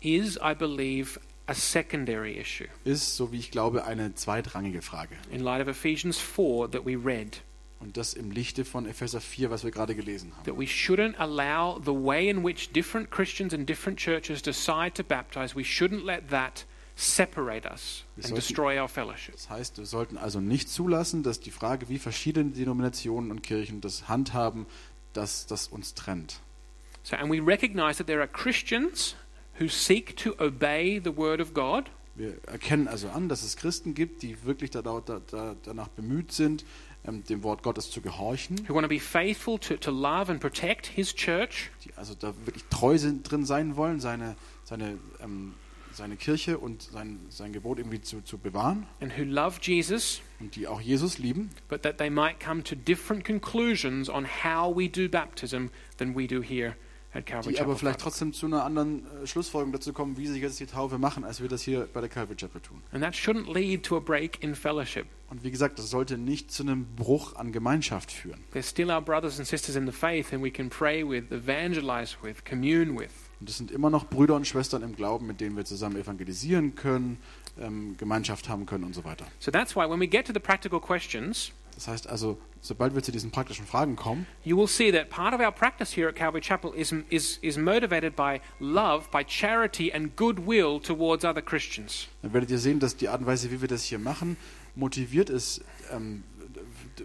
is, 0.00 0.36
I 0.36 0.54
believe, 0.54 1.20
a 1.46 1.54
secondary 1.54 2.32
issue 2.38 2.68
ist, 2.84 3.16
so 3.16 3.32
wie 3.32 3.38
ich 3.38 3.50
glaube, 3.50 3.84
eine 3.84 4.14
zweitrangige 4.14 4.82
Frage. 4.82 5.14
in 5.30 5.40
light 5.40 5.62
of 5.62 5.68
Ephesians 5.68 6.18
4 6.18 6.70
that 6.70 6.84
we 6.84 6.96
read. 6.96 7.42
Und 7.78 7.96
das 7.96 8.12
im 8.12 8.30
Lichte 8.30 8.66
von 8.66 8.84
Epheser 8.84 9.22
4, 9.22 9.50
was 9.50 9.64
wir 9.64 9.70
gerade 9.70 9.94
gelesen 9.94 10.32
haben. 10.36 10.44
That 10.44 10.58
we 10.58 10.64
shouldn't 10.66 11.16
allow 11.18 11.80
the 11.82 11.92
way 11.94 12.28
in 12.28 12.44
which 12.44 12.72
different 12.72 13.10
Christians 13.10 13.54
in 13.54 13.64
different 13.64 13.98
churches 13.98 14.42
decide 14.42 14.92
to 14.94 15.02
baptize, 15.02 15.56
we 15.56 15.62
shouldn't 15.62 16.04
let 16.04 16.28
that 16.28 16.66
separate 17.00 17.66
us 17.70 18.04
and 18.16 18.24
sollten- 18.26 18.34
destroy 18.36 18.80
our 18.80 18.88
fellowship. 18.88 19.34
Das 19.34 19.48
heißt, 19.50 19.78
wir 19.78 19.86
sollten 19.86 20.16
also 20.18 20.40
nicht 20.40 20.68
zulassen, 20.68 21.22
dass 21.22 21.40
die 21.40 21.50
Frage, 21.50 21.88
wie 21.88 21.98
verschiedene 21.98 22.50
Denominationen 22.50 23.30
und 23.30 23.42
Kirchen 23.42 23.80
das 23.80 24.08
handhaben, 24.08 24.66
dass 25.12 25.46
das 25.46 25.68
uns 25.68 25.94
trennt. 25.94 26.40
So, 27.02 27.16
and 27.16 27.30
we 27.32 27.40
recognize 27.44 27.96
that 27.98 28.06
there 28.06 28.20
are 28.20 28.28
Christians 28.28 29.16
who 29.58 29.68
seek 29.68 30.16
to 30.18 30.34
obey 30.38 31.00
the 31.02 31.16
word 31.16 31.40
of 31.40 31.54
God, 31.54 31.90
Wir 32.16 32.36
erkennen 32.46 32.86
also 32.88 33.08
an, 33.08 33.28
dass 33.30 33.42
es 33.42 33.56
Christen 33.56 33.94
gibt, 33.94 34.22
die 34.22 34.44
wirklich 34.44 34.70
da, 34.70 34.82
da, 34.82 35.00
da, 35.00 35.56
danach 35.62 35.88
bemüht 35.88 36.32
sind, 36.32 36.66
ähm, 37.06 37.24
dem 37.24 37.42
Wort 37.42 37.62
Gottes 37.62 37.90
zu 37.90 38.02
gehorchen, 38.02 38.68
who 38.68 38.74
want 38.74 38.84
to 38.84 38.88
be 38.88 39.00
faithful 39.00 39.58
to, 39.58 39.76
to 39.76 39.90
love 39.90 40.30
and 40.30 40.38
protect 40.38 40.86
his 40.86 41.14
church, 41.14 41.70
die 41.84 41.94
also 41.96 42.14
da 42.14 42.34
wirklich 42.44 42.64
treu 42.68 42.98
sind, 42.98 43.22
drin 43.30 43.46
sein 43.46 43.76
wollen, 43.76 44.00
seine, 44.00 44.36
seine, 44.64 44.98
ähm, 45.22 45.54
seine 45.92 46.16
Kirche 46.16 46.58
und 46.58 46.82
sein, 46.82 47.20
sein 47.28 47.52
Gebot 47.52 47.78
irgendwie 47.78 48.00
zu, 48.00 48.22
zu 48.22 48.38
bewahren 48.38 48.86
and 49.00 49.16
who 49.16 49.24
love 49.24 49.58
Jesus, 49.60 50.20
und 50.40 50.56
die 50.56 50.66
auch 50.66 50.80
Jesus 50.80 51.18
lieben, 51.18 51.50
but 51.68 51.82
that 51.82 51.98
they 51.98 52.10
might 52.10 52.40
come 52.40 52.62
to 52.62 52.74
different 52.74 53.24
conclusions 53.24 54.08
on 54.08 54.26
how 54.26 54.74
we 54.74 54.88
do 54.88 55.08
baptism 55.08 55.66
than 55.98 56.16
we 56.16 56.26
do 56.26 56.42
here 56.42 56.76
at 57.12 57.26
Calvary 57.26 57.54
die 57.54 57.60
aber 57.60 57.76
vielleicht 57.76 58.00
trotzdem 58.00 58.32
zu 58.32 58.46
einer 58.46 58.64
anderen 58.64 59.04
äh, 59.22 59.26
Schlussfolgerung 59.26 59.72
dazu 59.72 59.92
kommen, 59.92 60.16
wie 60.16 60.26
sie 60.26 60.40
jetzt 60.40 60.60
die 60.60 60.66
Taufe 60.66 60.98
machen, 60.98 61.24
als 61.24 61.40
wir 61.40 61.48
das 61.48 61.62
hier 61.62 61.88
bei 61.92 62.00
der 62.00 62.08
Calvary 62.08 62.36
Chapel 62.36 62.60
tun. 62.60 62.82
And 62.92 63.02
that 63.02 63.14
shouldn't 63.14 63.52
lead 63.52 63.84
to 63.84 63.96
a 63.96 64.00
break 64.00 64.42
in 64.42 64.54
fellowship. 64.54 65.06
Und 65.28 65.44
wie 65.44 65.50
gesagt, 65.50 65.78
das 65.78 65.90
sollte 65.90 66.18
nicht 66.18 66.50
zu 66.50 66.62
einem 66.62 66.86
Bruch 66.96 67.36
an 67.36 67.52
Gemeinschaft 67.52 68.10
führen. 68.12 68.40
They're 68.52 68.68
still 68.68 68.90
our 68.90 69.00
brothers 69.00 69.38
and 69.38 69.46
sisters 69.46 69.76
in 69.76 69.86
the 69.86 69.92
faith, 69.92 70.32
and 70.32 70.42
we 70.42 70.50
can 70.50 70.68
pray 70.68 71.08
with, 71.08 71.30
evangelize 71.30 72.16
with, 72.22 72.44
commune 72.44 72.98
with. 72.98 73.10
Und 73.40 73.48
das 73.48 73.56
sind 73.56 73.70
immer 73.70 73.88
noch 73.88 74.06
Brüder 74.06 74.36
und 74.36 74.46
Schwestern 74.46 74.82
im 74.82 74.94
Glauben, 74.94 75.26
mit 75.26 75.40
denen 75.40 75.56
wir 75.56 75.64
zusammen 75.64 75.96
evangelisieren 75.96 76.74
können, 76.74 77.18
ähm, 77.58 77.96
Gemeinschaft 77.96 78.48
haben 78.48 78.66
können 78.66 78.84
und 78.84 78.94
so 78.94 79.04
weiter. 79.04 79.24
So 79.38 79.50
that's 79.50 79.74
why 79.74 79.88
when 79.88 79.98
we 79.98 80.06
get 80.06 80.26
to 80.26 80.32
the 80.32 80.40
practical 80.40 80.78
questions, 80.80 81.52
Das 81.74 81.88
heißt 81.88 82.08
also, 82.08 82.36
sobald 82.60 82.94
wir 82.94 83.02
zu 83.02 83.10
diesen 83.10 83.30
praktischen 83.30 83.64
Fragen 83.64 83.96
kommen, 83.96 84.26
you 84.44 84.58
will 84.58 84.68
see 84.68 84.92
that 84.92 85.08
part 85.08 85.32
of 85.32 85.40
our 85.40 85.50
practice 85.50 85.96
here 85.96 86.08
at 86.08 86.14
Calvary 86.14 86.42
Chapel 86.42 86.74
is, 86.74 86.94
is, 87.08 87.38
is 87.40 87.56
motivated 87.56 88.14
by 88.14 88.40
love, 88.58 89.10
by 89.10 89.24
charity, 89.26 89.90
and 89.90 90.14
goodwill 90.14 90.78
towards 90.78 91.24
other 91.24 91.40
Christians. 91.40 92.08
dann 92.20 92.34
werdet 92.34 92.50
ihr 92.50 92.58
sehen, 92.58 92.78
dass 92.78 92.96
die 92.96 93.08
Art 93.08 93.20
und 93.20 93.26
Weise, 93.26 93.50
wie 93.50 93.62
wir 93.62 93.68
das 93.68 93.84
hier 93.84 93.98
machen, 93.98 94.36
motiviert 94.74 95.30
ist 95.30 95.64
ähm, 95.90 96.22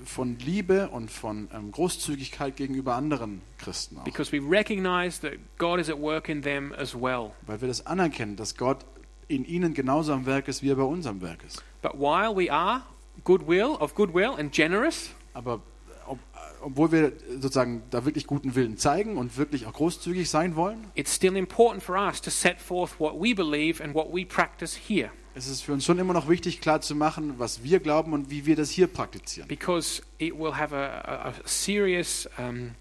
von 0.04 0.38
Liebe 0.40 0.90
und 0.90 1.12
von 1.12 1.50
ähm, 1.54 1.72
Großzügigkeit 1.72 2.56
gegenüber 2.56 2.96
anderen 2.96 3.42
Christen 3.58 3.98
auch. 4.00 4.04
Because 4.04 4.32
we 4.32 4.40
recognize 4.40 5.22
that 5.22 5.34
God 5.58 5.80
is 5.80 5.90
at 5.90 6.00
work 6.00 6.30
in 6.30 6.42
them 6.42 6.74
as 6.74 6.94
well. 6.94 7.32
Weil 7.46 7.62
wir 7.62 7.68
das 7.68 7.86
anerkennen, 7.86 8.36
dass 8.36 8.56
Gott 8.56 8.86
in 9.28 9.46
ihnen 9.46 9.74
genauso 9.74 10.14
am 10.14 10.26
Werk 10.26 10.48
ist, 10.48 10.62
wie 10.62 10.70
er 10.70 10.76
bei 10.76 10.84
uns 10.84 11.06
am 11.08 11.22
Werk 11.22 11.44
ist. 11.46 11.64
But 11.82 11.94
while 11.94 12.36
we 12.36 12.52
are 12.52 12.84
goodwill, 13.24 13.76
of 13.80 13.96
goodwill 13.96 14.32
and 14.38 14.52
generous, 14.52 15.10
Aber 15.34 15.62
ob, 16.08 16.20
obwohl 16.62 16.92
wir 16.92 17.14
sozusagen 17.40 17.84
da 17.90 18.06
wirklich 18.06 18.28
guten 18.28 18.56
Willen 18.56 18.78
zeigen 18.78 19.18
und 19.18 19.38
wirklich 19.38 19.66
auch 19.66 19.74
großzügig 19.74 20.30
sein 20.30 20.56
wollen, 20.56 20.86
it's 20.96 21.16
still 21.16 21.36
important 21.36 21.84
for 21.84 21.96
us 21.96 22.22
to 22.22 22.30
set 22.30 22.60
forth 22.60 23.00
what 23.00 23.14
we 23.16 23.34
believe 23.34 23.84
and 23.84 23.94
what 23.94 24.14
we 24.14 24.26
practice 24.26 24.78
here. 24.88 25.12
Es 25.36 25.48
ist 25.48 25.62
für 25.62 25.74
uns 25.74 25.84
schon 25.86 26.00
immer 26.00 26.14
noch 26.14 26.30
wichtig, 26.30 26.62
klar 26.62 26.82
zu 26.82 26.96
machen, 26.96 27.36
was 27.38 27.62
wir 27.62 27.80
glauben 27.80 28.14
und 28.14 28.30
wie 28.30 28.46
wir 28.46 28.56
das 28.56 28.70
hier 28.72 28.88
praktizieren. 28.88 29.48
because 29.48 30.02
it 30.18 30.34
will 30.34 30.54
have 30.54 30.74
a, 30.74 31.30
a, 31.30 31.34
serious 31.44 32.28
um, 32.38 32.72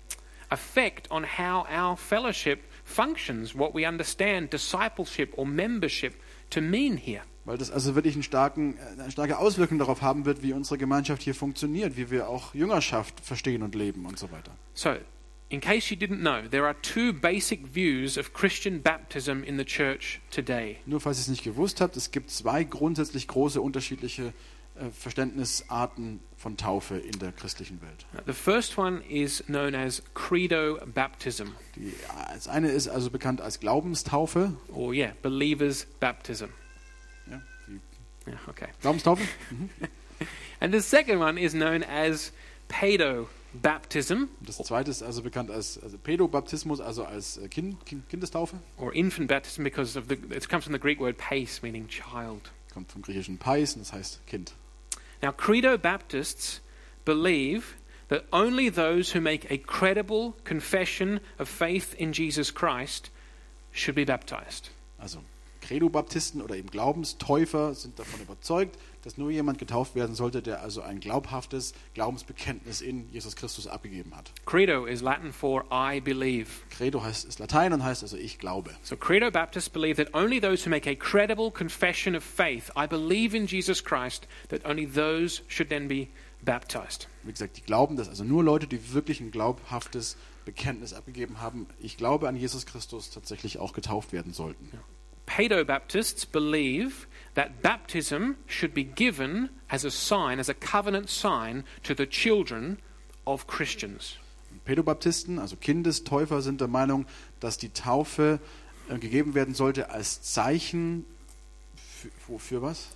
effect 0.51 1.11
on 1.11 1.25
how 1.25 1.67
our 1.69 1.97
fellowship 1.97 2.61
functions, 2.85 3.55
what 3.55 3.75
we 3.75 3.87
understand 3.87 4.53
discipleship 4.53 5.37
or 5.37 5.45
membership 5.45 6.15
to 6.51 6.61
mean 6.61 6.97
here. 6.97 7.23
Weil 7.45 7.59
das 7.59 7.71
also 7.71 7.95
wirklich 7.95 8.15
einen 8.15 8.23
starken, 8.23 8.79
eine 8.99 9.11
starke 9.11 9.37
Auswirkung 9.37 9.79
darauf 9.79 10.01
haben 10.01 10.25
wird, 10.25 10.43
wie 10.43 10.55
unsere 10.55 10.79
Gemeinschaft 10.79 11.23
hier 11.23 11.35
funktioniert, 11.35 11.97
wie 11.97 12.11
wir 12.11 12.29
auch 12.29 12.55
Jüngerschaft 12.55 13.21
verstehen 13.21 13.63
und 13.63 13.75
leben 13.75 14.07
und 14.07 14.19
so 14.19 14.31
weiter. 14.31 14.53
So, 14.73 14.95
in 15.55 15.61
case 15.61 15.91
you 15.91 15.97
didn't 15.97 16.21
know, 16.21 16.43
there 16.51 16.67
are 16.67 16.75
two 16.83 17.13
basic 17.13 17.65
views 17.67 18.17
of 18.19 18.33
Christian 18.33 18.81
baptism 18.81 19.45
in 19.45 19.57
the 19.57 19.65
church 19.65 20.21
today. 20.31 20.79
Nur 20.87 20.99
falls 21.01 21.19
ihr 21.19 21.23
es 21.23 21.29
nicht 21.29 21.45
gewusst 21.45 21.81
habt, 21.81 21.97
es 21.97 22.11
gibt 22.11 22.31
zwei 22.31 22.65
grundsätzlich 22.65 23.29
große 23.29 23.61
unterschiedliche 23.61 24.33
äh, 24.75 24.91
Verständnisarten 24.91 26.19
von 26.37 26.57
Taufe 26.57 26.97
in 26.97 27.19
der 27.21 27.31
christlichen 27.31 27.81
Welt. 27.83 28.05
The 28.27 28.33
first 28.33 28.77
one 28.77 29.01
is 29.09 29.45
known 29.47 29.75
as 29.77 30.03
credo 30.15 30.79
baptism, 30.93 31.49
Die, 31.77 31.93
das 32.35 32.49
eine 32.49 32.69
ist 32.71 32.89
also 32.89 33.11
bekannt 33.11 33.41
als 33.41 33.61
Glaubenstaufe. 33.61 34.53
or 34.73 34.93
yeah, 34.93 35.13
believers' 35.23 35.87
baptism. 36.01 36.47
Ja, 37.31 37.41
die 37.69 37.81
Yeah, 38.27 38.39
okay. 38.49 38.69
Glaubenstaufe. 38.81 39.23
And 40.61 40.73
the 40.75 40.81
second 40.81 41.21
one 41.21 41.39
is 41.39 41.53
known 41.53 41.85
as 41.85 42.33
pedo 42.69 43.29
baptism, 43.63 44.25
Das 44.41 44.59
zweite 44.59 44.91
ist 44.91 45.03
also 45.03 45.23
bekannt 45.23 45.51
als 45.51 45.79
also 45.83 45.99
Pädobaptismus, 45.99 46.81
also 46.81 47.05
als 47.05 47.37
äh, 47.39 47.49
kind, 47.49 47.85
kind, 47.87 48.09
Kindestaufe. 48.09 48.57
or 48.79 48.93
infant 48.95 49.29
baptism 49.29 49.63
because 49.65 49.99
of 49.99 50.07
the 50.09 50.15
it 50.15 50.49
comes 50.49 50.65
from 50.65 50.73
the 50.73 50.81
Greek 50.81 51.01
word 51.01 51.17
pace, 51.17 51.63
meaning 51.63 51.87
child. 51.89 52.53
Kommt 52.73 52.91
vom 52.91 53.03
griechischen 53.03 53.39
Pais 53.39 53.75
und 53.75 53.81
das 53.81 53.93
heißt 53.93 54.27
Kind. 54.27 54.55
Now, 55.23 55.33
Credo 55.33 55.79
Baptists 55.79 56.61
believe 57.05 57.75
that 58.09 58.25
only 58.33 58.71
those 58.71 59.17
who 59.17 59.21
make 59.21 59.49
a 59.51 59.57
credible 59.57 60.35
confession 60.45 61.21
of 61.39 61.49
faith 61.49 61.95
in 61.95 62.13
Jesus 62.13 62.53
Christ 62.53 63.11
should 63.73 63.95
be 63.95 64.05
baptized. 64.05 64.71
Also 64.99 65.21
Credo-Baptisten 65.63 66.43
oder 66.43 66.57
eben 66.57 66.69
Glaubenstäufer 66.69 67.75
sind 67.75 67.99
davon 67.99 68.21
überzeugt, 68.21 68.77
dass 69.05 69.19
nur 69.19 69.31
jemand 69.31 69.59
getauft 69.59 69.95
werden 69.95 70.15
sollte, 70.15 70.43
der 70.43 70.63
also 70.63 70.83
ein 70.83 70.99
glaubhaftes 71.01 71.75
Glaubensbekenntnis 71.95 72.81
in 72.81 73.09
Jesus 73.13 73.37
Christus 73.37 73.67
abgegeben 73.67 74.17
hat. 74.17 74.33
Credo 74.47 74.87
is 74.87 75.03
Latin 75.03 75.33
for 75.33 75.65
I 75.71 76.01
believe. 76.01 76.49
Credo 76.71 77.03
heißt, 77.03 77.27
ist 77.27 77.39
Latein 77.39 77.73
und 77.73 77.85
heißt 77.85 78.03
also 78.03 78.17
ich 78.17 78.39
glaube. 78.39 78.71
So, 78.83 78.97
Credo 78.97 79.31
Baptists 79.31 79.69
believe 79.69 80.03
that 80.03 80.15
only 80.15 80.41
those 80.41 80.65
who 80.65 80.71
make 80.71 80.89
a 80.89 80.95
credible 80.95 81.51
confession 81.51 82.17
of 82.17 82.25
faith, 82.25 82.71
I 82.77 82.87
believe 82.87 83.37
in 83.37 83.47
Jesus 83.47 83.85
Christ, 83.85 84.27
that 84.49 84.65
only 84.65 84.87
those 84.87 85.43
should 85.49 85.69
then 85.69 85.87
be 85.89 86.09
baptized. 86.43 87.09
Wie 87.23 87.33
gesagt, 87.33 87.57
die 87.57 87.63
glauben, 87.63 87.97
dass 87.97 88.09
also 88.09 88.25
nur 88.25 88.43
Leute, 88.43 88.67
die 88.67 88.95
wirklich 88.95 89.21
ein 89.21 89.31
glaubhaftes 89.31 90.17
Bekenntnis 90.45 90.93
abgegeben 90.93 91.41
haben, 91.41 91.67
ich 91.81 91.97
glaube 91.97 92.29
an 92.29 92.37
Jesus 92.37 92.67
Christus, 92.67 93.11
tatsächlich 93.11 93.59
auch 93.59 93.73
getauft 93.73 94.13
werden 94.13 94.33
sollten. 94.33 94.71
Pedo 95.27 95.65
Baptists 95.65 96.27
believe 96.27 97.07
that 97.35 97.63
baptism 97.63 98.37
should 98.47 98.75
be 98.75 98.85
given 98.85 99.51
as 99.69 99.85
a 99.85 99.91
sign, 99.91 100.39
as 100.39 100.49
a 100.49 100.55
covenant 100.55 101.09
sign, 101.09 101.65
to 101.83 101.95
the 101.95 102.07
children 102.07 102.79
of 103.27 103.47
Christians. 103.47 104.19
Pädobaptisten, 104.65 105.39
also 105.39 105.57
Kindestäufer, 105.57 106.41
sind 106.41 106.61
der 106.61 106.69
Meinung, 106.69 107.07
dass 107.41 107.59
die 107.59 107.71
Taufe 107.71 108.41
äh, 108.89 108.99
gegeben 108.99 109.35
werden 109.35 109.55
sollte 109.55 109.91
als 109.91 110.23
Zeichen 110.23 111.05
für, 112.39 112.61
was? 112.61 112.95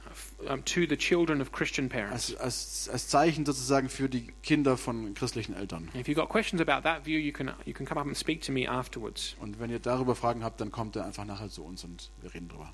Um, 0.49 0.65
to 0.65 0.87
the 0.87 0.97
children 0.97 1.41
of 1.41 1.51
Christian 1.51 1.89
parents. 1.89 2.35
Als, 2.35 2.41
als, 2.41 2.89
als 2.91 3.09
Zeichen 3.09 3.47
sozusagen 3.47 3.89
für 3.89 4.09
die 4.09 4.29
Kinder 4.43 4.77
von 4.77 5.15
christlichen 5.15 5.55
Eltern. 5.55 5.89
If 5.95 6.09
you've 6.09 6.15
got 6.15 6.29
questions 6.29 6.61
about 6.61 6.83
that 6.83 7.07
view, 7.07 7.19
you 7.19 7.33
can, 7.33 7.53
you 7.65 7.73
can 7.73 7.87
come 7.87 7.99
up 7.99 8.07
and 8.07 8.17
speak 8.17 8.43
to 8.43 8.53
me 8.53 8.69
afterwards. 8.69 9.35
Und 9.41 9.59
wenn 9.61 9.71
ihr 9.71 9.79
darüber 9.79 10.15
Fragen 10.15 10.45
habt, 10.45 10.61
dann 10.61 10.71
kommt 10.71 10.97
ihr 10.97 11.05
einfach 11.05 11.25
nachher 11.25 11.49
zu 11.49 11.65
uns 11.65 11.85
und 11.85 12.11
wir 12.21 12.35
reden 12.35 12.49
drüber. 12.49 12.73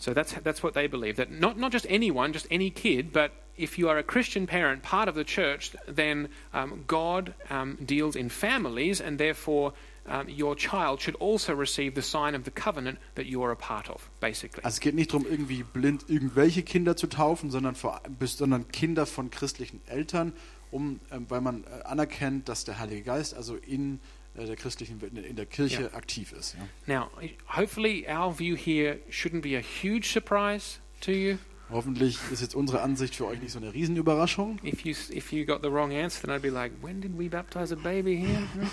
So 0.00 0.14
that's, 0.14 0.32
that's 0.32 0.62
what 0.62 0.72
they 0.72 0.86
believe. 0.86 1.16
That 1.16 1.30
not, 1.30 1.58
not 1.58 1.72
just 1.72 1.86
anyone, 1.88 2.32
just 2.32 2.46
any 2.50 2.70
kid, 2.70 3.12
but 3.12 3.32
if 3.56 3.78
you 3.78 3.90
are 3.90 3.98
a 3.98 4.02
Christian 4.02 4.46
parent, 4.46 4.82
part 4.82 5.08
of 5.08 5.14
the 5.14 5.24
church, 5.24 5.76
then 5.86 6.30
um, 6.54 6.84
God 6.86 7.34
um, 7.50 7.76
deals 7.84 8.16
in 8.16 8.30
families, 8.30 9.02
and 9.02 9.18
therefore 9.18 9.74
um, 10.06 10.26
your 10.30 10.56
child 10.56 11.02
should 11.02 11.16
also 11.16 11.54
receive 11.54 11.94
the 11.94 12.02
sign 12.02 12.34
of 12.34 12.44
the 12.44 12.50
covenant 12.50 12.98
that 13.14 13.26
you 13.26 13.42
are 13.42 13.50
a 13.50 13.56
part 13.56 13.90
of, 13.90 14.08
basically. 14.20 14.64
Also 14.64 14.76
es 14.76 14.80
geht 14.80 14.94
nicht 14.94 15.12
darum, 15.12 15.26
irgendwie 15.28 15.62
blind 15.62 16.06
irgendwelche 16.08 16.62
Kinder 16.62 16.96
zu 16.96 17.06
taufen, 17.06 17.50
sondern, 17.50 17.74
vor, 17.74 18.00
sondern 18.24 18.68
Kinder 18.68 19.04
von 19.04 19.30
christlichen 19.30 19.82
Eltern, 19.86 20.32
um, 20.70 21.00
ähm, 21.12 21.26
weil 21.28 21.42
man 21.42 21.64
äh, 21.64 21.84
anerkennt, 21.84 22.48
dass 22.48 22.64
der 22.64 22.78
Heilige 22.78 23.02
Geist 23.02 23.34
also 23.34 23.56
in 23.56 24.00
der 24.36 24.56
christlichen 24.56 25.00
Welt- 25.02 25.12
in 25.16 25.36
der 25.36 25.46
Kirche 25.46 25.82
Ja. 25.82 25.94
aktiv 25.94 26.32
ist. 26.32 26.56
Ja. 26.86 27.00
Now, 27.00 27.10
hopefully, 27.56 28.06
our 28.08 28.36
view 28.38 28.56
here 28.56 28.98
shouldn't 29.10 29.42
be 29.42 29.56
a 29.56 29.60
huge 29.60 30.06
surprise 30.12 30.78
to 31.00 31.10
you. 31.12 31.36
Hoffentlich 31.70 32.18
ist 32.32 32.40
jetzt 32.40 32.54
unsere 32.56 32.80
Ansicht 32.82 33.14
für 33.14 33.26
euch 33.26 33.40
nicht 33.40 33.52
so 33.52 33.58
eine 33.60 33.72
Riesenüberraschung. 33.72 34.58
If 34.64 34.80
you 34.84 34.94
if 35.10 35.32
you 35.32 35.44
got 35.46 35.60
the 35.62 35.70
wrong 35.70 35.92
answer, 35.92 36.22
then 36.26 36.30
I'd 36.36 36.40
be 36.42 36.48
like, 36.50 36.72
when 36.82 37.00
did 37.00 37.16
we 37.16 37.28
baptize 37.28 37.72
a 37.72 37.76
baby 37.76 38.16
here? 38.16 38.42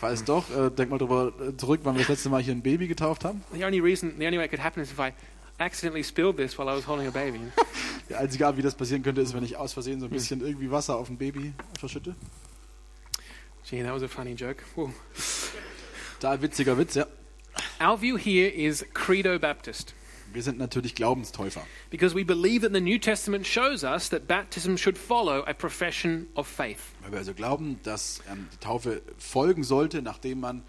Falls 0.00 0.24
doch, 0.24 0.48
äh, 0.56 0.70
denk 0.70 0.90
mal 0.90 0.98
drüber 0.98 1.32
äh, 1.40 1.56
zurück, 1.56 1.80
wann 1.82 1.94
wir 1.94 2.00
das 2.00 2.08
letzte 2.08 2.28
Mal 2.30 2.40
hier 2.42 2.54
ein 2.54 2.62
Baby 2.62 2.86
getauft 2.88 3.24
haben. 3.24 3.42
the 3.52 3.64
only 3.64 3.80
reason, 3.80 4.14
the 4.18 4.26
only 4.26 4.38
way 4.38 4.44
it 4.44 4.50
could 4.50 4.62
happen 4.62 4.82
is 4.82 4.90
if 4.92 4.98
I 4.98 5.12
accidentally 5.58 6.02
spilled 6.04 6.36
this 6.36 6.56
while 6.56 6.66
I 6.72 6.76
was 6.76 6.86
holding 6.86 7.06
a 7.06 7.10
baby. 7.10 7.40
Die 8.08 8.14
einzige 8.14 8.46
Art, 8.46 8.56
wie 8.56 8.62
das 8.62 8.74
passieren 8.74 9.02
könnte, 9.02 9.20
ist, 9.20 9.34
wenn 9.34 9.44
ich 9.44 9.56
aus 9.56 9.72
Versehen 9.74 10.00
so 10.00 10.06
ein 10.06 10.10
bisschen 10.10 10.40
irgendwie 10.40 10.70
Wasser 10.70 10.96
auf 10.96 11.10
ein 11.10 11.18
Baby 11.18 11.52
verschütte. 11.78 12.14
Gee, 13.70 13.82
that 13.82 13.94
was 13.94 14.02
a 14.02 14.08
funny 14.08 14.34
joke. 14.34 14.64
Whoa. 14.74 14.92
Da 16.18 16.42
witziger 16.42 16.76
Witz, 16.76 16.96
ja. 16.96 17.06
Our 17.80 17.96
view 17.96 18.16
here 18.16 18.48
is 18.48 18.84
Credo 18.94 19.38
Baptist. 19.38 19.94
Wir 20.32 20.42
sind 20.42 20.58
natürlich 20.58 20.96
Glaubenstäufer. 20.96 21.62
Because 21.88 22.16
we 22.16 22.24
believe 22.24 22.62
that 22.62 22.72
the 22.72 22.80
New 22.80 22.98
Testament 22.98 23.46
shows 23.46 23.84
us 23.84 24.08
that 24.08 24.26
baptism 24.26 24.74
should 24.74 24.98
follow 24.98 25.44
a 25.46 25.54
profession 25.54 26.26
of 26.34 26.48
faith. 26.48 26.80
Weil 27.02 27.12
wir 27.12 27.18
also 27.20 27.32
glauben, 27.32 27.78
dass 27.84 28.20
ähm, 28.28 28.48
die 28.52 28.56
Taufe 28.56 29.02
folgen 29.18 29.62
sollte, 29.62 30.02
nachdem 30.02 30.40
man 30.40 30.64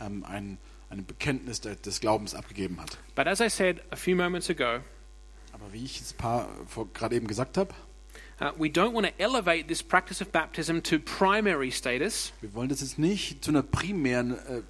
ähm, 0.00 0.24
ein, 0.24 0.56
ein 0.88 1.04
Bekenntnis 1.04 1.60
de, 1.60 1.76
des 1.76 2.00
Glaubens 2.00 2.34
abgegeben 2.34 2.80
hat. 2.80 2.96
But 3.14 3.26
as 3.26 3.40
I 3.40 3.50
said 3.50 3.82
a 3.90 3.96
few 3.96 4.16
moments 4.16 4.48
ago, 4.48 4.82
Aber 5.52 5.74
wie 5.74 5.84
ich 5.84 6.00
es 6.00 6.14
paar 6.14 6.48
gerade 6.94 7.16
eben 7.16 7.26
gesagt 7.26 7.58
habe, 7.58 7.74
uh, 8.40 8.50
we 8.58 8.68
don't 8.68 8.92
want 8.92 9.06
to 9.06 9.12
elevate 9.18 9.68
this 9.68 9.82
practice 9.82 10.20
of 10.20 10.30
baptism 10.30 10.80
to 10.80 10.98
primary 10.98 11.70
status 11.70 12.32
wir 12.40 12.54
wollen 12.54 12.68
das 12.68 12.80
jetzt 12.80 12.98
nicht 12.98 13.44
zu 13.44 13.50
einer 13.50 13.62
primären 13.62 14.32
äh, 14.32 14.62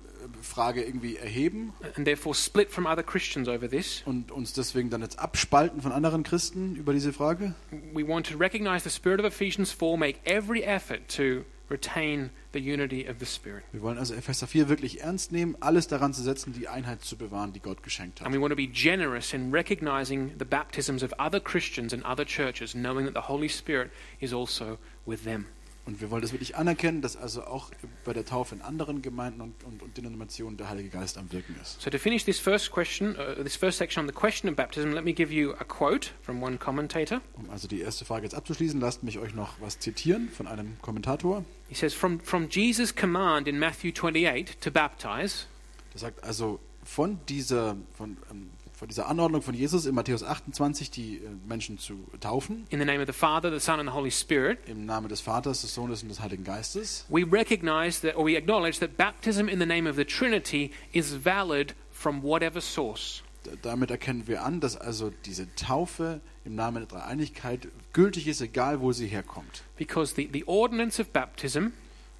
Frage 0.42 0.82
irgendwie 0.82 1.16
erheben 1.16 1.72
and 1.96 2.04
therefore 2.04 2.34
split 2.34 2.70
from 2.70 2.86
other 2.86 3.02
Christians 3.02 3.48
over 3.48 3.68
this. 3.68 4.02
und 4.06 4.30
uns 4.32 4.52
deswegen 4.52 4.90
dann 4.90 5.02
jetzt 5.02 5.18
abspalten 5.18 5.80
von 5.80 5.92
anderen 5.92 6.22
Christen 6.22 6.76
über 6.76 6.92
diese 6.92 7.12
Frage. 7.12 7.54
We 7.92 8.06
want 8.06 8.26
to 8.30 8.38
recognize 8.38 8.82
the 8.82 8.90
spirit 8.90 9.20
of 9.20 9.26
Ephesians 9.26 9.72
4, 9.72 9.96
make 9.96 10.18
every 10.24 10.62
effort 10.62 11.08
to 11.16 11.44
retain 11.68 12.30
the 12.52 12.60
unity 12.60 13.08
of 13.08 13.18
the 13.18 13.26
Spirit. 13.26 13.64
Wir 13.72 13.82
wollen 13.82 13.98
also 13.98 14.14
Epheser 14.14 14.46
4 14.46 14.68
wirklich 14.68 15.00
ernst 15.00 15.32
nehmen, 15.32 15.56
alles 15.60 15.88
daran 15.88 16.14
zu 16.14 16.22
setzen, 16.22 16.52
die 16.52 16.68
Einheit 16.68 17.02
zu 17.02 17.16
bewahren, 17.16 17.52
die 17.52 17.60
Gott 17.60 17.82
geschenkt 17.82 18.20
hat. 18.20 18.26
And 18.26 18.34
we 18.34 18.40
want 18.40 18.50
to 18.52 18.56
be 18.56 18.66
generous 18.66 19.32
in 19.32 19.52
recognizing 19.52 20.32
the 20.38 20.44
baptisms 20.44 21.02
of 21.02 21.12
other 21.18 21.40
Christians 21.40 21.92
and 21.92 22.04
other 22.04 22.24
churches, 22.24 22.74
knowing 22.74 23.06
that 23.06 23.14
the 23.14 23.28
Holy 23.28 23.48
Spirit 23.48 23.90
is 24.20 24.32
also 24.32 24.78
with 25.06 25.24
them. 25.24 25.46
Und 25.86 26.00
wir 26.00 26.10
wollen 26.10 26.20
das 26.20 26.32
wirklich 26.32 26.56
anerkennen, 26.56 27.00
dass 27.00 27.16
also 27.16 27.44
auch 27.44 27.70
bei 28.04 28.12
der 28.12 28.24
Taufe 28.24 28.56
in 28.56 28.60
anderen 28.60 29.02
Gemeinden 29.02 29.40
und, 29.40 29.62
und, 29.62 29.82
und 29.82 29.96
Denominationen 29.96 30.56
der 30.56 30.68
Heilige 30.68 30.88
Geist 30.88 31.16
am 31.16 31.30
Wirken 31.30 31.54
ist. 31.62 31.80
So, 31.80 31.90
to 31.90 31.98
finish 31.98 32.24
this 32.24 32.40
first 32.40 32.72
question, 32.72 33.16
uh, 33.16 33.42
this 33.42 33.54
first 33.54 33.78
section 33.78 34.02
on 34.02 34.08
the 34.08 34.12
question 34.12 34.50
of 34.50 34.56
baptism, 34.56 34.90
let 34.92 35.04
me 35.04 35.12
give 35.12 35.32
you 35.32 35.52
a 35.52 35.64
quote 35.64 36.10
from 36.22 36.42
one 36.42 36.58
commentator. 36.58 37.20
Um 37.34 37.48
also 37.50 37.68
die 37.68 37.80
erste 37.80 38.04
Frage 38.04 38.24
jetzt 38.24 38.34
abzuschließen, 38.34 38.80
lasst 38.80 39.04
mich 39.04 39.20
euch 39.20 39.34
noch 39.34 39.60
was 39.60 39.78
zitieren 39.78 40.28
von 40.28 40.48
einem 40.48 40.76
Kommentator. 40.82 41.44
He 41.68 41.76
says, 41.76 41.94
From, 41.94 42.18
from 42.18 42.48
Jesus' 42.50 42.94
command 42.94 43.46
in 43.46 43.58
Matthew 43.58 43.92
28 43.92 44.58
to 44.60 44.72
baptize, 44.72 45.46
Der 45.92 46.00
sagt 46.00 46.24
also 46.24 46.58
von 46.82 47.20
dieser, 47.28 47.76
von, 47.96 48.16
ähm, 48.30 48.50
von 48.76 48.88
dieser 48.88 49.08
Anordnung 49.08 49.40
von 49.40 49.54
Jesus 49.54 49.86
in 49.86 49.94
Matthäus 49.94 50.22
28, 50.22 50.90
die 50.90 51.16
äh, 51.16 51.20
Menschen 51.48 51.78
zu 51.78 51.94
taufen, 52.20 52.66
in 52.68 52.78
the 52.78 52.84
name 52.84 53.00
of 53.00 53.06
the 53.06 53.12
Father, 53.12 53.50
the 53.50 53.58
Son, 53.58 53.80
and 53.80 53.88
the 53.88 53.94
Holy 53.94 54.10
Spirit, 54.10 54.58
im 54.68 54.84
Namen 54.84 55.08
des 55.08 55.22
Vaters, 55.22 55.62
des 55.62 55.74
Sohnes 55.74 56.02
und 56.02 56.10
des 56.10 56.20
Heiligen 56.20 56.44
Geistes, 56.44 57.06
we 57.08 57.24
recognize 57.24 58.00
that, 58.02 58.16
or 58.16 58.26
we 58.26 58.36
acknowledge 58.36 58.78
that 58.78 58.96
baptism 58.98 59.48
in 59.48 59.58
the 59.58 59.66
name 59.66 59.88
of 59.88 59.96
the 59.96 60.04
Trinity 60.04 60.70
is 60.92 61.14
valid 61.24 61.74
from 61.90 62.22
whatever 62.22 62.60
source. 62.60 63.22
damit 63.62 63.90
erkennen 63.90 64.26
wir 64.26 64.44
an, 64.44 64.60
dass 64.60 64.76
also 64.76 65.10
diese 65.24 65.46
Taufe 65.54 66.20
im 66.44 66.54
Namen 66.54 66.86
der 66.86 66.98
Dreieinigkeit 66.98 67.68
gültig 67.92 68.26
ist, 68.26 68.40
egal 68.42 68.80
wo 68.80 68.92
sie 68.92 69.06
herkommt. 69.06 69.62
Because 69.76 70.14
the, 70.14 70.28
the 70.30 70.44
ordinance 70.46 71.00
of 71.00 71.08
baptism 71.10 71.68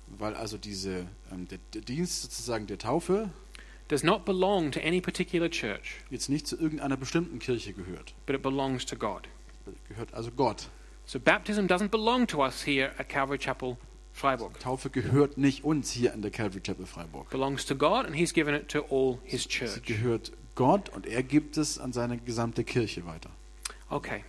Weil 0.09 0.35
also 0.35 0.57
diese, 0.57 1.07
ähm, 1.33 1.49
der, 1.49 1.59
der 1.75 1.83
Dienst 1.83 2.23
sozusagen 2.23 2.67
der 2.67 2.79
Taufe 2.79 3.31
does 3.89 4.03
not 4.03 4.25
belong 4.25 4.71
to 4.73 4.81
any 4.81 5.01
particular 5.01 5.49
church, 5.49 6.01
jetzt 6.11 6.29
nicht 6.29 6.47
zu 6.47 6.57
irgendeiner 6.57 6.97
bestimmten 6.97 7.39
Kirche 7.39 7.73
gehört. 7.73 8.15
but 8.27 8.35
it 8.35 8.43
belongs 8.43 8.85
to 8.87 8.97
God. 8.97 9.29
Gehört 9.89 10.13
also 10.15 10.31
Gott. 10.31 10.69
So 11.07 11.19
baptism 11.21 11.67
doesn't 11.67 11.91
belong 11.91 12.27
to 12.29 12.43
us 12.45 12.65
here 12.65 12.93
at 12.99 13.09
Calvary 13.09 13.39
Chapel, 13.39 13.77
Freiburg. 14.13 14.59
Taufe 14.61 14.91
gehört 14.91 15.39
nicht 15.39 15.63
uns 15.65 15.91
hier 15.93 16.13
in 16.13 16.23
der 16.23 16.31
Calvary 16.31 16.61
Chapel 16.61 16.87
Freiburg. 16.87 17.31
Belongs 17.31 17.65
to 17.67 17.77
God, 17.77 18.07
and 18.07 18.15
He's 18.17 18.33
given 18.33 18.55
it 18.55 18.69
to 18.69 18.81
all 18.91 19.19
His 19.25 19.43
Sie 19.45 19.49
church. 19.49 19.83
gehört 19.85 20.33
Gott 20.57 20.89
und 20.89 21.07
er 21.07 21.23
gibt 21.23 21.57
es 21.59 21.79
an 21.79 21.93
seine 21.93 22.19
gesamte 22.19 22.65
Kirche 22.65 23.05
weiter. 23.07 23.31
Okay. 23.91 24.25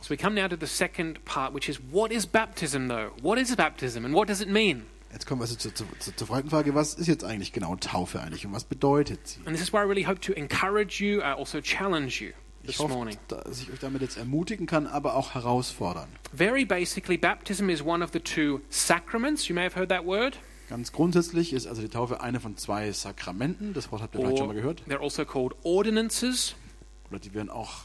So 0.00 0.10
we 0.10 0.16
come 0.16 0.34
now 0.34 0.46
to 0.48 0.56
the 0.56 0.66
second 0.66 1.24
part, 1.24 1.54
which 1.54 1.68
is 1.68 1.80
what 1.90 2.12
is 2.12 2.26
baptism, 2.26 2.88
though? 2.88 3.10
What 3.22 3.38
is 3.38 3.54
baptism, 3.56 4.04
and 4.04 4.14
what 4.14 4.28
does 4.28 4.40
it 4.40 4.48
mean? 4.48 4.84
Jetzt 5.14 5.26
kommen 5.26 5.40
wir 5.40 5.44
also 5.44 5.54
zur, 5.54 5.72
zur, 5.72 5.86
zur, 6.00 6.16
zur 6.16 6.26
zweiten 6.26 6.50
Frage, 6.50 6.74
was 6.74 6.94
ist 6.94 7.06
jetzt 7.06 7.22
eigentlich 7.22 7.52
genau 7.52 7.76
Taufe 7.76 8.20
eigentlich 8.20 8.44
und 8.46 8.52
was 8.52 8.64
bedeutet 8.64 9.20
sie? 9.28 9.38
And 9.46 9.56
this 9.56 9.62
is 9.62 9.72
where 9.72 9.84
I 9.84 9.86
really 9.86 10.02
hope 10.02 10.20
to 10.22 10.32
encourage 10.32 11.00
you, 11.02 11.20
uh, 11.20 11.38
also 11.38 11.60
challenge 11.60 12.20
you 12.20 12.32
Ich 12.62 12.70
this 12.70 12.78
hoffe, 12.80 12.94
morning. 12.94 13.16
dass 13.28 13.62
ich 13.62 13.70
euch 13.72 13.78
damit 13.78 14.02
jetzt 14.02 14.16
ermutigen 14.16 14.66
kann, 14.66 14.88
aber 14.88 15.14
auch 15.14 15.34
herausfordern. 15.34 16.08
Very 16.34 16.64
basically, 16.64 17.16
baptism 17.16 17.70
is 17.70 17.80
one 17.80 18.04
of 18.04 18.10
the 18.12 18.18
two 18.18 18.60
sacraments. 18.70 19.46
You 19.46 19.54
may 19.54 19.62
have 19.62 19.78
heard 19.78 19.88
that 19.88 20.04
word. 20.04 20.36
Ganz 20.68 20.90
grundsätzlich 20.90 21.52
ist 21.52 21.68
also 21.68 21.80
die 21.80 21.88
Taufe 21.90 22.20
eine 22.20 22.40
von 22.40 22.56
zwei 22.56 22.90
Sakramenten. 22.90 23.72
Das 23.72 23.92
Wort 23.92 24.02
habt 24.02 24.16
ihr 24.16 24.20
vielleicht 24.20 24.38
schon 24.38 24.48
mal 24.48 24.54
gehört. 24.54 24.82
they're 24.88 25.00
also 25.00 25.24
called 25.24 25.54
ordinances. 25.62 26.56
Oder 27.08 27.20
die 27.20 27.32
werden 27.34 27.50
auch 27.50 27.84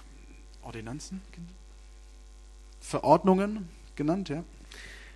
Ordinanzen? 0.64 1.22
Verordnungen 2.80 3.70
genannt, 3.96 4.30
ja. 4.30 4.44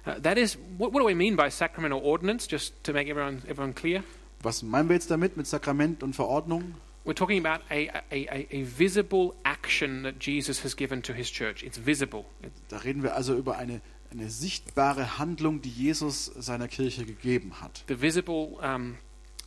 Uh, 0.05 0.19
that 0.19 0.37
is, 0.37 0.57
what, 0.77 0.91
what 0.91 1.01
do 1.01 1.09
I 1.09 1.13
mean 1.13 1.35
by 1.35 1.49
sacrament 1.49 1.93
or 1.93 2.01
ordinance, 2.01 2.45
just 2.45 2.83
to 2.83 2.93
make 2.93 3.09
everyone, 3.09 3.41
everyone 3.47 3.73
clear? 3.73 4.03
Was 4.41 4.61
meinen 4.61 4.89
wir 4.89 4.95
jetzt 4.95 5.09
damit 5.09 5.37
mit 5.37 5.47
Sakrament 5.47 6.03
und 6.03 6.13
Verordnung? 6.15 6.75
We're 7.05 7.15
talking 7.15 7.45
about 7.45 7.61
a, 7.69 7.89
a, 8.11 8.47
a, 8.51 8.63
visible 8.63 9.35
action 9.43 10.03
that 10.03 10.19
Jesus 10.19 10.63
has 10.63 10.73
given 10.73 11.01
to 11.03 11.13
his 11.13 11.29
church. 11.29 11.63
It's 11.63 11.77
visible. 11.77 12.25
Da 12.69 12.77
reden 12.77 13.03
wir 13.03 13.15
also 13.15 13.35
über 13.35 13.57
eine, 13.57 13.81
eine 14.11 14.29
sichtbare 14.29 15.17
Handlung, 15.17 15.61
die 15.61 15.69
Jesus 15.69 16.25
seiner 16.25 16.69
Kirche 16.69 17.05
gegeben 17.05 17.61
hat. 17.61 17.83
The 17.87 18.01
visible, 18.01 18.57
um, 18.61 18.97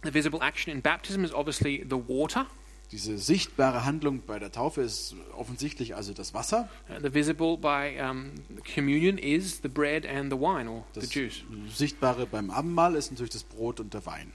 the 0.03 0.13
visible 0.13 0.43
action 0.43 0.71
in 0.71 0.83
baptism 0.83 1.25
is 1.25 1.33
obviously 1.33 1.85
the 1.89 1.97
water. 1.97 2.47
Diese 2.93 3.19
sichtbare 3.19 3.85
Handlung 3.85 4.23
bei 4.27 4.39
der 4.39 4.53
Taufe 4.53 4.83
ist 4.83 5.17
offensichtlich 5.37 5.97
also 5.97 6.13
das 6.13 6.35
Wasser. 6.35 6.69
Uh, 6.89 7.01
the 7.03 7.13
visible 7.13 7.57
by 7.57 7.99
um, 8.01 8.33
communion 8.75 9.19
is 9.19 9.61
the 9.63 9.69
bread 9.69 10.07
and 10.07 10.31
the 10.33 10.39
wine 10.39 10.69
or 10.69 10.85
the 10.95 11.01
Das 11.01 11.13
juice. 11.13 11.43
Sichtbare 11.69 12.27
beim 12.27 12.51
Abendmahl 12.51 12.95
ist 12.95 13.11
natürlich 13.11 13.33
das 13.33 13.43
Brot 13.43 13.81
und 13.81 13.93
der 13.93 14.07
Wein. 14.07 14.33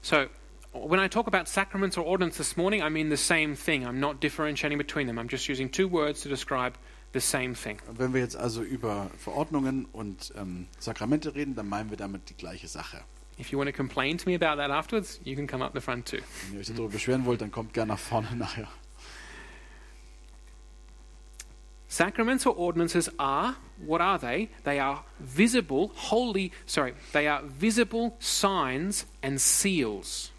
So, 0.00 0.26
when 0.72 0.98
I 0.98 1.08
talk 1.08 1.26
about 1.26 1.46
sacraments 1.46 1.98
or 1.98 2.06
ordinance 2.06 2.38
this 2.38 2.56
morning, 2.56 2.82
I 2.82 2.88
mean 2.88 3.10
the 3.10 3.16
same 3.16 3.54
thing. 3.54 3.86
I'm 3.86 4.00
not 4.00 4.22
differentiating 4.22 4.78
between 4.78 5.06
them. 5.06 5.18
I'm 5.18 5.30
just 5.30 5.48
using 5.48 5.70
two 5.70 5.88
words 5.88 6.22
to 6.22 6.30
describe 6.30 6.74
the 7.12 7.20
same 7.20 7.54
thing. 7.54 7.78
Wenn 7.94 8.14
wir 8.14 8.20
jetzt 8.20 8.36
also 8.36 8.62
über 8.62 9.10
Verordnungen 9.18 9.84
und 9.92 10.32
ähm, 10.36 10.66
Sakramente 10.78 11.34
reden, 11.34 11.54
dann 11.54 11.68
meinen 11.68 11.90
wir 11.90 11.98
damit 11.98 12.30
die 12.30 12.34
gleiche 12.34 12.68
Sache. 12.68 13.02
If 13.38 13.50
you 13.50 13.58
want 13.58 13.68
to 13.68 13.72
complain 13.72 14.18
to 14.18 14.28
me 14.28 14.34
about 14.34 14.56
that 14.58 14.70
afterwards, 14.70 15.20
you 15.24 15.34
can 15.34 15.46
come 15.46 15.64
up 15.64 15.72
the 15.74 15.80
front 15.80 16.06
too. 16.06 16.18
Wenn 16.48 16.54
ihr 16.54 16.60
euch 16.60 16.66
darüber 16.66 16.88
beschweren 16.88 17.24
wollt, 17.24 17.40
dann 17.40 17.50
kommt 17.50 17.72
gerne 17.72 17.92
nach 17.92 17.98
vorne 17.98 18.36
nachher. 18.36 18.68
Sacraments 21.88 22.46
or 22.46 22.56
ordinances 22.56 23.10
are 23.18 23.56
what 23.86 24.00
are 24.00 24.18
they? 24.18 24.48
They 24.64 24.80
are 24.80 25.04
visible, 25.18 25.90
holy, 26.10 26.50
sorry, 26.64 26.94
they 27.12 27.28
are 27.28 27.42
visible 27.60 28.14
signs 28.18 29.06
and 29.22 29.38
seals. 29.38 30.32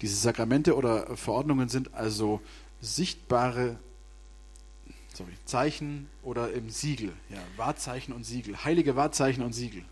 Diese 0.00 0.16
Sakramente 0.16 0.76
oder 0.76 1.16
Verordnungen 1.16 1.68
sind 1.68 1.94
also 1.94 2.40
sichtbare 2.80 3.78
sorry, 5.14 5.32
Zeichen 5.44 6.08
oder 6.22 6.54
eben 6.54 6.70
Siegel, 6.70 7.12
ja, 7.28 7.38
Wahrzeichen 7.56 8.12
und 8.12 8.24
Siegel, 8.24 8.64
heilige 8.64 8.96
Wahrzeichen 8.96 9.42
und 9.42 9.52
Siegel. 9.52 9.84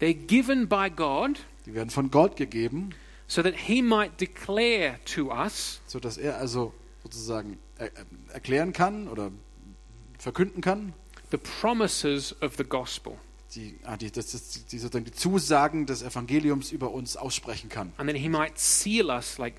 They're 0.00 0.14
given 0.14 0.68
by 0.68 0.90
God 0.90 1.40
Die 1.66 1.74
werden 1.74 1.90
von 1.90 2.10
Gott 2.10 2.36
gegeben, 2.36 2.90
so 3.26 3.42
that 3.42 3.54
He 3.56 3.82
might 3.82 4.20
declare 4.20 4.98
to 5.04 5.30
us 5.32 5.80
so 5.86 5.98
dass 6.00 6.16
er 6.16 6.38
also 6.38 6.72
sozusagen 7.02 7.58
er, 7.78 7.86
er- 7.96 8.06
erklären 8.32 8.72
kann 8.72 9.08
oder 9.08 9.30
verkünden 10.18 10.60
kann, 10.62 10.92
the 11.30 11.36
promises 11.36 12.34
of 12.40 12.56
the 12.56 12.64
gospel. 12.64 13.14
die, 13.54 13.78
ah, 13.84 13.96
die, 13.96 14.10
das, 14.10 14.32
das, 14.32 14.66
die, 14.66 14.78
sozusagen 14.78 15.04
die 15.04 15.12
Zusagen 15.12 15.86
des 15.86 16.02
Evangeliums 16.02 16.70
über 16.72 16.90
uns 16.92 17.16
aussprechen 17.16 17.68
kann. 17.68 17.92
And 17.96 18.08
then 18.08 18.16
He 18.16 18.28
might 18.28 18.58
seal 18.58 19.06
us, 19.10 19.38
like, 19.38 19.54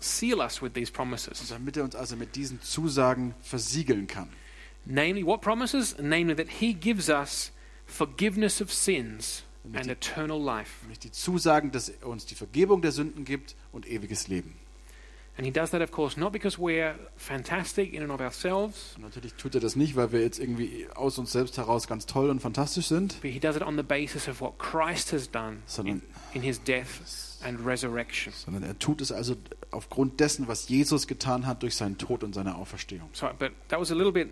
seal 0.00 0.40
us 0.40 0.60
with 0.62 0.72
these 0.74 0.90
Und 0.90 0.96
promises. 0.96 1.48
damit 1.48 1.76
er 1.76 1.84
uns 1.84 1.94
also 1.94 2.16
mit 2.16 2.34
diesen 2.36 2.60
Zusagen 2.62 3.34
versiegeln 3.40 4.06
kann. 4.06 4.28
Namely, 4.84 5.24
what 5.24 5.40
promises? 5.42 5.96
Namely, 6.00 6.34
that 6.36 6.48
He 6.60 6.72
gives 6.74 7.08
us 7.08 7.52
forgiveness 7.86 8.60
of 8.60 8.72
sins 8.72 9.42
Damit 9.72 9.80
and 9.80 9.86
die- 9.88 9.92
eternal 10.10 10.40
life. 10.42 10.70
Nämlich 10.82 10.98
die 10.98 11.10
Zusagen, 11.12 11.70
dass 11.72 11.88
er 11.88 12.06
uns 12.06 12.26
die 12.26 12.34
Vergebung 12.34 12.82
der 12.82 12.92
Sünden 12.92 13.24
gibt 13.24 13.54
und 13.72 13.86
ewiges 13.86 14.28
Leben. 14.28 14.54
And 15.38 15.44
He 15.44 15.52
does 15.52 15.70
that, 15.72 15.82
of 15.82 15.90
course, 15.90 16.18
not 16.18 16.32
because 16.32 16.56
we're 16.56 16.94
fantastic 17.18 17.92
in 17.92 18.02
and 18.02 18.10
of 18.10 18.20
ourselves, 18.22 18.94
Und 18.96 19.02
natürlich 19.02 19.34
tut 19.34 19.54
er 19.54 19.60
das 19.60 19.76
nicht, 19.76 19.94
weil 19.94 20.10
wir 20.10 20.22
jetzt 20.22 20.38
irgendwie 20.38 20.86
aus 20.94 21.18
uns 21.18 21.30
selbst 21.30 21.58
heraus 21.58 21.86
ganz 21.86 22.06
toll 22.06 22.30
und 22.30 22.40
fantastisch 22.40 22.86
sind, 22.86 23.20
but 23.20 23.30
He 23.30 23.38
does 23.38 23.54
it 23.54 23.60
on 23.62 23.76
the 23.76 23.82
basis 23.82 24.28
of 24.28 24.40
what 24.40 24.58
Christ 24.58 25.12
has 25.12 25.30
done 25.30 25.56
in, 25.56 25.62
sondern, 25.66 26.02
in 26.32 26.40
His 26.40 26.62
death 26.62 26.86
and 27.44 27.58
resurrection. 27.66 28.32
sondern 28.32 28.62
er 28.62 28.78
tut 28.78 29.02
es 29.02 29.12
also 29.12 29.36
aufgrund 29.72 30.20
dessen, 30.20 30.48
was 30.48 30.70
Jesus 30.70 31.06
getan 31.06 31.46
hat 31.46 31.62
durch 31.62 31.76
seinen 31.76 31.98
Tod 31.98 32.24
und 32.24 32.34
seine 32.34 32.54
Auferstehung. 32.54 33.10
Sorry, 33.12 33.34
but 33.38 33.50
that 33.68 33.78
was 33.78 33.92
a 33.92 33.94
little 33.94 34.12
bit. 34.12 34.28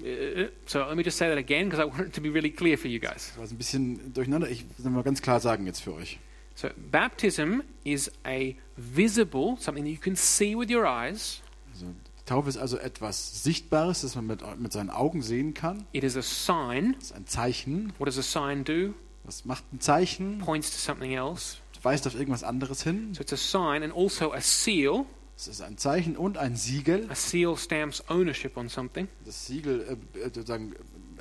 Uh, 0.00 0.48
so 0.66 0.80
let 0.80 0.96
me 0.96 1.02
just 1.02 1.18
say 1.18 1.28
that 1.28 1.38
again 1.38 1.68
because 1.68 1.80
I 1.80 1.84
want 1.84 2.08
it 2.08 2.14
to 2.14 2.20
be 2.20 2.30
really 2.30 2.50
clear 2.50 2.78
for 2.78 2.88
you 2.88 2.98
guys. 2.98 3.32
Das 3.34 3.38
war 3.38 3.46
ein 3.46 3.58
bisschen 3.58 4.12
durcheinander. 4.12 4.48
Ich 4.48 4.64
will 4.78 4.90
mal 4.90 5.02
ganz 5.02 5.22
klar 5.22 5.40
sagen 5.40 5.66
jetzt 5.66 5.80
für 5.80 5.94
euch. 5.94 6.18
So 6.54 6.68
baptism 6.90 7.60
is 7.84 8.10
a 8.26 8.54
visible, 8.76 9.56
something 9.58 9.84
that 9.84 9.90
you 9.90 9.98
can 9.98 10.16
see 10.16 10.54
with 10.56 10.70
your 10.70 10.86
eyes. 10.86 11.42
Also, 11.72 11.86
die 11.86 12.24
Taufe 12.26 12.48
ist 12.48 12.56
also 12.56 12.78
etwas 12.78 13.42
Sichtbares, 13.42 14.02
das 14.02 14.14
man 14.14 14.26
mit, 14.26 14.42
mit 14.58 14.72
seinen 14.72 14.90
Augen 14.90 15.22
sehen 15.22 15.54
kann. 15.54 15.86
It 15.92 16.04
is 16.04 16.16
a 16.16 16.22
sign. 16.22 16.94
Das 16.94 17.04
ist 17.04 17.12
ein 17.12 17.26
Zeichen. 17.26 17.92
What 17.98 18.08
does 18.08 18.18
a 18.18 18.22
sign 18.22 18.64
do? 18.64 18.94
Was 19.24 19.44
macht 19.44 19.64
ein 19.72 19.80
Zeichen? 19.80 20.38
Points 20.38 20.70
to 20.70 20.76
something 20.78 21.12
else. 21.12 21.58
Weist 21.82 22.06
auf 22.06 22.14
irgendwas 22.14 22.44
anderes 22.44 22.84
hin. 22.84 23.12
So 23.12 23.22
it's 23.22 23.32
a 23.32 23.36
sign 23.36 23.82
and 23.82 23.92
also 23.92 24.32
a 24.32 24.40
seal. 24.40 25.04
Es 25.42 25.48
ist 25.48 25.60
ein 25.60 25.76
Zeichen 25.76 26.16
und 26.16 26.38
ein 26.38 26.54
Siegel. 26.54 27.10
A 27.10 27.16
seal 27.16 27.56
stamps 27.56 28.08
ownership 28.08 28.56
on 28.56 28.68
something. 28.68 29.08
Das 29.24 29.44
Siegel 29.46 29.98
äh, 30.14 30.18
äh, 30.20 30.24
sozusagen, 30.26 30.72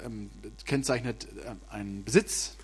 ähm, 0.06 0.30
kennzeichnet 0.64 1.28
äh, 1.44 1.74
einen 1.74 2.04
Besitz. 2.04 2.56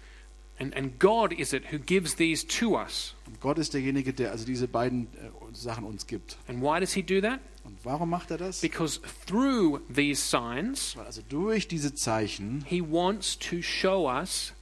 And, 0.60 0.76
and 0.76 1.00
God 1.00 1.34
is 1.34 1.54
it 1.54 1.72
who 1.72 1.80
gives 1.80 2.15
these 2.15 2.46
to 2.46 2.78
us. 2.78 3.15
Und 3.26 3.41
Gott 3.41 3.58
ist 3.58 3.74
derjenige, 3.74 4.13
der 4.13 4.34
also 4.34 4.46
diese 4.46 4.67
beiden 4.67 5.08
äh, 5.15 5.32
Sachen 5.54 5.84
uns 5.84 6.06
gibt. 6.06 6.38
And 6.48 6.62
why 6.62 6.80
does 6.80 6.93
He 6.93 7.02
do 7.02 7.22
that? 7.22 7.39
Und 7.63 7.84
warum 7.84 8.12
macht 8.12 8.30
er 8.30 8.38
das? 8.38 8.62
Because 8.62 9.02
through 9.26 9.80
these 9.91 10.22
signs, 10.22 10.96
Weil 10.96 11.08
also 11.08 11.24
durch 11.28 11.67
diese 11.67 11.96
Zeichen 11.96 12.65
He 12.67 12.84
wants 12.84 13.36
to 13.39 13.63
show 13.63 14.08
us 14.08 14.54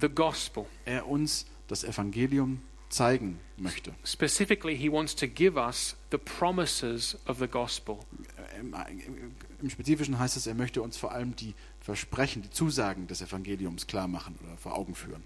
the 0.00 0.08
gospel. 0.08 0.66
er 0.84 1.08
uns 1.08 1.46
das 1.66 1.82
Evangelium 1.82 2.60
zeigen 2.88 3.40
möchte. 3.56 3.94
Specifically, 4.04 4.76
He 4.76 4.90
wants 4.90 5.14
to 5.16 5.26
give 5.26 5.56
us 5.58 5.96
the 6.16 6.18
promises 6.38 7.18
of 7.26 7.38
the 7.38 7.46
gospel. 7.46 7.98
Im 9.60 9.70
Spezifischen 9.70 10.18
heißt 10.18 10.36
es, 10.36 10.46
er 10.46 10.54
möchte 10.54 10.80
uns 10.80 10.96
vor 10.96 11.12
allem 11.12 11.36
die 11.36 11.54
Versprechen, 11.80 12.42
die 12.42 12.50
Zusagen 12.50 13.06
des 13.06 13.20
Evangeliums 13.20 13.86
klar 13.86 14.08
machen 14.08 14.38
oder 14.42 14.56
vor 14.56 14.74
Augen 14.74 14.94
führen. 14.94 15.22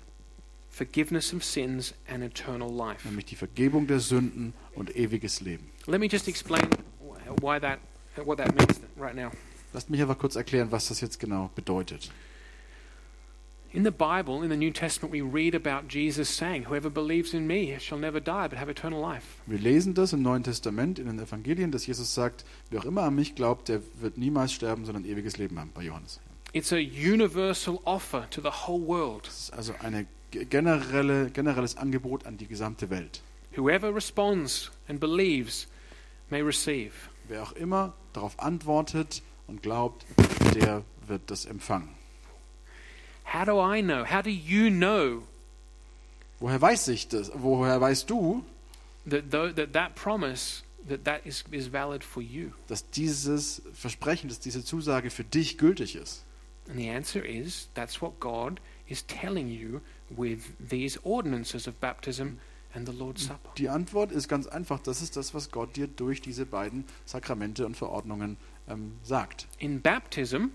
Forgiveness 0.69 1.33
of 1.35 1.45
sins 1.45 1.95
and 2.09 2.23
eternal 2.23 2.71
life. 2.73 3.07
Nämlich 3.07 3.27
die 3.27 3.37
Vergebung 3.37 3.87
der 3.87 4.01
Sünden 4.01 4.53
und 4.75 4.95
ewiges 4.97 5.41
Leben. 5.41 5.71
Let 5.87 6.01
me 6.01 6.07
just 6.07 6.29
explain 6.29 6.69
why 7.41 7.61
that, 7.61 7.79
what 8.25 8.39
that 8.39 8.55
means 8.55 8.81
right 8.97 9.15
now. 9.15 9.31
Lasst 9.73 9.91
mich 9.91 10.03
aber 10.03 10.17
kurz 10.17 10.35
erklären, 10.37 10.73
was 10.73 10.89
das 10.89 11.01
jetzt 11.01 11.21
genau 11.21 11.51
bedeutet. 11.55 12.11
In 13.73 13.85
the 13.85 13.93
Bible, 13.93 14.43
in 14.43 14.51
the 14.51 14.57
New 14.57 14.73
Testament, 14.73 15.13
we 15.13 15.21
read 15.21 15.55
about 15.55 15.87
Jesus 15.87 16.29
saying, 16.29 16.65
Whoever 16.65 16.91
believes 16.91 17.35
in 17.35 17.47
me 17.47 17.79
shall 17.79 17.99
never 17.99 18.19
die 18.19 18.49
but 18.49 18.59
have 18.59 18.69
eternal 18.69 19.01
life. 19.01 19.41
Wir 19.47 19.61
lesen 19.61 19.95
das 19.95 20.13
im 20.13 20.23
Neuen 20.23 20.43
Testament, 20.43 20.99
in 20.99 21.07
den 21.07 21.21
Evangelien, 21.21 21.71
dass 21.71 21.87
Jesus 21.87 22.13
sagt, 22.13 22.45
wer 22.71 22.81
auch 22.81 22.85
immer 22.85 23.05
an 23.05 23.15
mich 23.15 23.37
glaubt, 23.37 23.69
der 23.69 23.81
wird 24.01 24.19
niemals 24.19 24.53
sterben, 24.53 24.85
sondern 24.85 25.05
ewiges 25.05 25.39
Leben 25.39 25.57
haben, 25.61 25.71
bei 25.73 25.85
Johannes. 25.85 26.19
It's 26.53 26.73
a 26.73 26.79
universal 26.79 27.79
offer 27.85 28.29
to 28.31 28.41
the 28.41 28.51
whole 28.67 28.85
world. 28.85 29.29
Das 29.29 29.39
ist 29.39 29.53
also 29.53 29.73
ein 29.79 30.09
generelle, 30.33 31.31
generelles 31.31 31.77
Angebot 31.77 32.27
an 32.27 32.39
die 32.39 32.49
gesamte 32.49 32.91
Welt. 32.91 33.23
Whoever 33.55 33.95
responds 33.95 34.73
and 34.89 34.99
believes 34.99 35.69
may 36.29 36.41
receive. 36.43 36.91
Wer 37.29 37.45
auch 37.45 37.53
immer 37.53 37.95
darauf 38.15 38.37
antwortet 38.41 39.23
und 39.47 39.63
glaubt, 39.63 40.05
der 40.57 40.83
wird 41.07 41.31
das 41.31 41.45
empfangen. 41.45 42.00
How 43.33 43.45
do 43.45 43.61
I 43.61 43.81
know? 43.81 44.05
How 44.05 44.23
do 44.23 44.31
you 44.31 44.71
know 44.71 45.23
Woher 46.41 46.61
weiß 46.61 46.89
ich 46.89 47.07
das? 47.09 47.31
Woher 47.35 47.81
weißt 47.81 48.09
du, 48.09 48.45
that 49.09 49.31
that, 49.31 49.73
that 49.73 49.95
promise 49.95 50.63
that 50.89 51.05
that 51.05 51.25
is, 51.25 51.45
is 51.51 51.73
valid 51.73 52.03
for 52.03 52.23
you? 52.23 52.53
dass 52.67 52.89
dieses 52.91 53.63
Versprechen, 53.75 54.29
dass 54.29 54.41
diese 54.41 54.65
Zusage 54.65 55.11
für 55.11 55.25
dich 55.25 55.59
gültig 55.59 55.97
ist? 55.97 56.25
And 56.69 56.79
the 56.79 56.89
answer 56.89 57.25
is 57.25 57.69
that's 57.75 58.01
what 58.01 58.19
God 58.21 58.61
is 58.89 59.05
telling 59.07 59.49
you 59.49 59.81
with 60.09 60.41
these 60.59 60.99
ordinances 61.05 61.69
of 61.69 61.79
baptism 61.79 62.39
and 62.75 62.89
the 62.89 62.95
Lord's 62.95 63.27
Supper. 63.27 63.51
Die 63.59 63.69
Antwort 63.69 64.11
ist 64.13 64.29
ganz 64.29 64.47
einfach. 64.47 64.81
Das 64.81 65.03
ist 65.03 65.17
das, 65.17 65.35
was 65.35 65.51
Gott 65.51 65.77
dir 65.77 65.87
durch 65.87 66.21
diese 66.21 66.47
beiden 66.47 66.85
Sakramente 67.05 67.67
und 67.67 67.77
Verordnungen 67.77 68.39
ähm, 68.69 68.93
sagt. 69.03 69.47
In 69.59 69.83
baptism, 69.83 70.47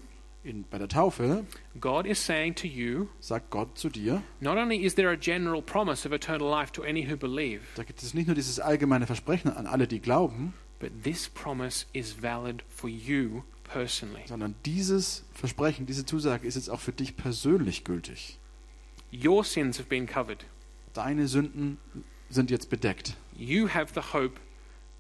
In, 0.46 0.64
bei 0.70 0.78
der 0.78 0.88
Taufe 0.88 1.44
God 1.82 2.06
is 2.06 2.24
saying 2.24 2.54
to 2.54 2.68
you, 2.68 3.08
sagt 3.20 3.50
Gott 3.50 3.80
zu 3.80 3.90
dir, 3.90 4.22
not 4.40 4.58
only 4.58 4.78
is 4.78 4.94
there 4.94 5.10
a 5.10 5.16
general 5.16 5.60
promise 5.60 6.08
of 6.08 6.14
eternal 6.14 6.48
life 6.48 6.72
to 6.74 6.84
any 6.84 7.10
who 7.10 7.18
believe, 7.18 7.62
da 7.76 7.84
gibt 7.84 8.04
es 8.04 8.14
nicht 8.14 8.28
nur 8.28 8.36
dieses 8.36 8.60
allgemeine 8.60 9.08
Versprechen 9.08 9.52
an 9.52 9.66
alle, 9.66 9.88
die 9.88 10.00
glauben, 10.00 10.54
but 10.80 10.92
this 11.04 11.28
promise 11.28 11.88
is 11.94 12.22
valid 12.22 12.64
for 12.70 12.88
you 12.88 13.44
personally. 13.64 14.22
sondern 14.28 14.54
dieses 14.66 15.24
Versprechen, 15.34 15.88
diese 15.88 16.06
Zusage 16.06 16.48
ist 16.48 16.54
jetzt 16.54 16.70
auch 16.70 16.80
für 16.80 16.92
dich 16.92 17.18
persönlich 17.18 17.84
gültig. 17.84 18.38
Your 19.12 19.44
sins 19.44 19.80
have 19.80 19.90
been 19.90 20.06
covered. 20.06 20.46
Deine 20.94 21.28
Sünden 21.28 21.80
sind 22.30 22.52
jetzt 22.52 22.70
bedeckt. 22.70 23.18
You 23.36 23.68
have 23.68 23.94
the 23.96 24.14
hope 24.14 24.40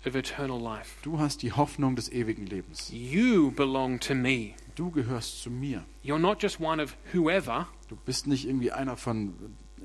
of 0.07 0.15
eternal 0.15 0.59
life. 0.59 0.95
Du 1.03 1.19
hast 1.19 1.43
die 1.43 1.51
Hoffnung 1.51 1.95
des 1.95 2.11
ewigen 2.11 2.47
Lebens. 2.47 2.89
You 2.91 3.51
belong 3.51 3.99
to 3.99 4.15
me. 4.15 4.55
Du 4.75 4.91
gehörst 4.91 5.41
zu 5.41 5.49
mir. 5.49 5.85
You're 6.03 6.19
not 6.19 6.41
just 6.41 6.59
one 6.59 6.83
of 6.83 6.95
whoever, 7.13 7.67
Du 7.87 7.95
bist 7.95 8.27
nicht 8.27 8.45
irgendwie 8.45 8.71
einer 8.71 8.97
von 8.97 9.33
äh, 9.77 9.81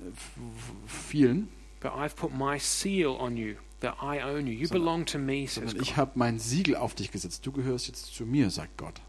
vielen, 0.87 1.49
but 1.81 1.93
I've 1.93 2.17
put 2.17 2.33
my 2.33 2.59
seal 2.59 3.09
on 3.09 3.37
you, 3.37 3.57
that 3.81 3.97
I 4.03 4.23
own 4.23 4.47
you. 4.47 4.55
You 4.55 4.69
belong 4.69 5.05
to 5.07 5.19
me, 5.19 5.47
says 5.47 5.75
God. 5.75 5.83
ich 5.83 5.97
habe 5.97 6.13
mein 6.15 6.39
Siegel 6.39 6.77
auf 6.77 6.95
dich 6.95 7.11
gesetzt. 7.11 7.45
Du 7.47 7.53
gehörst 7.53 7.89
jetzt 7.89 8.15
zu 8.15 8.25
mir, 8.25 8.51
sagt 8.51 8.79
Gott. 8.79 9.01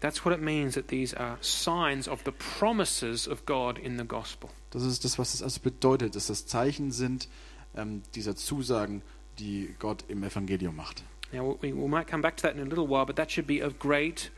That's 0.00 0.24
what 0.24 0.34
it 0.34 0.40
means 0.40 0.74
that 0.74 0.88
these 0.88 1.18
are 1.18 1.36
signs 1.42 2.08
of 2.08 2.22
the 2.24 2.32
promises 2.58 3.28
of 3.28 3.44
God 3.44 3.78
in 3.78 3.98
the 3.98 4.04
gospel. 4.04 4.50
Das 4.70 4.82
ist 4.82 5.04
das, 5.04 5.18
was 5.18 5.34
es 5.34 5.42
also 5.42 5.60
bedeutet, 5.60 6.16
dass 6.16 6.26
das 6.26 6.46
Zeichen 6.46 6.90
sind 6.90 7.28
ähm, 7.76 8.02
dieser 8.14 8.34
Zusagen, 8.34 9.02
die 9.38 9.74
Gott 9.78 10.04
im 10.08 10.24
Evangelium 10.24 10.74
macht. 10.74 11.04
Now, 11.32 11.56
we, 11.60 11.72
we 11.72 11.86
might 11.86 12.08
come 12.08 12.22
back 12.22 12.36
to 12.38 12.42
that 12.42 12.56
in 12.56 12.62
a 12.62 12.64
little 12.64 12.88
while, 12.88 13.06
but 13.06 13.16
that 13.16 13.30
should 13.30 13.46
be 13.46 13.64
of 13.64 13.78
great 13.78 14.32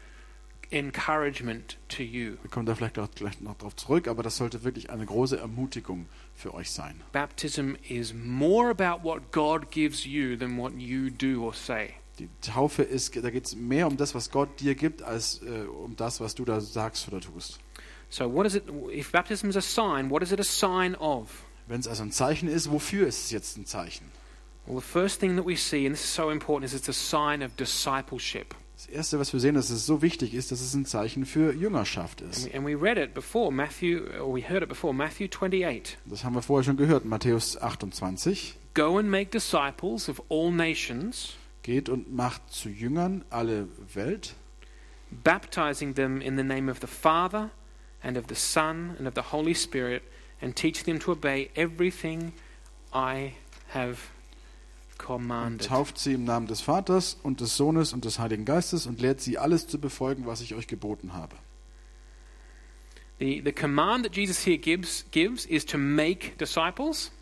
encouragement 0.72 1.76
to 1.88 2.02
you. 2.02 2.37
Wir 2.42 2.50
kommen 2.50 2.66
da 2.66 2.74
vielleicht 2.74 2.98
auch 2.98 3.11
gleich 3.11 3.40
noch 3.40 3.56
drauf 3.58 3.76
zurück, 3.76 4.08
aber 4.08 4.22
das 4.22 4.37
sollte 4.37 4.64
wirklich 4.64 4.90
eine 4.90 5.06
große 5.06 5.38
Ermutigung 5.38 6.06
für 6.35 6.54
euch 6.54 6.70
sein. 6.70 7.00
Baptism 7.12 7.74
is 7.88 8.14
more 8.14 8.70
about 8.70 9.04
what 9.04 9.30
God 9.32 9.70
gives 9.70 10.04
you 10.04 10.37
than 10.37 10.56
what 10.56 10.72
you 10.76 11.11
do 11.11 11.44
or 11.44 11.54
say. 11.54 11.94
Die 12.18 12.28
Taufe 12.40 12.82
ist, 12.82 13.16
da 13.16 13.30
geht 13.30 13.46
es 13.46 13.56
mehr 13.56 13.87
um 13.87 13.96
das, 13.96 14.14
was 14.14 14.30
Gott 14.30 14.61
dir 14.61 14.74
gibt, 14.74 15.02
als 15.02 15.42
äh, 15.42 15.66
um 15.66 15.96
das, 15.96 16.20
was 16.20 16.35
du 16.35 16.44
da 16.44 16.61
sagst 16.61 17.08
oder 17.08 17.20
tust. 17.20 17.58
So, 18.11 18.32
what 18.32 18.46
is 18.46 18.54
it? 18.54 18.64
If 18.92 19.11
baptism 19.11 19.48
is 19.48 19.56
a 19.56 19.62
sign, 19.62 20.11
what 20.11 20.22
is 20.22 20.32
it 20.32 20.40
a 20.40 20.44
sign 20.44 20.94
of? 20.96 21.44
Wenn 21.66 21.80
es 21.80 21.88
also 21.88 22.02
ein 22.02 22.12
Zeichen 22.12 22.48
ist, 22.48 22.70
wofür 22.70 23.06
ist 23.06 23.24
es 23.24 23.30
jetzt 23.30 23.56
ein 23.56 23.64
Zeichen? 23.64 24.04
Well, 24.66 24.78
the 24.78 24.87
first 24.87 25.18
thing 25.18 25.37
that 25.37 25.46
we 25.46 25.56
see, 25.56 25.87
and 25.87 25.94
this 25.94 26.04
is 26.04 26.14
so 26.14 26.30
important, 26.30 26.70
is 26.70 26.74
it's 26.74 26.88
a 26.88 26.92
sign 26.92 27.42
of 27.42 27.56
discipleship. 27.56 28.54
Das 28.86 28.92
Erste, 28.92 29.20
was 29.20 29.32
wir 29.32 29.38
sehen, 29.38 29.54
dass 29.54 29.70
es 29.70 29.86
so 29.86 30.02
wichtig 30.02 30.34
ist, 30.34 30.50
dass 30.50 30.60
es 30.60 30.74
ein 30.74 30.84
Zeichen 30.86 31.24
für 31.24 31.54
Jüngerschaft 31.54 32.20
ist. 32.20 32.52
and 32.52 32.66
we 32.66 32.74
read 32.74 32.98
it 32.98 33.14
before, 33.14 33.52
Matthew, 33.52 34.00
or 34.20 34.34
we 34.34 34.42
heard 34.42 34.64
it 34.64 34.68
before, 34.68 34.92
Matthew 34.92 35.28
28. 35.28 35.98
Das 36.06 36.24
haben 36.24 36.34
wir 36.34 36.42
vorher 36.42 36.64
schon 36.64 36.76
gehört, 36.76 37.04
Matthäus 37.04 37.56
28. 37.56 38.58
Go 38.74 38.98
and 38.98 39.08
make 39.08 39.30
disciples 39.30 40.08
of 40.08 40.20
all 40.28 40.50
nations, 40.50 41.36
Geht 41.62 41.88
und 41.88 42.12
macht 42.12 42.50
zu 42.52 42.70
Jüngern 42.70 43.24
alle 43.30 43.68
Welt, 43.94 44.34
baptizing 45.22 45.94
them 45.94 46.20
in 46.20 46.36
the 46.36 46.42
name 46.42 46.68
of 46.68 46.78
the 46.80 46.88
Father 46.88 47.50
and 48.02 48.18
of 48.18 48.24
the 48.28 48.34
Son 48.34 48.96
and 48.98 49.06
of 49.06 49.14
the 49.14 49.30
Holy 49.30 49.54
Spirit, 49.54 50.02
and 50.40 50.56
teach 50.56 50.82
them 50.82 50.98
to 50.98 51.12
obey 51.12 51.50
everything 51.54 52.32
I 52.92 53.34
have 53.68 53.98
und 55.08 55.64
tauft 55.64 55.98
sie 55.98 56.14
im 56.14 56.24
Namen 56.24 56.46
des 56.46 56.60
Vaters 56.60 57.18
und 57.22 57.40
des 57.40 57.56
Sohnes 57.56 57.92
und 57.92 58.04
des 58.04 58.18
Heiligen 58.18 58.44
Geistes 58.44 58.86
und 58.86 59.00
lehrt 59.00 59.20
sie 59.20 59.38
alles 59.38 59.66
zu 59.66 59.78
befolgen, 59.78 60.26
was 60.26 60.40
ich 60.40 60.54
euch 60.54 60.66
geboten 60.66 61.12
habe. 61.14 61.36
The, 63.18 63.40
the 63.44 63.52
command 63.52 64.04
that 64.04 64.16
Jesus 64.16 64.44
here 64.44 64.58
gives, 64.58 65.04
gives 65.10 65.46
is 65.46 65.64
to 65.66 65.78
make 65.78 66.36
disciples, 66.38 67.12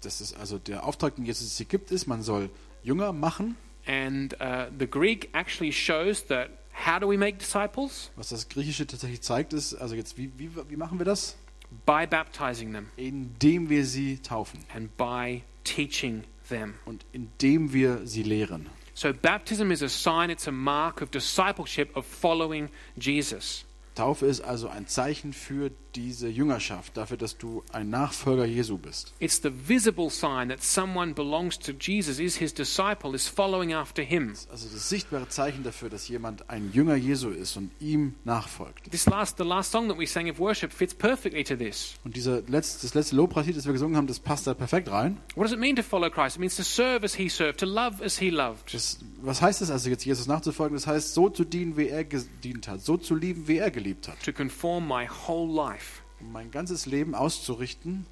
Das 0.00 0.20
ist 0.20 0.34
also 0.36 0.58
der 0.58 0.84
Auftrag, 0.84 1.16
den 1.16 1.24
Jesus 1.24 1.56
hier 1.56 1.66
gibt, 1.66 1.90
ist, 1.90 2.06
man 2.06 2.22
soll 2.22 2.50
Jünger 2.82 3.12
machen. 3.12 3.56
and 3.86 4.34
uh, 4.40 4.66
the 4.76 4.86
Greek 4.86 5.28
actually 5.32 5.72
shows 5.72 6.24
that 6.26 6.50
how 6.72 6.98
do 6.98 7.08
we 7.08 7.16
make 7.16 7.38
disciples? 7.38 8.10
Was 8.16 8.30
das 8.30 8.48
Griechische 8.48 8.86
tatsächlich 8.86 9.22
zeigt, 9.22 9.52
ist, 9.52 9.74
also 9.74 9.94
jetzt, 9.94 10.18
wie, 10.18 10.30
wie, 10.36 10.50
wie 10.68 10.76
machen 10.76 10.98
wir 10.98 11.04
das? 11.06 11.36
By 11.84 12.06
baptizing 12.06 12.72
them 12.72 12.86
Indem 12.96 13.68
wir 13.68 13.84
sie 13.84 14.18
taufen 14.18 14.60
and 14.74 14.96
by 14.96 15.42
teaching 15.64 16.24
them. 16.48 16.74
und 16.84 17.04
indem 17.12 17.72
wir 17.72 18.06
sie 18.06 18.22
lehren. 18.22 18.68
So, 18.94 19.12
baptism 19.12 19.70
is 19.70 19.82
a 19.82 19.88
sign, 19.88 20.30
it's 20.30 20.48
a 20.48 20.52
mark 20.52 21.02
of 21.02 21.10
discipleship, 21.10 21.94
of 21.96 22.06
following 22.06 22.70
Jesus. 22.96 23.64
Taufe 23.94 24.26
ist 24.26 24.42
also 24.42 24.68
ein 24.68 24.86
Zeichen 24.86 25.32
für 25.32 25.70
diese 25.96 26.28
Jüngerschaft, 26.28 26.96
dafür, 26.96 27.16
dass 27.16 27.38
du 27.38 27.64
ein 27.72 27.88
Nachfolger 27.90 28.44
Jesu 28.44 28.76
bist. 28.76 29.14
It's 29.18 29.40
the 29.42 29.50
visible 29.50 30.10
sign 30.10 30.50
that 30.50 30.62
someone 30.62 31.14
belongs 31.14 31.58
to 31.58 31.72
Jesus, 31.72 32.18
is 32.18 32.36
his 32.36 32.52
disciple, 32.52 33.14
is 33.14 33.26
following 33.26 33.72
after 33.72 34.02
him. 34.02 34.34
Also 34.50 34.68
das 34.72 34.88
sichtbare 34.88 35.28
Zeichen 35.28 35.62
dafür, 35.62 35.88
dass 35.88 36.08
jemand 36.08 36.50
ein 36.50 36.70
Jünger 36.72 36.96
Jesu 36.96 37.30
ist 37.30 37.56
und 37.56 37.70
ihm 37.80 38.14
nachfolgt. 38.24 38.90
This 38.90 39.06
last, 39.06 39.38
the 39.38 39.44
last 39.44 39.72
song 39.72 39.88
that 39.88 39.98
we 39.98 40.06
sang 40.06 40.30
of 40.30 40.38
worship 40.38 40.72
fits 40.72 40.94
perfectly 40.94 41.42
to 41.44 41.56
this. 41.56 41.94
Und 42.04 42.14
dieser 42.14 42.42
letzte, 42.42 42.86
das 42.86 42.94
letzte 42.94 43.16
Lobpreislied, 43.16 43.56
das 43.56 43.64
wir 43.64 43.72
gesungen 43.72 43.96
haben, 43.96 44.06
das 44.06 44.20
passt 44.20 44.46
da 44.46 44.54
perfekt 44.54 44.90
rein. 44.90 45.16
What 45.34 45.46
does 45.46 45.52
it 45.52 45.58
mean 45.58 45.76
to 45.76 45.82
follow 45.82 46.10
Christ? 46.10 46.36
It 46.36 46.40
means 46.40 46.56
to 46.56 46.62
serve 46.62 47.04
as 47.04 47.14
he 47.14 47.28
served, 47.28 47.58
to 47.60 47.66
love 47.66 48.04
as 48.04 48.18
he 48.18 48.30
loved. 48.30 48.74
Das, 48.74 48.98
was 49.22 49.40
heißt 49.40 49.60
das 49.62 49.70
also 49.70 49.88
jetzt, 49.88 50.04
Jesus 50.04 50.26
nachzufolgen? 50.26 50.76
Das 50.76 50.86
heißt, 50.86 51.14
so 51.14 51.30
zu 51.30 51.44
dienen, 51.44 51.76
wie 51.76 51.88
er 51.88 52.04
gedient 52.04 52.68
hat, 52.68 52.82
so 52.82 52.96
zu 52.96 53.14
lieben, 53.14 53.48
wie 53.48 53.58
er 53.58 53.70
geliebt 53.70 54.08
hat. 54.08 54.22
to 54.22 54.32
conform 54.32 54.86
my 54.86 55.06
whole 55.08 55.50
life 55.52 55.85
Um 56.20 56.32
mein 56.32 56.50
ganzes 56.50 56.86
Leben 56.86 57.14
auszurichten, 57.14 58.06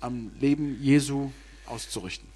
am 0.00 0.30
Leben 0.40 0.82
Jesu 0.82 1.30
auszurichten. 1.66 2.28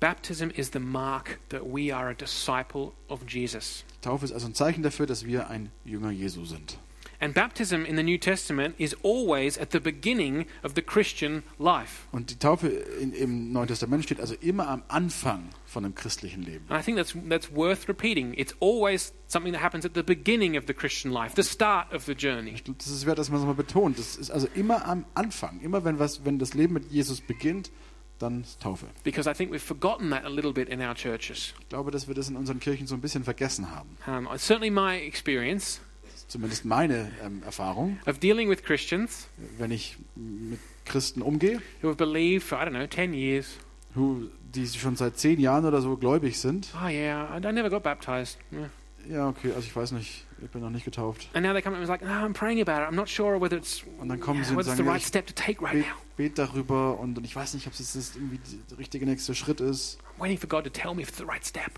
Baptism 0.00 0.50
is 0.50 0.70
the 0.72 0.78
mark 0.78 1.38
that 1.48 1.62
we 1.64 1.94
are 1.94 2.10
a 2.10 2.14
disciple 2.14 2.92
of 3.08 3.20
Jesus. 3.26 3.84
Taufe 4.02 4.26
ist 4.26 4.32
also 4.32 4.46
ein 4.46 4.54
Zeichen 4.54 4.82
dafür, 4.82 5.06
dass 5.06 5.24
wir 5.24 5.48
ein 5.48 5.70
Jünger 5.84 6.10
Jesu 6.10 6.44
sind. 6.44 6.78
And 7.20 7.34
baptism 7.34 7.84
in 7.84 7.96
the 7.96 8.02
New 8.02 8.18
Testament 8.18 8.74
is 8.78 8.96
always 9.02 9.58
at 9.58 9.70
the 9.70 9.80
beginning 9.80 10.46
of 10.62 10.74
the 10.74 10.82
Christian 10.82 11.42
life. 11.58 12.06
Und 12.12 12.30
die 12.30 12.38
Taufe 12.38 12.68
in, 12.68 13.12
im 13.12 13.52
Neuen 13.52 13.68
Testament 13.68 14.04
steht 14.04 14.20
also 14.20 14.34
immer 14.40 14.68
am 14.68 14.82
Anfang 14.88 15.50
von 15.66 15.84
einem 15.84 15.94
christlichen 15.94 16.42
Leben. 16.42 16.64
And 16.68 16.80
I 16.80 16.84
think 16.84 16.96
that's, 16.96 17.14
that's 17.28 17.54
worth 17.54 17.88
repeating. 17.88 18.34
It's 18.34 18.54
always 18.60 19.12
something 19.26 19.52
that 19.52 19.62
happens 19.62 19.84
at 19.84 19.94
the 19.94 20.02
beginning 20.02 20.56
of 20.56 20.64
the 20.66 20.74
Christian 20.74 21.12
life, 21.12 21.34
the 21.36 21.42
start 21.42 21.92
of 21.92 22.04
the 22.04 22.14
journey. 22.14 22.52
Ich 22.54 22.64
glaube, 22.64 22.78
das 22.78 22.88
ist 22.88 23.06
wert, 23.06 23.18
dass 23.18 23.30
man 23.30 23.40
es 23.40 23.46
mal 23.46 23.54
betont. 23.54 23.98
Das 23.98 24.16
ist 24.16 24.30
also 24.30 24.48
immer 24.54 24.86
am 24.86 25.04
Anfang. 25.14 25.60
Immer 25.60 25.84
wenn, 25.84 25.98
was, 25.98 26.24
wenn 26.24 26.38
das 26.38 26.54
Leben 26.54 26.74
mit 26.74 26.90
Jesus 26.90 27.20
beginnt, 27.20 27.70
dann 28.18 28.44
Taufe. 28.60 28.86
Because 29.02 29.28
I 29.28 29.34
think 29.34 29.52
we've 29.52 29.58
forgotten 29.58 30.10
that 30.10 30.24
a 30.24 30.28
little 30.28 30.52
bit 30.52 30.68
in 30.68 30.80
our 30.80 30.94
churches. 30.94 31.54
Ich 31.60 31.68
glaube, 31.68 31.90
dass 31.90 32.08
wir 32.08 32.14
das 32.14 32.28
in 32.28 32.36
unseren 32.36 32.60
Kirchen 32.60 32.86
so 32.86 32.94
ein 32.94 33.00
bisschen 33.00 33.24
vergessen 33.24 33.70
haben. 33.70 33.96
Um, 34.06 34.28
certainly, 34.38 34.70
my 34.70 34.96
experience 34.96 35.80
ist 36.24 36.30
zumindest 36.32 36.64
meine 36.64 37.10
ähm, 37.24 37.42
Erfahrung, 37.44 37.98
of 38.06 38.18
dealing 38.18 38.48
with 38.48 38.62
Christians 38.62 39.28
wenn 39.58 39.70
ich 39.70 39.96
mit 40.16 40.58
Christen 40.84 41.22
umgehe, 41.22 41.60
who 41.82 41.88
have 41.88 41.96
believed 41.96 42.42
for, 42.46 42.58
I 42.58 42.64
don't 42.64 42.70
know, 42.70 42.86
10 42.86 43.14
years. 43.14 43.58
who, 43.94 44.28
die 44.54 44.66
schon 44.66 44.96
seit 44.96 45.18
zehn 45.18 45.40
Jahren 45.40 45.64
oder 45.64 45.80
so 45.80 45.96
gläubig 45.96 46.38
sind. 46.38 46.68
Oh, 46.74 46.88
yeah, 46.88 47.36
I 47.36 47.40
never 47.40 47.70
got 47.70 47.82
baptized. 47.82 48.38
Yeah. 48.52 48.70
Ja, 49.08 49.28
okay, 49.28 49.48
also 49.48 49.60
ich 49.66 49.76
weiß 49.76 49.92
nicht, 49.92 50.24
ich 50.42 50.50
bin 50.50 50.62
noch 50.62 50.70
nicht 50.70 50.84
getauft. 50.84 51.28
And 51.34 51.44
now 51.44 51.52
they 51.52 51.60
come 51.60 51.76
and 51.76 51.86
like, 51.86 52.02
oh, 52.02 52.06
I'm 52.06 52.32
praying 52.32 52.60
about 52.60 52.82
it. 52.82 52.88
I'm 52.88 52.94
not 52.94 53.08
sure 53.08 53.38
whether 53.40 53.56
it's, 53.56 53.84
Und 53.98 54.08
dann 54.08 54.18
kommen 54.20 54.42
sie 54.44 54.54
und 54.54 54.62
sagen, 54.62 54.88
right 54.88 55.00
ich 55.00 55.06
step 55.06 55.26
to 55.26 55.34
take 55.34 55.62
right 55.62 55.74
bet, 55.74 55.82
now. 55.86 55.94
bet 56.16 56.38
darüber 56.38 56.98
und, 56.98 57.16
und 57.18 57.24
ich 57.24 57.36
weiß 57.36 57.54
nicht, 57.54 57.66
ob 57.66 57.74
es 57.74 57.94
jetzt 57.94 58.16
irgendwie 58.16 58.40
der 58.70 58.78
richtige 58.78 59.04
nächste 59.04 59.34
Schritt 59.34 59.60
ist. 59.60 59.98
I'm 60.16 60.22
waiting 60.22 60.38
for 60.38 60.48
God 60.48 60.64
to 60.64 60.70
tell 60.70 60.94
me 60.94 61.02
if 61.02 61.10
it's 61.10 61.18
the 61.18 61.24
right 61.24 61.44
step. 61.44 61.72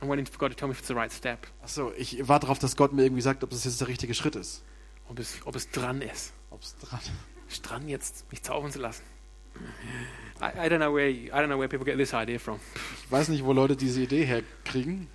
I'm 0.00 0.08
waiting 0.08 0.26
for 0.26 0.38
God 0.38 0.50
to 0.50 0.56
tell 0.56 0.68
me 0.68 0.72
if 0.72 0.78
it's 0.78 0.88
the 0.88 0.94
right 0.94 1.12
step. 1.12 1.46
Achso, 1.62 1.92
ich 1.96 2.28
warte 2.28 2.46
darauf, 2.46 2.58
dass 2.58 2.76
Gott 2.76 2.92
mir 2.92 3.02
irgendwie 3.02 3.22
sagt, 3.22 3.42
ob 3.42 3.50
das 3.50 3.64
jetzt 3.64 3.80
der 3.80 3.88
richtige 3.88 4.14
Schritt 4.14 4.36
ist. 4.36 4.62
Ob 5.08 5.18
es, 5.18 5.38
ob 5.44 5.56
es 5.56 5.70
dran 5.70 6.02
ist. 6.02 6.32
Ob 6.50 6.62
es 6.62 6.76
dran 6.76 7.00
Ist 7.48 7.62
dran 7.62 7.88
jetzt, 7.88 8.30
mich 8.30 8.42
taufen 8.42 8.70
zu 8.70 8.78
lassen. 8.78 9.02
I, 10.40 10.66
I 10.66 10.68
don't 10.68 10.78
know 10.78 10.94
where 10.94 11.08
I 11.08 11.30
don't 11.30 11.48
know 11.48 11.58
where 11.58 11.68
people 11.68 11.84
get 11.84 11.96
this 11.96 12.12
idea 12.12 12.38
from. 12.38 12.60
Ich 13.04 13.10
weiß 13.10 13.28
nicht, 13.28 13.44
wo 13.44 13.52
Leute 13.52 13.74
diese 13.74 14.02
Idee 14.02 14.24
herkriegen. 14.24 15.08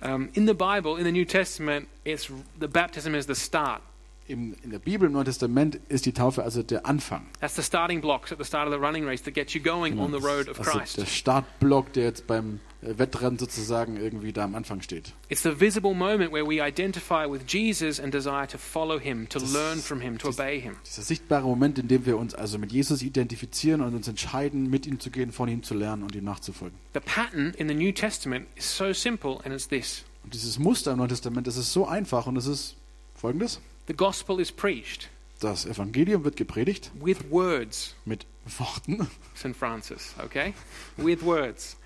Um, 0.00 0.28
in 0.34 0.46
the 0.46 0.54
Bible, 0.54 0.96
in 0.98 1.04
the 1.04 1.10
New 1.10 1.24
Testament, 1.24 1.88
it's 2.04 2.30
the 2.60 2.68
baptism 2.68 3.14
is 3.14 3.26
the 3.26 3.34
start. 3.34 3.82
Im, 4.28 4.54
in 4.62 4.70
der 4.70 4.78
Bibel, 4.78 5.06
im 5.06 5.14
Neuen 5.14 5.24
Testament, 5.24 5.80
ist 5.88 6.04
die 6.06 6.12
Taufe 6.12 6.44
also 6.44 6.62
der 6.62 6.86
Anfang. 6.86 7.26
That's 7.40 7.56
the 7.56 7.62
starting 7.62 8.00
blocks 8.00 8.30
at 8.30 8.38
the 8.38 8.44
start 8.44 8.68
of 8.68 8.74
the 8.74 8.78
running 8.78 9.04
race 9.04 9.22
that 9.22 9.34
gets 9.34 9.54
you 9.54 9.60
going 9.60 9.98
on 9.98 10.12
the 10.12 10.22
road 10.22 10.48
of 10.48 10.58
also 10.60 10.70
Christ. 10.70 10.98
der 10.98 11.06
Startblock, 11.06 11.92
der 11.94 12.04
jetzt 12.04 12.26
beim 12.28 12.60
Wettrennen 12.80 13.38
sozusagen 13.38 13.96
irgendwie 13.96 14.32
da 14.32 14.44
am 14.44 14.54
Anfang 14.54 14.82
steht. 14.82 15.12
It's 15.28 15.42
the 15.42 15.58
visible 15.58 15.94
moment 15.94 16.32
where 16.32 16.46
we 16.46 16.64
identify 16.64 17.26
with 17.28 17.42
Jesus 17.48 17.98
and 17.98 18.14
desire 18.14 18.46
to 18.46 18.56
follow 18.56 19.00
him, 19.00 19.28
to 19.28 19.40
Das- 19.40 19.52
learn 19.52 19.80
from 19.80 20.00
him, 20.00 20.16
to 20.18 20.28
das- 20.28 20.38
obey 20.38 20.60
him. 20.60 20.76
Dieser 20.86 21.02
sichtbare 21.02 21.42
Moment, 21.44 21.78
in 21.80 21.88
dem 21.88 22.06
wir 22.06 22.16
uns 22.16 22.34
also 22.34 22.56
mit 22.58 22.70
Jesus 22.70 23.02
identifizieren 23.02 23.80
und 23.80 23.94
uns 23.96 24.06
entscheiden, 24.06 24.70
mit 24.70 24.86
ihm 24.86 25.00
zu 25.00 25.10
gehen, 25.10 25.32
von 25.32 25.48
ihm 25.48 25.62
zu 25.64 25.74
lernen 25.74 26.04
und 26.04 26.14
ihm 26.14 26.24
nachzufolgen. 26.24 26.78
The 26.94 27.00
pattern 27.00 27.52
in 27.56 27.68
the 27.68 27.74
New 27.74 27.90
Testament 27.92 28.46
is 28.54 28.76
so 28.76 28.92
simple, 28.92 29.38
and 29.44 29.52
it's 29.52 29.66
this 29.66 30.04
Und 30.22 30.34
dieses 30.34 30.58
Muster 30.58 30.92
im 30.92 30.98
Neuen 30.98 31.08
Testament, 31.08 31.46
das 31.48 31.56
ist 31.56 31.72
so 31.72 31.86
einfach 31.86 32.26
und 32.28 32.36
es 32.36 32.46
ist 32.46 32.76
folgendes. 33.16 33.60
the 33.88 33.94
gospel 33.94 34.38
is 34.38 34.52
preached 34.52 35.08
Das 35.40 35.66
Evangelium 35.66 36.22
wird 36.24 36.36
gepredigt 36.36 36.90
with 37.00 37.18
words, 37.30 37.94
mit 38.04 38.24
Worten. 38.58 39.08
St. 39.36 39.54
Francis, 39.56 40.14
okay? 40.24 40.54
With 40.96 41.22
words. 41.24 41.76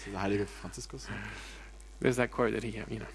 Das 0.00 0.06
ist 0.06 0.14
der 0.14 0.22
heilige 0.22 0.46
Franziskus. 0.46 1.08
There's 2.00 2.16
that 2.16 2.30
quote 2.30 2.54
that 2.54 2.64
he, 2.64 2.70
you 2.88 2.98
know. 2.98 3.06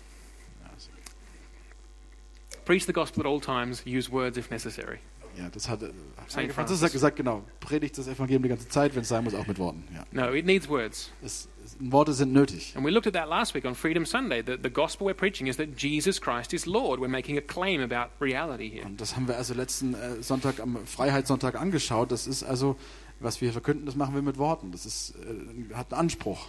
Preach 2.66 2.86
the 2.86 2.94
gospel 2.94 3.22
at 3.22 3.28
all 3.28 3.40
times, 3.40 3.84
use 3.86 4.12
words 4.12 4.38
if 4.38 4.50
necessary. 4.50 5.00
Ja, 5.38 5.50
das 5.50 5.68
hat 5.68 5.84
äh, 5.84 5.90
Saint 6.28 6.52
Francis. 6.54 6.82
hat 6.82 6.92
gesagt, 6.92 7.18
genau, 7.18 7.44
predigt 7.60 7.98
das 7.98 8.08
Evangelium 8.08 8.44
die 8.44 8.50
ganze 8.50 8.70
Zeit, 8.70 8.96
wenn 8.96 9.02
es 9.02 9.10
sein 9.10 9.24
muss, 9.24 9.34
auch 9.34 9.46
mit 9.48 9.60
Worten. 9.60 9.84
Ja. 9.94 10.06
No, 10.12 10.34
it 10.34 10.46
needs 10.46 10.70
words. 10.70 11.12
Es, 11.22 11.50
es, 11.64 11.76
Worte 11.80 12.14
sind 12.14 12.32
nötig. 12.32 12.74
And 12.76 12.86
we 12.86 12.90
looked 12.90 13.08
at 13.08 13.14
that 13.14 13.28
last 13.28 13.54
week 13.54 13.66
on 13.66 13.76
Freedom 13.76 14.06
Sunday. 14.06 14.42
The, 14.42 14.58
the 14.62 14.70
gospel 14.70 15.08
we're 15.08 15.14
preaching 15.14 15.48
is 15.48 15.58
that 15.58 15.78
Jesus 15.78 16.22
Christ 16.22 16.54
is 16.54 16.66
Lord. 16.66 17.02
We're 17.02 17.10
making 17.10 17.38
a 17.38 17.42
claim 17.42 17.82
about 17.82 18.12
reality 18.22 18.70
here. 18.70 18.86
Und 18.86 19.02
das 19.02 19.16
haben 19.16 19.28
wir 19.28 19.36
also 19.36 19.54
letzten 19.54 19.94
äh, 19.94 20.24
Sonntag 20.24 20.60
am 20.60 20.78
Freiheitssonntag 20.86 21.60
angeschaut. 21.60 22.12
Das 22.12 22.28
ist 22.28 22.44
also, 22.44 22.78
was 23.20 23.42
wir 23.42 23.52
verkünden, 23.52 23.86
das 23.86 23.96
machen 23.96 24.16
wir 24.16 24.22
mit 24.22 24.38
Worten. 24.38 24.72
Das 24.72 24.86
ist, 24.86 25.16
äh, 25.16 25.74
hat 25.74 25.92
einen 25.92 26.00
Anspruch. 26.00 26.48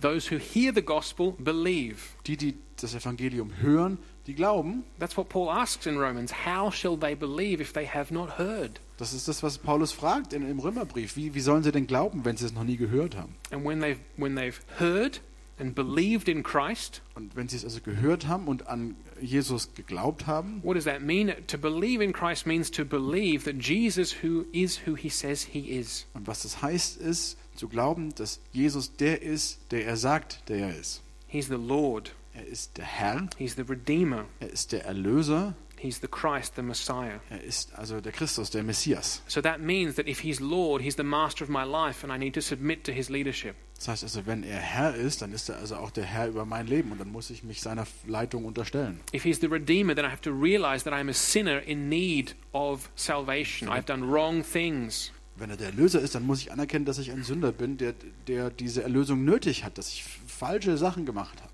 Those 0.00 0.32
who 0.32 0.38
hear 0.38 0.72
the 0.74 0.82
gospel 0.82 1.32
believe. 1.38 2.14
Die, 2.26 2.36
die 2.36 2.54
das 2.76 2.94
Evangelium 2.94 3.50
hören, 3.60 3.98
die 4.26 4.34
glauben. 4.34 4.84
That's 5.00 5.16
what 5.16 5.28
Paul 5.28 5.48
asks 5.50 5.86
in 5.86 5.98
Romans. 5.98 6.32
How 6.46 6.72
shall 6.72 6.96
they 6.96 7.14
believe 7.16 7.60
if 7.60 7.72
they 7.72 7.86
have 7.86 8.12
not 8.14 8.38
heard? 8.38 8.80
Das 8.98 9.12
ist 9.12 9.26
das, 9.28 9.42
was 9.42 9.58
Paulus 9.58 9.92
fragt 9.92 10.32
in, 10.32 10.48
im 10.48 10.58
Römerbrief. 10.60 11.16
Wie, 11.16 11.34
wie 11.34 11.40
sollen 11.40 11.62
sie 11.62 11.72
denn 11.72 11.86
glauben, 11.86 12.24
wenn 12.24 12.36
sie 12.36 12.44
es 12.46 12.52
noch 12.52 12.64
nie 12.64 12.76
gehört 12.76 13.16
haben? 13.16 13.34
And 13.50 13.64
when 13.64 13.80
they've, 13.80 13.98
when 14.16 14.36
they've 14.36 14.60
heard 14.78 15.20
and 15.60 15.74
believed 15.74 16.28
in 16.28 16.44
Christ, 16.44 17.02
Und 17.16 17.34
wenn 17.34 17.48
sie 17.48 17.56
es 17.56 17.64
also 17.64 17.80
gehört 17.80 18.28
haben 18.28 18.46
und 18.46 18.68
an 18.68 18.94
Jesus 19.20 19.74
geglaubt 19.74 20.26
haben, 20.28 20.60
what 20.62 20.76
does 20.76 20.84
that 20.84 21.00
mean? 21.02 21.32
To 21.48 21.58
believe 21.58 22.02
in 22.02 22.12
Christ 22.12 22.46
means 22.46 22.70
to 22.70 22.84
believe 22.84 23.44
that 23.44 23.60
Jesus 23.60 24.14
who 24.22 24.44
is 24.52 24.80
who 24.86 24.94
he 24.94 25.08
says 25.08 25.42
he 25.42 25.60
is. 25.76 26.06
und 26.14 26.28
was 26.28 26.42
das 26.42 26.62
heißt, 26.62 26.98
ist 26.98 27.36
zu 27.58 27.68
glauben, 27.68 28.14
dass 28.14 28.40
Jesus 28.52 28.96
der 28.96 29.22
ist, 29.22 29.58
der 29.70 29.86
er 29.86 29.96
sagt, 29.96 30.48
der 30.48 30.68
er 30.68 30.78
ist. 30.78 31.02
He's 31.26 31.48
the 31.48 31.54
Lord. 31.54 32.14
Er 32.34 32.46
ist 32.46 32.78
der 32.78 32.84
Herr, 32.84 33.28
He's 33.36 33.56
the 33.56 33.62
Redeemer. 33.62 34.26
er 34.40 34.50
ist 34.50 34.72
der 34.72 34.84
Erlöser, 34.84 35.54
He's 35.80 36.00
the 36.00 36.08
Christ, 36.08 36.54
the 36.56 36.62
Messiah. 36.62 37.20
er 37.30 37.42
ist 37.42 37.72
also 37.78 38.00
der 38.00 38.10
Christus, 38.12 38.50
der 38.50 38.62
Messias. 38.64 39.22
So 39.28 39.40
that 39.42 39.60
means 39.60 39.94
that 39.96 40.08
if 40.08 40.20
he's 40.20 40.40
Lord, 40.40 40.82
he's 40.82 40.96
the 40.96 41.04
master 41.04 41.44
of 41.44 41.50
my 41.50 41.64
life 41.64 42.04
and 42.04 42.12
I 42.12 42.18
need 42.18 42.34
to 42.34 42.40
submit 42.40 42.84
to 42.84 42.92
his 42.92 43.08
leadership. 43.08 43.54
Das 43.76 43.86
heißt 43.88 44.02
also, 44.02 44.26
wenn 44.26 44.42
er 44.42 44.58
Herr 44.58 44.94
ist, 44.96 45.22
dann 45.22 45.32
ist 45.32 45.48
er 45.48 45.58
also 45.58 45.76
auch 45.76 45.92
der 45.92 46.04
Herr 46.04 46.26
über 46.26 46.44
mein 46.44 46.66
Leben 46.66 46.90
und 46.90 47.00
dann 47.00 47.12
muss 47.12 47.30
ich 47.30 47.44
mich 47.44 47.60
seiner 47.60 47.86
Leitung 48.08 48.44
unterstellen. 48.44 49.00
If 49.14 49.22
he's 49.22 49.38
the 49.40 49.46
Redeemer, 49.46 49.94
then 49.94 50.04
I 50.04 50.08
have 50.08 50.22
to 50.22 50.32
realize 50.32 50.82
that 50.84 50.92
I'm 50.92 51.08
a 51.08 51.12
sinner 51.14 51.60
in 51.60 51.88
need 51.88 52.34
of 52.52 52.90
salvation. 52.96 53.68
I've 53.68 53.86
done 53.86 54.10
wrong 54.10 54.42
things. 54.44 55.12
Wenn 55.38 55.50
er 55.50 55.56
der 55.56 55.68
Erlöser 55.68 56.00
ist, 56.00 56.14
dann 56.14 56.24
muss 56.24 56.40
ich 56.40 56.52
anerkennen, 56.52 56.84
dass 56.84 56.98
ich 56.98 57.10
ein 57.10 57.22
Sünder 57.22 57.52
bin, 57.52 57.76
der, 57.76 57.94
der 58.26 58.50
diese 58.50 58.82
Erlösung 58.82 59.24
nötig 59.24 59.64
hat, 59.64 59.78
dass 59.78 59.92
ich 59.92 60.04
falsche 60.26 60.76
Sachen 60.76 61.06
gemacht 61.06 61.40
habe. 61.42 61.52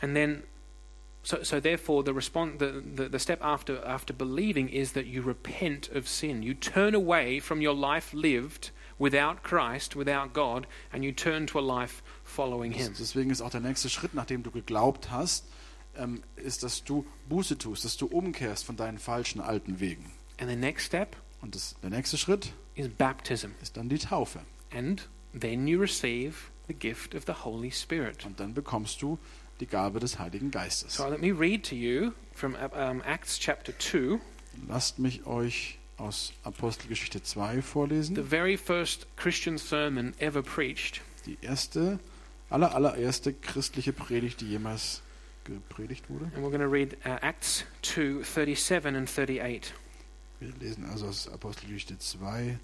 And 0.00 0.14
then, 0.14 0.42
so, 1.22 1.42
so 1.42 1.60
therefore, 1.60 2.04
the, 2.04 2.12
respon 2.12 2.58
the, 2.58 2.82
the, 2.96 3.08
the 3.08 3.18
step 3.18 3.42
after, 3.42 3.84
after 3.86 4.12
believing 4.12 4.68
is 4.68 4.92
that 4.92 5.06
you 5.06 5.22
repent 5.22 5.90
of 5.94 6.08
sin. 6.08 6.42
You 6.42 6.54
turn 6.54 6.94
away 6.94 7.40
from 7.40 7.60
your 7.60 7.74
life 7.74 8.14
lived 8.14 8.70
without 8.98 9.42
Christ, 9.42 9.96
without 9.96 10.32
God, 10.32 10.66
and 10.92 11.04
you 11.04 11.12
turn 11.12 11.46
to 11.48 11.58
a 11.58 11.62
life 11.62 12.02
following 12.24 12.72
Him. 12.72 12.94
Deswegen 12.98 13.30
ist 13.30 13.40
auch 13.40 13.50
der 13.50 13.60
nächste 13.60 13.88
Schritt, 13.88 14.14
nachdem 14.14 14.42
du 14.42 14.50
geglaubt 14.50 15.10
hast, 15.10 15.46
ähm, 15.96 16.22
ist, 16.36 16.62
dass 16.62 16.84
du 16.84 17.06
Buße 17.28 17.58
tust, 17.58 17.84
dass 17.84 17.96
du 17.96 18.06
umkehrst 18.06 18.64
von 18.64 18.76
deinen 18.76 18.98
falschen 18.98 19.40
alten 19.40 19.80
Wegen. 19.80 20.10
And 20.38 20.50
the 20.50 20.56
next 20.56 20.86
step 20.86 21.16
Und 21.44 21.54
das, 21.54 21.76
der 21.82 21.90
nächste 21.90 22.16
Schritt 22.16 22.54
is 22.74 22.88
baptism. 22.88 23.48
ist 23.60 23.76
dann 23.76 23.90
die 23.90 23.98
Taufe. 23.98 24.40
And 24.72 25.06
then 25.38 25.68
you 25.68 25.78
receive 25.78 26.50
the 26.68 26.74
gift 26.74 27.14
of 27.14 27.24
the 27.26 27.34
Holy 27.44 27.70
Spirit. 27.70 28.24
Und 28.24 28.40
dann 28.40 28.54
bekommst 28.54 29.02
du 29.02 29.18
die 29.60 29.66
Gabe 29.66 30.00
des 30.00 30.18
Heiligen 30.18 30.50
Geistes. 30.50 30.94
So 30.94 31.06
let 31.06 31.20
me 31.20 31.38
read 31.38 31.62
to 31.68 31.74
you 31.74 32.12
from 32.32 32.54
um, 32.54 33.02
Acts 33.02 33.38
chapter 33.38 33.78
2, 33.78 34.18
Lasst 34.68 34.98
mich 34.98 35.26
euch 35.26 35.78
aus 35.98 36.32
Apostelgeschichte 36.44 37.22
2 37.22 37.56
the 37.56 37.62
vorlesen. 37.62 38.24
very 38.26 38.56
first 38.56 39.06
Christian 39.16 39.58
sermon 39.58 40.14
ever 40.20 40.42
preached. 40.42 41.02
Die 41.26 41.36
erste, 41.42 41.98
aller, 42.48 42.74
allererste 42.74 43.34
christliche 43.34 43.92
Predigt, 43.92 44.40
die 44.40 44.48
jemals 44.48 45.02
gepredigt 45.44 46.08
wurde. 46.08 46.24
And 46.34 46.38
we're 46.38 46.48
going 46.48 46.62
to 46.62 46.70
read 46.70 46.96
uh, 47.04 47.18
Acts 47.20 47.66
2 47.82 48.22
37 48.22 48.96
and 48.96 49.06
38. 49.06 49.74
Wir 50.40 50.52
lesen 50.60 50.84
also 50.86 51.06
aus 51.06 51.28
Apostelgeschichte 51.28 51.98
2, 51.98 52.58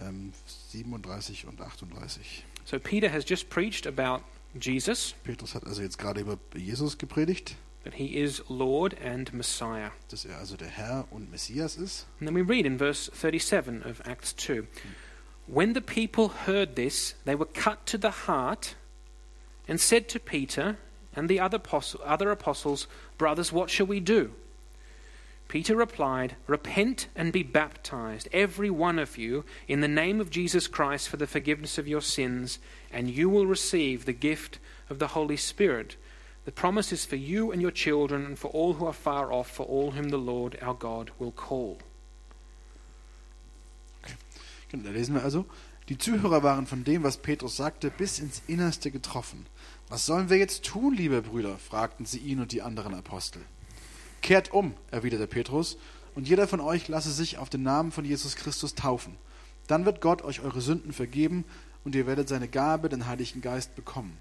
ähm, 0.00 0.32
37 0.70 1.46
und 1.46 1.60
38. 1.60 2.44
So 2.64 2.78
Peter 2.78 3.12
has 3.12 3.24
just 3.28 3.50
preached 3.50 3.86
about 3.86 4.24
Jesus, 4.58 5.14
Petrus 5.24 5.54
hat 5.54 5.66
also 5.66 5.82
jetzt 5.82 5.98
gerade 5.98 6.20
über 6.20 6.38
Jesus 6.54 6.96
gepredigt, 6.96 7.56
that 7.82 7.94
he 7.94 8.16
is 8.16 8.42
Lord 8.48 8.96
and 9.02 9.32
Messiah. 9.34 9.90
dass 10.08 10.24
er 10.24 10.38
also 10.38 10.56
der 10.56 10.68
Herr 10.68 11.06
und 11.10 11.30
Messias 11.30 11.76
ist. 11.76 12.06
And 12.20 12.28
then 12.28 12.34
we 12.36 12.42
read 12.48 12.64
in 12.64 12.78
verse 12.78 13.10
37 13.12 13.84
of 13.84 14.00
Acts 14.06 14.34
2 14.36 14.66
When 15.46 15.74
the 15.74 15.80
people 15.82 16.30
heard 16.46 16.74
this, 16.76 17.14
they 17.26 17.34
were 17.38 17.48
cut 17.52 17.84
to 17.86 17.98
the 17.98 18.26
heart 18.26 18.76
and 19.68 19.78
said 19.78 20.08
to 20.08 20.18
Peter 20.18 20.76
and 21.14 21.28
the 21.28 21.38
other, 21.40 21.56
apostle, 21.58 22.00
other 22.04 22.30
apostles, 22.30 22.88
Brothers, 23.18 23.52
what 23.52 23.68
shall 23.68 23.86
we 23.86 24.00
do? 24.00 24.30
Peter 25.54 25.76
replied, 25.76 26.34
Repent 26.48 27.06
and 27.14 27.32
be 27.32 27.44
baptized, 27.44 28.28
every 28.32 28.70
one 28.70 28.98
of 28.98 29.16
you, 29.16 29.44
in 29.68 29.82
the 29.82 29.86
name 29.86 30.20
of 30.20 30.28
Jesus 30.28 30.66
Christ 30.66 31.08
for 31.08 31.16
the 31.16 31.28
forgiveness 31.28 31.78
of 31.78 31.86
your 31.86 32.00
sins, 32.00 32.58
and 32.90 33.08
you 33.08 33.28
will 33.28 33.46
receive 33.46 34.04
the 34.04 34.12
gift 34.12 34.58
of 34.90 34.98
the 34.98 35.14
Holy 35.14 35.36
Spirit. 35.36 35.96
The 36.44 36.50
promise 36.50 36.90
is 36.90 37.04
for 37.04 37.14
you 37.14 37.52
and 37.52 37.62
your 37.62 37.70
children, 37.70 38.26
and 38.26 38.36
for 38.36 38.48
all 38.48 38.72
who 38.72 38.84
are 38.84 38.92
far 38.92 39.32
off, 39.32 39.48
for 39.48 39.64
all 39.64 39.92
whom 39.92 40.08
the 40.08 40.18
Lord 40.18 40.58
our 40.60 40.74
God 40.74 41.12
will 41.20 41.30
call. 41.30 41.78
Genau, 44.72 44.82
da 44.82 44.90
lesen 44.90 45.14
wir 45.14 45.22
also, 45.22 45.46
die 45.88 45.98
Zuhörer 45.98 46.42
waren 46.42 46.66
von 46.66 46.82
dem, 46.82 47.04
was 47.04 47.18
Petrus 47.18 47.58
sagte, 47.58 47.92
bis 47.92 48.18
ins 48.18 48.42
Innerste 48.48 48.90
getroffen. 48.90 49.46
Was 49.88 50.04
sollen 50.04 50.30
wir 50.30 50.36
jetzt 50.36 50.64
tun, 50.64 50.94
liebe 50.96 51.22
Brüder? 51.22 51.58
fragten 51.58 52.06
sie 52.06 52.18
ihn 52.18 52.40
und 52.40 52.50
die 52.50 52.62
anderen 52.62 52.94
Apostel. 52.94 53.42
Kehrt 54.24 54.54
um, 54.54 54.72
erwiderte 54.90 55.26
Petrus, 55.26 55.76
und 56.14 56.26
jeder 56.26 56.48
von 56.48 56.60
euch 56.60 56.88
lasse 56.88 57.12
sich 57.12 57.36
auf 57.36 57.50
den 57.50 57.62
Namen 57.62 57.92
von 57.92 58.06
Jesus 58.06 58.36
Christus 58.36 58.74
taufen. 58.74 59.18
Dann 59.66 59.84
wird 59.84 60.00
Gott 60.00 60.22
euch 60.22 60.40
eure 60.40 60.62
Sünden 60.62 60.94
vergeben 60.94 61.44
und 61.84 61.94
ihr 61.94 62.06
werdet 62.06 62.26
seine 62.30 62.48
Gabe, 62.48 62.88
den 62.88 63.06
Heiligen 63.06 63.42
Geist, 63.42 63.76
bekommen. 63.76 64.16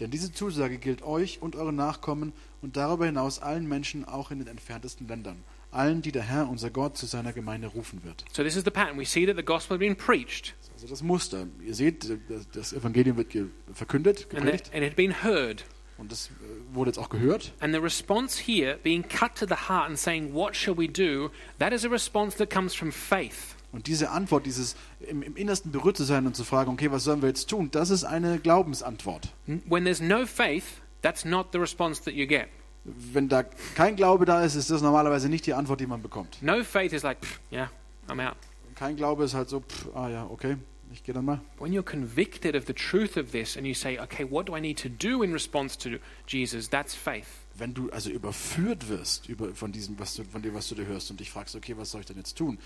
Denn 0.00 0.10
diese 0.10 0.32
Zusage 0.32 0.78
gilt 0.78 1.02
euch 1.02 1.40
und 1.40 1.54
euren 1.54 1.76
Nachkommen 1.76 2.32
und 2.62 2.76
darüber 2.76 3.06
hinaus 3.06 3.38
allen 3.38 3.68
Menschen, 3.68 4.04
auch 4.04 4.32
in 4.32 4.40
den 4.40 4.48
entferntesten 4.48 5.06
Ländern, 5.06 5.36
allen, 5.70 6.02
die 6.02 6.10
der 6.10 6.22
Herr, 6.24 6.48
unser 6.48 6.70
Gott, 6.70 6.96
zu 6.98 7.06
seiner 7.06 7.32
Gemeinde 7.32 7.68
rufen 7.68 8.02
wird. 8.02 8.24
So 8.32 8.42
this 8.42 8.56
is 8.56 8.64
the 8.64 8.72
pattern. 8.72 8.98
We 8.98 9.04
see 9.04 9.24
that 9.24 9.36
the 9.36 9.44
gospel 9.44 9.78
been 9.78 9.94
preached 9.94 10.56
Also 10.74 10.88
das 10.88 11.04
Muster. 11.04 11.46
Ihr 11.64 11.76
seht, 11.76 12.10
das- 12.54 12.72
Evangelium 12.72 13.16
wird 13.18 13.36
verkündet, 13.72 14.22
and, 14.22 14.30
gepredigt 14.30 14.74
and 14.74 14.82
it 14.82 14.90
had 14.90 14.96
been 14.96 15.22
heard. 15.22 15.64
Und 15.98 16.10
das 16.12 16.26
äh, 16.26 16.74
wurde 16.74 16.90
jetzt 16.90 16.98
auch 16.98 17.08
gehört. 17.08 17.52
And 17.60 17.74
the 17.74 17.80
response 17.80 18.42
here, 18.46 18.78
being 18.82 19.02
cut 19.06 19.34
to 19.36 19.46
the 19.46 19.68
heart 19.68 19.88
and 19.88 19.98
saying, 19.98 20.34
What 20.34 20.56
shall 20.56 20.76
we 20.76 20.88
do? 20.88 21.30
That 21.58 21.72
is 21.72 21.84
a 21.84 21.88
response 21.88 22.36
that 22.38 22.50
comes 22.50 22.74
from 22.74 22.92
faith. 22.92 23.56
Und 23.72 23.88
diese 23.88 24.10
Antwort, 24.10 24.46
dieses 24.46 24.76
im, 25.00 25.22
im 25.22 25.34
Innersten 25.36 25.72
berührt 25.72 25.96
zu 25.96 26.04
sein 26.04 26.26
und 26.26 26.36
zu 26.36 26.44
fragen, 26.44 26.70
okay, 26.70 26.92
was 26.92 27.02
sollen 27.02 27.22
wir 27.22 27.28
jetzt 27.28 27.50
tun, 27.50 27.70
das 27.72 27.90
ist 27.90 28.04
eine 28.04 28.38
Glaubensantwort. 28.38 29.32
When 29.46 29.82
there's 29.84 30.00
no 30.00 30.26
faith, 30.26 30.80
that's 31.02 31.24
not 31.24 31.48
the 31.52 31.58
response 31.58 32.00
that 32.04 32.14
you 32.14 32.24
get. 32.26 32.46
Wenn 32.84 33.28
da 33.28 33.42
kein 33.74 33.96
Glaube 33.96 34.26
da 34.26 34.44
ist, 34.44 34.54
ist 34.54 34.70
das 34.70 34.80
normalerweise 34.82 35.28
nicht 35.28 35.46
die 35.46 35.54
Antwort, 35.54 35.80
die 35.80 35.86
man 35.86 36.02
bekommt. 36.02 36.40
No 36.40 36.62
faith 36.62 36.92
is 36.92 37.02
like, 37.02 37.18
"Pff, 37.20 37.40
yeah, 37.50 37.68
I'm 38.08 38.24
out. 38.24 38.36
kein 38.76 38.94
Glaube 38.94 39.24
ist 39.24 39.34
halt 39.34 39.48
so, 39.48 39.60
pff, 39.60 39.88
ah 39.94 40.08
ja, 40.08 40.26
okay, 40.30 40.56
ich 40.94 41.02
gehe 41.02 41.14
dann 41.14 41.24
mal. 41.24 41.40
When 41.58 41.72
you're 41.72 41.82
convicted 41.82 42.54
of 42.54 42.66
the 42.66 42.72
truth 42.72 43.16
of 43.16 43.32
this 43.32 43.56
and 43.56 43.66
you 43.66 43.74
say, 43.74 43.98
okay, 43.98 44.24
what 44.24 44.46
do 44.46 44.56
I 44.56 44.60
need 44.60 44.78
to 44.78 44.88
do 44.88 45.22
in 45.22 45.32
response 45.32 45.76
to 45.78 45.98
Jesus? 46.26 46.68
That's 46.68 46.94
faith. 46.94 47.26
Wenn 47.56 47.74
du 47.74 47.90
also 47.90 48.10
überführt 48.10 48.88
wirst 48.88 49.28
über, 49.28 49.54
von 49.54 49.72
diesem, 49.72 49.98
was 49.98 50.14
du, 50.14 50.24
von 50.24 50.42
dem, 50.42 50.54
was 50.54 50.68
du 50.68 50.74
da 50.74 50.82
hörst 50.82 51.10
und 51.10 51.20
dich 51.20 51.30
fragst, 51.30 51.54
okay, 51.54 51.76
was 51.76 51.90
soll 51.90 52.00
ich 52.00 52.06
denn 52.06 52.16
jetzt 52.16 52.36
tun? 52.38 52.58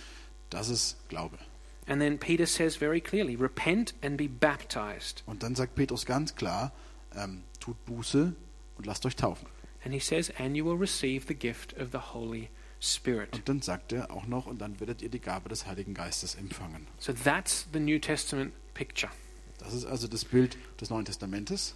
Das 0.51 0.69
ist 0.69 0.97
Glaube. 1.09 1.39
And 1.87 2.01
then 2.01 2.19
Peter 2.19 2.47
says 2.47 2.77
very 2.77 3.01
clearly, 3.01 3.35
repent 3.35 3.95
and 4.03 4.17
be 4.17 4.29
baptized. 4.29 5.23
Und 5.27 5.43
dann 5.43 5.55
sagt 5.55 5.75
Petrus 5.75 6.05
ganz 6.05 6.35
klar, 6.35 6.73
ähm, 7.17 7.43
tut 7.61 7.83
Buße 7.87 8.35
und 8.77 8.87
lasst 8.87 9.07
euch 9.07 9.17
taufen. 9.17 9.49
And 9.85 9.95
he 9.95 10.01
says, 10.01 10.31
and 10.39 10.55
you 10.55 10.65
will 10.67 10.77
receive 10.77 11.27
the 11.29 11.35
gift 11.35 11.75
of 11.81 11.93
the 11.93 12.13
Holy 12.13 12.51
Spirit. 12.81 13.35
Und 13.35 13.49
dann 13.49 13.63
sagt 13.63 13.93
er 13.93 14.11
auch 14.11 14.27
noch, 14.27 14.47
und 14.47 14.59
dann 14.61 14.79
werdet 14.81 15.03
ihr 15.03 15.09
die 15.09 15.21
Gabe 15.21 15.49
des 15.49 15.67
Heiligen 15.67 15.95
Geistes 15.95 16.35
empfangen. 16.35 16.87
So 16.99 17.13
that's 17.13 17.67
the 17.73 17.81
New 17.81 17.99
Testament 17.99 18.53
picture. 18.75 19.11
Das 19.59 19.75
ist 19.75 19.85
also 19.85 20.07
das 20.07 20.25
Bild 20.25 20.57
des 20.81 20.91
Neuen 20.91 21.05
Testamentes. 21.05 21.75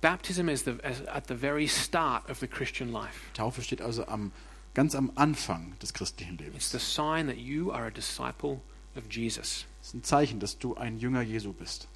Baptism 0.00 0.48
is, 0.48 0.64
the, 0.64 0.72
at 1.06 1.28
the 1.28 1.36
very 1.36 1.68
start 1.68 2.28
of 2.28 2.40
the 2.40 2.48
Christian 2.48 2.90
life. 2.90 3.20
Taufe 3.34 3.62
steht 3.62 3.80
also 3.80 4.04
am, 4.08 4.32
ganz 4.74 4.96
am 4.96 5.12
Anfang 5.14 5.74
des 5.80 5.94
christlichen 5.94 6.34
It's 6.34 6.42
Lebens. 6.42 6.70
the 6.72 6.80
sign 6.80 7.28
that 7.28 7.36
you 7.36 7.70
are 7.70 7.86
a 7.86 7.90
disciple 7.90 8.60
of 8.96 9.04
Jesus. 9.08 9.64
Es 9.80 9.88
ist 9.88 9.94
ein 9.94 10.02
Zeichen, 10.02 10.40
dass 10.40 10.58
du 10.58 10.74
ein 10.74 10.98
Jünger 10.98 11.22
Jesu 11.22 11.52
bist. 11.52 11.86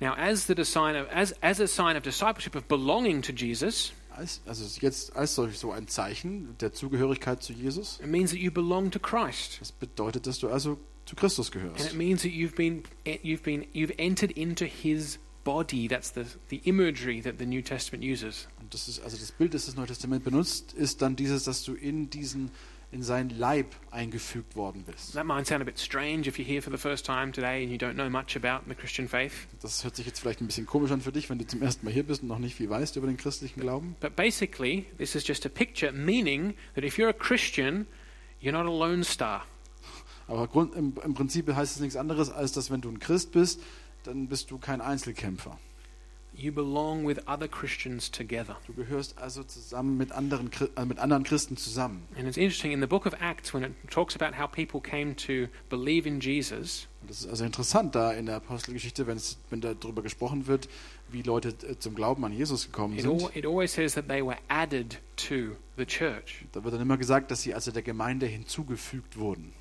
Now, 0.00 0.14
as, 0.14 0.46
the 0.46 0.64
sign 0.64 0.96
of, 0.96 1.08
as, 1.10 1.34
as 1.42 1.60
a 1.60 1.66
sign 1.66 1.94
of 1.94 2.02
discipleship, 2.02 2.54
of 2.54 2.66
belonging 2.68 3.20
to 3.20 3.32
Jesus, 3.32 3.92
Als, 4.20 4.42
also 4.44 4.64
jetzt 4.80 5.16
als 5.16 5.34
solch 5.34 5.58
so 5.58 5.72
ein 5.72 5.88
Zeichen 5.88 6.54
der 6.60 6.74
Zugehörigkeit 6.74 7.42
zu 7.42 7.54
Jesus. 7.54 7.98
it 8.00 8.06
means 8.06 8.30
that 8.32 8.38
you 8.38 8.50
belong 8.50 8.90
to 8.90 8.98
Christ. 8.98 9.56
Das 9.60 9.72
bedeutet, 9.72 10.26
dass 10.26 10.38
du 10.38 10.48
also 10.50 10.78
zu 11.06 11.16
Christus 11.16 11.50
And 11.50 11.56
it 11.56 11.74
gehörst. 11.76 11.94
means 11.94 12.20
that 12.22 12.30
you've 12.30 12.54
been, 12.54 12.82
you've 13.06 13.42
been, 13.42 13.64
you've 13.72 13.94
entered 13.98 14.30
into 14.32 14.66
his 14.66 15.18
body. 15.42 15.88
That's 15.88 16.12
the, 16.12 16.26
the 16.50 16.60
imagery 16.64 17.22
that 17.22 17.36
the 17.38 17.46
New 17.46 17.62
Testament 17.62 18.04
uses. 18.04 18.46
Und 18.60 18.74
das 18.74 18.88
ist 18.88 19.00
also 19.02 19.16
das 19.16 19.32
Bild, 19.32 19.54
das 19.54 19.64
das 19.66 19.74
Neue 19.74 19.86
Testament 19.86 20.22
benutzt, 20.22 20.74
ist 20.74 21.00
dann 21.00 21.16
dieses, 21.16 21.44
dass 21.44 21.64
du 21.64 21.72
in 21.74 22.10
diesen 22.10 22.50
in 22.92 23.02
seinen 23.02 23.30
Leib 23.30 23.66
eingefügt 23.90 24.56
worden 24.56 24.82
bist. 24.82 25.12
That 25.12 25.24
might 25.24 25.46
sound 25.46 25.62
a 25.62 25.64
bit 25.64 25.78
strange 25.78 26.28
if 26.28 26.38
you're 26.38 26.46
here 26.46 26.60
for 26.60 26.72
the 26.72 26.78
first 26.78 27.06
time 27.06 27.30
today 27.32 27.62
and 27.62 27.70
you 27.70 27.78
don't 27.78 27.94
know 27.94 28.10
much 28.10 28.36
about 28.36 28.68
the 28.68 28.74
Christian 28.74 29.08
faith. 29.08 29.46
Das 29.62 29.84
hört 29.84 29.94
sich 29.94 30.06
jetzt 30.06 30.20
vielleicht 30.20 30.40
ein 30.40 30.46
bisschen 30.46 30.66
komisch 30.66 30.90
an 30.90 31.00
für 31.00 31.12
dich, 31.12 31.30
wenn 31.30 31.38
du 31.38 31.46
zum 31.46 31.62
ersten 31.62 31.84
Mal 31.84 31.92
hier 31.92 32.02
bist 32.02 32.22
und 32.22 32.28
noch 32.28 32.38
nicht 32.38 32.56
viel 32.56 32.68
weißt 32.68 32.96
über 32.96 33.06
den 33.06 33.16
christlichen 33.16 33.60
Glauben. 33.60 33.94
But 34.00 34.16
basically, 34.16 34.86
this 34.98 35.14
is 35.14 35.26
just 35.26 35.46
a 35.46 35.48
picture, 35.48 35.92
meaning 35.92 36.54
that 36.74 36.82
if 36.82 36.98
you're 36.98 37.10
a 37.10 37.12
Christian, 37.12 37.86
you're 38.40 38.52
not 38.52 38.66
a 38.66 38.76
lone 38.76 39.04
star. 39.04 39.46
Aber 40.26 40.48
im, 40.76 40.94
im 41.04 41.14
Prinzip 41.14 41.52
heißt 41.52 41.76
es 41.76 41.80
nichts 41.80 41.96
anderes, 41.96 42.30
als 42.30 42.52
dass 42.52 42.70
wenn 42.70 42.80
du 42.80 42.88
ein 42.88 42.98
Christ 42.98 43.32
bist, 43.32 43.60
dann 44.04 44.28
bist 44.28 44.50
du 44.50 44.58
kein 44.58 44.80
Einzelkämpfer. 44.80 45.58
You 46.32 46.52
belong 46.52 47.06
with 47.06 47.18
other 47.26 47.48
Christians 47.48 48.10
together. 48.10 48.56
Du 48.66 48.72
gehörst 48.72 49.18
also 49.18 49.42
zusammen 49.42 49.98
mit 49.98 50.12
anderen, 50.12 50.50
äh, 50.76 50.84
mit 50.86 50.98
anderen 50.98 51.22
Christen 51.24 51.56
zusammen. 51.56 52.02
And 52.16 52.26
it's 52.26 52.36
interesting 52.38 52.72
in 52.72 52.80
the 52.80 52.86
book 52.86 53.04
of 53.04 53.14
Acts 53.20 53.52
when 53.52 53.62
it 53.62 53.72
talks 53.90 54.14
about 54.18 54.38
how 54.38 54.50
people 54.50 54.80
came 54.80 55.14
to 55.16 55.48
believe 55.68 56.08
in 56.08 56.20
Jesus, 56.20 56.86
Und 57.02 57.10
das 57.10 57.20
ist 57.22 57.28
also 57.28 57.44
interessant 57.44 57.94
da 57.94 58.12
in 58.12 58.26
der 58.26 58.36
Apostelgeschichte, 58.36 59.06
wenn, 59.06 59.16
es, 59.16 59.38
wenn 59.50 59.60
darüber 59.60 60.02
gesprochen 60.02 60.46
wird, 60.46 60.68
wie 61.10 61.22
Leute 61.22 61.48
äh, 61.66 61.78
zum 61.78 61.94
Glauben 61.94 62.24
an 62.24 62.32
Jesus 62.32 62.66
gekommen 62.66 62.94
it, 62.94 63.02
sind. 63.02 63.22
al- 63.22 63.30
it 63.34 63.44
always 63.44 63.72
says 63.74 63.94
that 63.94 64.08
they 64.08 64.24
were 64.24 64.38
added 64.48 64.98
to 65.16 65.56
the 65.76 65.84
church. 65.84 66.44
Da 66.52 66.62
wird 66.64 66.72
dann 66.74 66.80
immer 66.82 66.96
gesagt, 66.96 67.30
dass 67.30 67.42
sie 67.42 67.52
also 67.54 67.70
der 67.70 67.82
Gemeinde 67.82 68.26
hinzugefügt 68.26 69.18
wurden. 69.18 69.52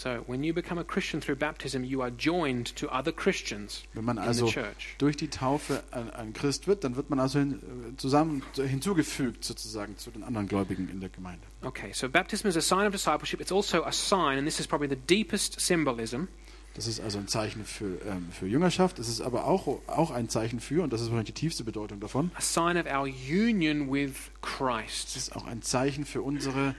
So 0.00 0.22
when 0.28 0.44
you 0.44 0.54
become 0.54 0.78
a 0.78 0.84
Christian 0.84 1.20
through 1.20 1.40
baptism, 1.40 1.82
you 1.82 2.02
are 2.02 2.12
joined 2.16 2.76
to 2.76 2.86
other 2.88 3.10
Christians 3.10 3.82
Wenn 3.94 4.04
man 4.04 4.16
in 4.16 4.22
also 4.22 4.46
the 4.46 4.52
church. 4.52 4.94
durch 4.98 5.16
die 5.16 5.26
Taufe 5.26 5.82
ein, 5.90 6.08
ein 6.10 6.32
Christ 6.32 6.68
wird, 6.68 6.84
dann 6.84 6.94
wird 6.94 7.10
man 7.10 7.18
also 7.18 7.40
hin, 7.40 7.58
äh, 7.94 7.96
zusammen 7.96 8.44
hinzugefügt 8.54 9.42
sozusagen 9.44 9.98
zu 9.98 10.12
den 10.12 10.22
anderen 10.22 10.46
Gläubigen 10.46 10.88
in 10.88 11.00
der 11.00 11.08
Gemeinde. 11.08 11.44
Okay, 11.62 11.90
so 11.92 12.08
baptism 12.08 12.46
is 12.46 12.56
a 12.56 12.60
sign 12.60 12.86
of 12.86 12.92
discipleship. 12.92 13.40
It's 13.40 13.50
also 13.50 13.82
a 13.84 13.90
sign, 13.90 14.38
and 14.38 14.46
this 14.46 14.60
is 14.60 14.68
probably 14.68 14.88
the 14.88 15.02
deepest 15.08 15.58
symbolism, 15.60 16.28
Das 16.74 16.86
ist 16.86 17.00
also 17.00 17.18
ein 17.18 17.26
Zeichen 17.26 17.64
für, 17.64 18.00
ähm, 18.06 18.28
für 18.30 18.46
Jüngerschaft. 18.46 19.00
Es 19.00 19.08
ist 19.08 19.20
aber 19.20 19.46
auch, 19.46 19.66
auch 19.88 20.12
ein 20.12 20.28
Zeichen 20.28 20.60
für, 20.60 20.84
und 20.84 20.92
das 20.92 21.00
ist 21.00 21.08
wahrscheinlich 21.08 21.34
die 21.34 21.40
tiefste 21.40 21.64
Bedeutung 21.64 21.98
davon, 21.98 22.30
a 22.36 22.40
sign 22.40 22.76
of 22.76 22.86
our 22.86 23.08
union 23.28 23.90
with 23.92 24.12
es 24.12 24.30
Christ. 24.42 25.16
ist 25.16 25.34
auch 25.34 25.44
ein 25.48 25.62
Zeichen 25.62 26.04
für 26.04 26.22
unsere 26.22 26.76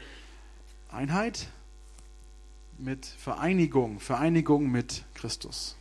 Einheit 0.89 1.47
mit 2.80 3.05
Vereinigung, 3.05 3.99
Vereinigung 3.99 4.71
mit 4.71 5.05
Christus. 5.15 5.75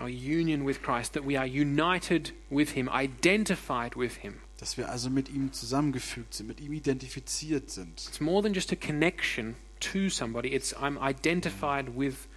Our 0.00 0.08
union 0.08 0.66
with 0.66 0.82
Christ, 0.82 1.12
that 1.12 1.26
we 1.26 1.38
are 1.38 1.46
united 1.46 2.32
with 2.48 2.70
Him, 2.70 2.88
identified 2.88 3.96
with 3.96 4.16
Him. 4.16 4.40
Dass 4.58 4.76
wir 4.76 4.90
also 4.90 5.10
mit 5.10 5.28
ihm 5.28 5.52
zusammengefügt 5.52 6.34
sind, 6.34 6.46
mit 6.46 6.60
ihm 6.60 6.72
identifiziert 6.72 7.70
sind. 7.70 8.00
It's 8.08 8.20
more 8.20 8.42
than 8.42 8.54
just 8.54 8.72
a 8.72 8.76
connection 8.76 9.56
to 9.80 10.08
somebody, 10.08 10.54
it's 10.54 10.74
I'm 10.74 10.98
identified 10.98 11.96
with 11.96 12.28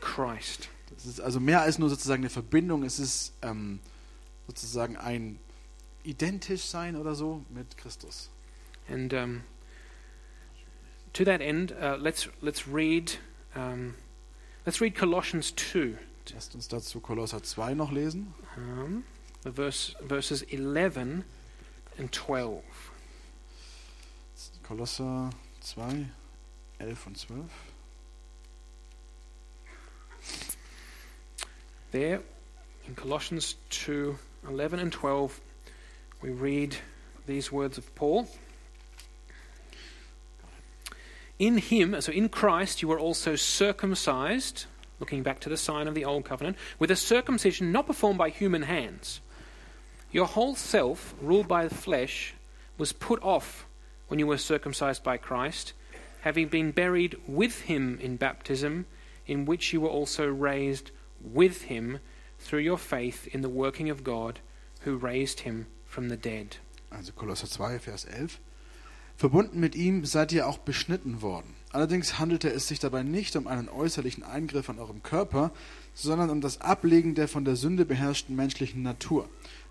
Christ. 0.00 0.68
Das 0.94 1.06
ist 1.06 1.20
also 1.20 1.40
mehr 1.40 1.62
als 1.62 1.78
nur 1.78 1.88
sozusagen 1.88 2.22
eine 2.22 2.30
Verbindung, 2.30 2.84
es 2.84 2.98
ist 2.98 3.32
ähm, 3.42 3.80
sozusagen 4.46 4.96
ein 4.96 5.38
identisch 6.04 6.62
sein 6.62 6.96
oder 6.96 7.14
so 7.14 7.44
mit 7.50 7.76
Christus. 7.76 8.30
And 8.88 9.12
um, 9.12 9.42
to 11.12 11.24
that 11.24 11.40
end, 11.40 11.72
uh, 11.72 11.96
let's, 11.98 12.28
let's, 12.40 12.68
read, 12.68 13.18
um, 13.56 13.94
let's 14.64 14.80
read 14.80 14.94
Colossians 14.94 15.54
2. 15.56 15.96
Lasst 16.34 16.54
uns 16.54 16.68
dazu 16.68 17.00
Kolosser 17.00 17.42
2 17.42 17.74
noch 17.74 17.92
lesen. 17.92 18.34
Um, 18.56 19.04
verse, 19.44 19.96
verses 20.06 20.42
11 20.42 21.24
and 21.98 22.12
12. 22.12 22.62
Kolosser 24.62 25.30
2, 25.60 26.06
11 26.78 27.06
und 27.06 27.18
12. 27.18 27.50
There, 31.92 32.22
in 32.86 32.96
Colossians 32.96 33.56
2 33.70 34.18
11 34.48 34.80
and 34.80 34.92
12, 34.92 35.40
we 36.22 36.30
read 36.30 36.76
these 37.26 37.50
words 37.50 37.78
of 37.78 37.94
Paul. 37.94 38.28
In 41.38 41.58
him, 41.58 42.00
so 42.00 42.12
in 42.12 42.28
Christ, 42.28 42.80
you 42.80 42.88
were 42.88 42.98
also 42.98 43.36
circumcised, 43.36 44.64
looking 44.98 45.22
back 45.22 45.40
to 45.40 45.48
the 45.48 45.56
sign 45.56 45.86
of 45.86 45.94
the 45.94 46.04
old 46.04 46.24
covenant, 46.24 46.56
with 46.78 46.90
a 46.90 46.96
circumcision 46.96 47.72
not 47.72 47.86
performed 47.86 48.18
by 48.18 48.30
human 48.30 48.62
hands. 48.62 49.20
Your 50.10 50.26
whole 50.26 50.54
self, 50.54 51.14
ruled 51.20 51.46
by 51.46 51.68
the 51.68 51.74
flesh, 51.74 52.34
was 52.78 52.92
put 52.92 53.22
off 53.22 53.66
when 54.08 54.18
you 54.18 54.26
were 54.26 54.38
circumcised 54.38 55.02
by 55.02 55.18
Christ, 55.18 55.74
having 56.20 56.48
been 56.48 56.70
buried 56.70 57.16
with 57.26 57.62
him 57.62 57.98
in 58.00 58.16
baptism, 58.16 58.86
in 59.26 59.44
which 59.44 59.72
you 59.72 59.80
were 59.80 59.90
also 59.90 60.26
raised 60.26 60.90
with 61.20 61.62
him 61.62 61.98
through 62.38 62.60
your 62.60 62.78
faith 62.78 63.26
in 63.28 63.42
the 63.42 63.48
working 63.48 63.90
of 63.90 64.04
God 64.04 64.40
who 64.80 64.96
raised 64.96 65.40
him 65.40 65.66
from 65.84 66.08
the 66.08 66.16
dead. 66.16 66.56
Also 66.92 67.12
Kolosser 67.12 67.52
2, 67.52 67.78
Vers 67.78 68.04
11. 68.04 68.30
Verbunden 69.16 69.60
mit 69.60 69.74
ihm 69.74 70.04
seid 70.04 70.30
ihr 70.32 70.46
auch 70.46 70.58
beschnitten 70.58 71.22
worden. 71.22 71.54
Allerdings 71.72 72.18
handelte 72.18 72.50
es 72.50 72.68
sich 72.68 72.80
dabei 72.80 73.02
nicht 73.02 73.34
um 73.34 73.46
einen 73.46 73.70
äußerlichen 73.70 74.22
Eingriff 74.22 74.68
an 74.68 74.78
eurem 74.78 75.02
Körper, 75.02 75.52
sondern 75.94 76.28
um 76.28 76.42
das 76.42 76.60
Ablegen 76.60 77.14
der 77.14 77.26
von 77.26 77.46
der 77.46 77.56
Sünde 77.56 77.86
beherrschten 77.86 78.36
menschlichen 78.36 78.82
Natur. 78.82 79.26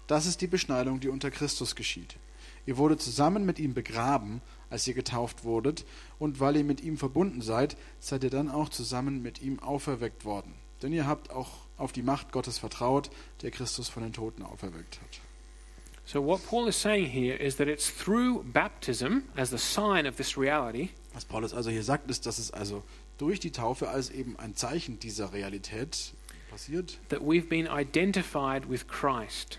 Das 0.08 0.26
ist 0.26 0.42
die 0.42 0.48
Beschneidung, 0.48 1.00
die 1.00 1.10
unter 1.10 1.30
Christus 1.30 1.76
geschieht. 1.76 2.18
Ihr 2.66 2.78
wurdet 2.78 3.02
zusammen 3.02 3.46
mit 3.46 3.60
ihm 3.60 3.76
begraben, 3.76 4.42
als 4.72 4.88
ihr 4.88 4.96
getauft 4.96 5.44
wurdet, 5.44 5.86
und 6.18 6.40
weil 6.40 6.58
ihr 6.58 6.64
mit 6.64 6.82
ihm 6.82 6.98
verbunden 6.98 7.42
seid, 7.42 7.78
seid 8.00 8.24
ihr 8.24 8.32
dann 8.32 8.50
auch 8.50 8.70
zusammen 8.70 9.22
mit 9.22 9.44
ihm 9.44 9.60
auferweckt 9.60 10.26
worden. 10.26 10.54
Denn 10.82 10.92
ihr 10.92 11.06
habt 11.06 11.30
auch 11.30 11.68
auf 11.78 11.92
die 11.92 12.04
Macht 12.04 12.32
Gottes 12.32 12.58
vertraut, 12.58 13.12
der 13.44 13.52
Christus 13.52 13.90
von 13.90 14.02
den 14.02 14.14
Toten 14.14 14.42
auferweckt 14.42 15.00
hat. 15.02 15.25
So, 16.06 16.22
what 16.22 16.46
Paul 16.46 16.68
is 16.68 16.76
saying 16.76 17.08
here 17.10 17.36
is 17.36 17.56
that 17.56 17.68
it's 17.68 17.90
through 17.90 18.44
baptism, 18.44 19.24
as 19.36 19.50
the 19.50 19.58
sign 19.58 20.06
of 20.06 20.18
this 20.18 20.38
reality, 20.38 20.90
Was 21.16 21.26
Paulus 21.26 21.54
also 21.54 21.72
hier 21.72 21.84
sagt, 21.84 22.10
ist, 22.12 22.26
dass 22.26 22.38
es 22.38 22.52
also 22.52 22.84
durch 23.18 23.40
die 23.40 23.52
Taufe 23.52 23.90
als 23.90 24.10
eben 24.12 24.38
ein 24.38 24.56
Zeichen 24.56 25.00
dieser 25.00 25.34
Realität 25.34 26.14
passiert, 26.52 27.00
that 27.10 27.22
we've 27.22 27.48
been 27.50 27.68
identified 27.68 28.70
with 28.70 28.88
Christ. 28.88 29.58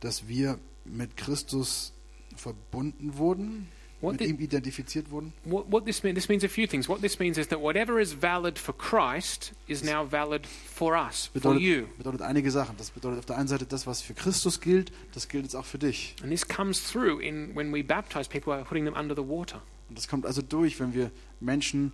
dass 0.00 0.26
wir 0.26 0.58
mit 0.84 1.16
Christus 1.16 1.92
verbunden 2.34 3.16
wurden, 3.18 3.68
What, 4.00 4.20
mit 4.20 4.28
ihm 4.28 4.38
identifiziert 4.38 5.10
wurden. 5.10 5.32
what, 5.44 5.66
what 5.70 5.84
this 5.84 6.04
means, 6.04 6.14
this 6.14 6.28
means 6.28 6.44
a 6.44 6.48
few 6.48 6.68
things. 6.68 6.88
What 6.88 7.00
this 7.00 7.18
means 7.18 7.36
is 7.36 7.48
that 7.48 7.60
whatever 7.60 8.00
is 8.00 8.12
valid 8.12 8.58
for 8.58 8.72
Christ 8.72 9.52
is 9.66 9.82
now 9.82 10.04
valid 10.08 10.46
for 10.46 10.96
us, 10.96 11.26
for 11.26 11.40
Bedeutet, 11.40 11.62
you. 11.62 11.86
bedeutet 11.98 12.22
einige 12.22 12.50
Sachen. 12.50 12.76
Das 12.76 12.90
bedeutet 12.90 13.18
auf 13.18 13.26
der 13.26 13.36
einen 13.38 13.48
Seite 13.48 13.66
das, 13.66 13.86
was 13.86 14.00
für 14.00 14.14
Christus 14.14 14.60
gilt, 14.60 14.92
das 15.14 15.28
gilt 15.28 15.44
jetzt 15.44 15.56
auch 15.56 15.64
für 15.64 15.78
dich. 15.78 16.14
And 16.22 16.30
this 16.30 16.46
comes 16.46 16.80
through 16.80 17.20
in 17.20 17.56
when 17.56 17.72
we 17.72 17.82
baptize 17.82 18.28
people 18.28 18.56
by 18.56 18.62
putting 18.62 18.84
them 18.84 18.94
under 18.94 19.16
the 19.16 19.28
water. 19.28 19.62
Und 19.88 19.98
das 19.98 20.06
kommt 20.06 20.26
also 20.26 20.42
durch, 20.42 20.78
wenn 20.78 20.94
wir 20.94 21.10
Menschen 21.40 21.92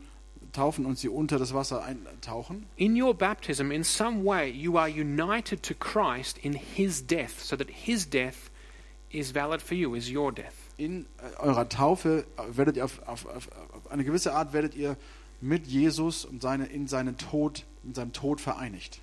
taufen 0.53 0.85
und 0.87 0.99
sie 0.99 1.09
unter 1.09 1.39
das 1.39 1.55
Wasser 1.55 1.85
eintauchen. 1.85 2.67
In 2.77 3.01
your 3.01 3.15
baptism, 3.15 3.71
in 3.71 3.85
some 3.85 4.25
way, 4.25 4.51
you 4.51 4.79
are 4.79 4.89
united 4.89 5.63
to 5.63 5.75
Christ 5.75 6.39
in 6.39 6.53
his 6.53 7.05
death, 7.07 7.43
so 7.43 7.57
that 7.57 7.69
his 7.71 8.09
death 8.09 8.51
is 9.11 9.33
valid 9.33 9.63
for 9.63 9.75
you, 9.75 9.95
is 9.95 10.11
your 10.11 10.33
death. 10.33 10.64
In 10.77 11.07
äh, 11.19 11.41
eurer 11.41 11.69
Taufe 11.69 12.25
werdet 12.49 12.77
ihr 12.77 12.85
auf, 12.85 13.07
auf, 13.07 13.27
auf, 13.27 13.49
auf 13.73 13.91
eine 13.91 14.05
gewisse 14.05 14.33
Art 14.35 14.53
werdet 14.53 14.75
ihr 14.75 14.97
mit 15.41 15.67
Jesus 15.67 16.25
und 16.25 16.43
seine, 16.43 16.67
in 16.67 16.89
seinen 16.89 17.17
Tod, 17.17 17.65
in 17.85 17.95
seinem 17.95 18.13
Tod 18.13 18.41
vereinigt. 18.41 19.01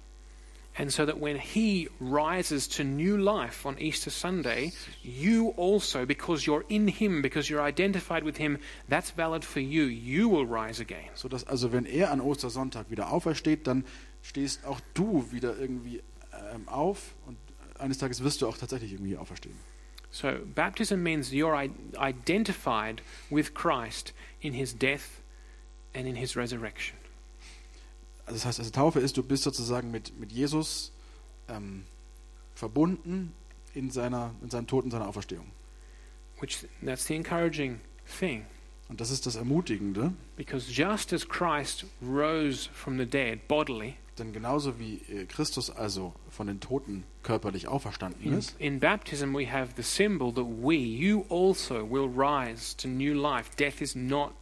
And 0.74 0.90
so 0.90 1.06
that 1.06 1.20
when 1.20 1.38
he 1.38 1.90
rises 2.00 2.70
to 2.70 2.84
new 2.84 3.18
life 3.18 3.66
on 3.66 3.78
Easter 3.78 4.10
Sunday, 4.10 4.72
you 5.04 5.54
also, 5.58 6.06
because 6.06 6.46
you're 6.46 6.64
in 6.70 6.88
him, 6.88 7.22
because 7.22 7.50
you're 7.50 7.62
identified 7.62 8.24
with 8.24 8.38
him, 8.38 8.58
that's 8.88 9.12
valid 9.12 9.44
for 9.44 9.60
you. 9.60 9.84
You 9.84 10.30
will 10.30 10.46
rise 10.46 10.82
again. 10.82 11.10
So 11.14 11.28
dass 11.28 11.46
also 11.46 11.74
wenn 11.74 11.86
er 11.86 12.12
an 12.12 12.22
Ostersonntag 12.22 12.90
wieder 12.90 13.12
aufersteht, 13.12 13.68
dann 13.68 13.84
stehst 14.22 14.66
auch 14.66 14.80
du 14.94 15.30
wieder 15.32 15.60
irgendwie 15.60 16.02
ähm, 16.54 16.68
auf 16.70 17.16
und 17.28 17.38
eines 17.78 17.98
Tages 17.98 18.24
wirst 18.24 18.42
du 18.42 18.48
auch 18.48 18.58
tatsächlich 18.58 18.94
irgendwie 18.94 19.18
auferstehen. 19.18 19.56
So 20.12 20.40
baptism 20.56 21.02
means 21.02 21.32
you're 21.32 21.56
identified 21.98 23.02
with 23.30 23.54
Christ 23.54 24.14
in 24.42 24.54
his 24.54 24.74
death 24.74 25.22
and 25.94 26.06
in 26.06 26.16
his 26.16 26.36
resurrection. 26.36 26.98
Also 28.26 28.34
das 28.34 28.46
heißt, 28.46 28.60
also 28.60 28.72
Taufe 28.72 29.00
ist, 29.00 29.18
du 29.18 29.24
bist 29.24 29.44
sozusagen 29.44 29.90
mit, 29.90 30.18
mit 30.20 30.32
Jesus 30.32 30.92
ähm, 31.48 31.86
verbunden 32.54 33.34
in, 33.74 33.90
seiner, 33.90 34.36
in 34.42 34.50
seinem 34.50 34.68
Tod 34.68 34.84
und 34.84 34.92
seiner 34.92 35.08
Auferstehung. 35.08 35.52
Which 36.40 36.66
that's 36.84 37.06
the 37.06 37.16
encouraging 37.16 37.80
thing. 38.20 38.46
Und 38.90 39.00
das 39.00 39.12
ist 39.12 39.26
das 39.26 39.38
Ermutigende, 39.38 40.14
Because 40.36 40.70
just 40.70 41.14
as 41.14 41.26
Christ 41.26 41.86
rose 42.02 42.70
from 42.74 42.98
the 42.98 43.06
dead 43.06 43.48
bodily, 43.48 43.96
denn 44.22 44.32
genauso 44.34 44.80
wie 44.80 45.02
äh, 45.10 45.26
Christus 45.26 45.70
also 45.70 46.14
von 46.30 46.48
den 46.48 46.60
Toten 46.60 47.04
körperlich 47.24 47.68
auferstanden 47.68 48.24
in, 48.24 48.38
ist, 48.38 48.56
in 48.60 48.80
baptism 48.80 49.34
we 49.36 49.52
have 49.52 49.74
the 49.76 49.84
symbol 49.84 50.34
that 50.34 50.46
we, 50.46 50.76
you 50.76 51.26
also, 51.30 51.90
will 51.90 52.08
rise 52.08 52.76
to 52.78 52.88
new 52.88 53.14
life. 53.14 53.50
Death 53.58 53.82
is 53.82 53.96
not 53.96 54.34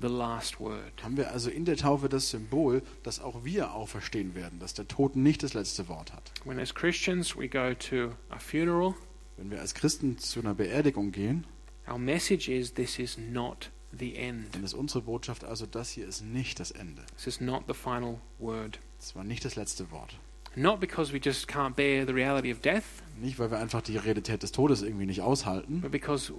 the 0.00 0.08
last 0.08 0.58
word. 0.58 1.02
haben 1.02 1.16
wir 1.16 1.30
also 1.30 1.50
in 1.50 1.64
der 1.64 1.76
Taufe 1.76 2.08
das 2.08 2.30
Symbol, 2.30 2.82
dass 3.02 3.20
auch 3.20 3.44
wir 3.44 3.72
auferstehen 3.74 4.34
werden, 4.34 4.58
dass 4.58 4.74
der 4.74 4.88
Tod 4.88 5.16
nicht 5.16 5.42
das 5.42 5.54
letzte 5.54 5.88
Wort 5.88 6.12
hat. 6.12 6.32
When 6.44 6.58
as 6.58 6.74
Christians 6.74 7.36
we 7.36 7.48
go 7.48 7.74
to 7.74 8.12
a 8.30 8.38
funeral, 8.38 8.94
Wenn 9.36 9.50
wir 9.50 9.60
als 9.60 9.74
Christen 9.74 10.18
zu 10.18 10.40
einer 10.40 10.54
Beerdigung 10.54 11.12
gehen, 11.12 11.46
our 11.88 11.98
message 11.98 12.48
is 12.48 12.74
this 12.74 12.98
is 12.98 13.18
not 13.18 13.70
the 13.98 14.16
end. 14.16 14.54
dann 14.54 14.64
ist 14.64 14.74
unsere 14.74 15.02
Botschaft 15.02 15.44
also, 15.44 15.66
das 15.66 15.90
hier 15.90 16.06
ist 16.08 16.22
nicht 16.22 16.58
das 16.60 16.70
Ende. 16.70 17.04
This 17.16 17.26
is 17.26 17.40
not 17.40 17.64
the 17.68 17.74
final 17.74 18.20
word. 18.38 18.78
Das 19.04 19.14
war 19.14 19.22
nicht 19.22 19.44
das 19.44 19.54
letzte 19.54 19.90
Wort. 19.90 20.18
Not 20.56 20.80
because 20.80 21.12
we 21.12 21.18
just 21.18 21.46
can't 21.46 21.74
bear 21.74 22.06
the 22.06 22.12
reality 22.14 22.50
of 22.50 22.62
death, 22.62 22.84
Nicht, 23.20 23.38
weil 23.38 23.50
wir 23.50 23.58
einfach 23.58 23.82
die 23.82 23.98
Realität 23.98 24.42
des 24.42 24.50
Todes 24.50 24.80
irgendwie 24.80 25.04
nicht 25.04 25.20
aushalten, 25.20 25.82
but 25.82 25.90
because 25.90 26.32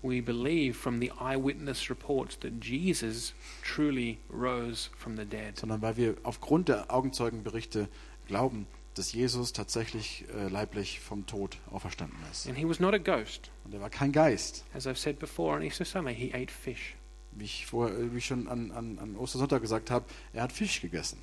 we 0.00 0.22
believe 0.22 0.72
from 0.72 1.02
the 1.02 1.12
eyewitness 1.20 1.90
reports 1.90 2.38
that 2.38 2.52
Jesus 2.62 3.34
truly 3.62 4.16
rose 4.30 4.88
from 4.96 5.18
the 5.18 5.26
dead. 5.26 5.58
sondern 5.58 5.82
weil 5.82 5.98
wir 5.98 6.16
aufgrund 6.22 6.70
der 6.70 6.90
Augenzeugenberichte 6.90 7.90
glauben, 8.26 8.66
dass 8.94 9.12
Jesus 9.12 9.52
tatsächlich 9.52 10.24
äh, 10.34 10.48
leiblich 10.48 10.98
vom 10.98 11.26
Tod 11.26 11.58
auferstanden 11.70 12.16
ist. 12.30 12.48
And 12.48 12.56
he 12.56 12.66
was 12.66 12.80
not 12.80 12.94
a 12.94 12.98
ghost. 12.98 13.50
Und 13.64 13.74
er 13.74 13.82
war 13.82 13.90
kein 13.90 14.12
Geist. 14.12 14.64
As 14.72 14.86
I've 14.86 14.96
said 14.96 15.18
before 15.18 15.56
on 15.56 15.62
Easter 15.62 15.84
Sunday, 15.84 16.14
he 16.14 16.32
ate 16.32 16.50
fish. 16.50 16.96
Wie 17.32 17.44
ich, 17.44 17.66
vor, 17.66 17.90
äh, 17.90 18.14
wie 18.14 18.18
ich 18.18 18.24
schon 18.24 18.48
an, 18.48 18.70
an, 18.70 18.98
an 18.98 19.14
Ostersonntag 19.16 19.60
gesagt 19.60 19.90
habe, 19.90 20.06
er 20.32 20.44
hat 20.44 20.52
Fisch 20.52 20.80
gegessen. 20.80 21.18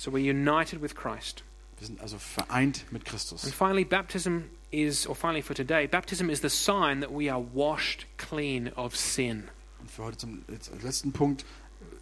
So 0.00 0.10
we're 0.10 0.30
united 0.30 0.80
with 0.80 0.94
Christ. 0.94 1.44
Wir 1.76 1.86
sind 1.86 2.00
also 2.00 2.16
vereint 2.16 2.90
mit 2.90 3.02
And 3.02 3.04
Christus. 3.04 3.52
finally, 3.52 3.84
baptism 3.84 4.44
is, 4.70 5.06
or 5.06 5.14
finally 5.14 5.42
for 5.42 5.54
today, 5.54 5.86
baptism 5.86 6.30
is 6.30 6.40
the 6.40 6.48
sign 6.48 7.00
that 7.00 7.12
we 7.12 7.30
are 7.30 7.38
washed 7.52 8.06
clean 8.16 8.68
of 8.76 8.96
sin. 8.96 9.50
Und 9.78 9.90
für 9.90 10.04
heute 10.04 10.16
zum 10.16 10.42
letzten 10.82 11.12
Punkt 11.12 11.44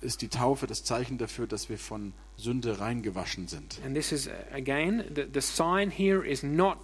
ist 0.01 0.23
die 0.23 0.29
Taufe 0.29 0.69
das 0.69 0.85
Zeichen 0.85 1.19
dafür, 1.19 1.49
dass 1.49 1.69
wir 1.69 1.77
von 1.77 2.13
Sünde 2.37 2.79
reingewaschen 2.79 3.49
sind. 3.49 3.81
And 3.85 3.97
this 3.97 4.13
is, 4.13 4.31
again, 4.53 5.03
the, 5.13 5.27
the 5.35 5.41
sign 5.41 5.91
here 5.91 6.25
is 6.25 6.45
not 6.45 6.79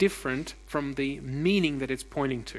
different 0.00 0.54
from 0.68 0.94
the 0.96 1.20
meaning 1.20 1.80
that 1.80 1.90
it's 1.90 2.04
pointing 2.04 2.44
to. 2.44 2.58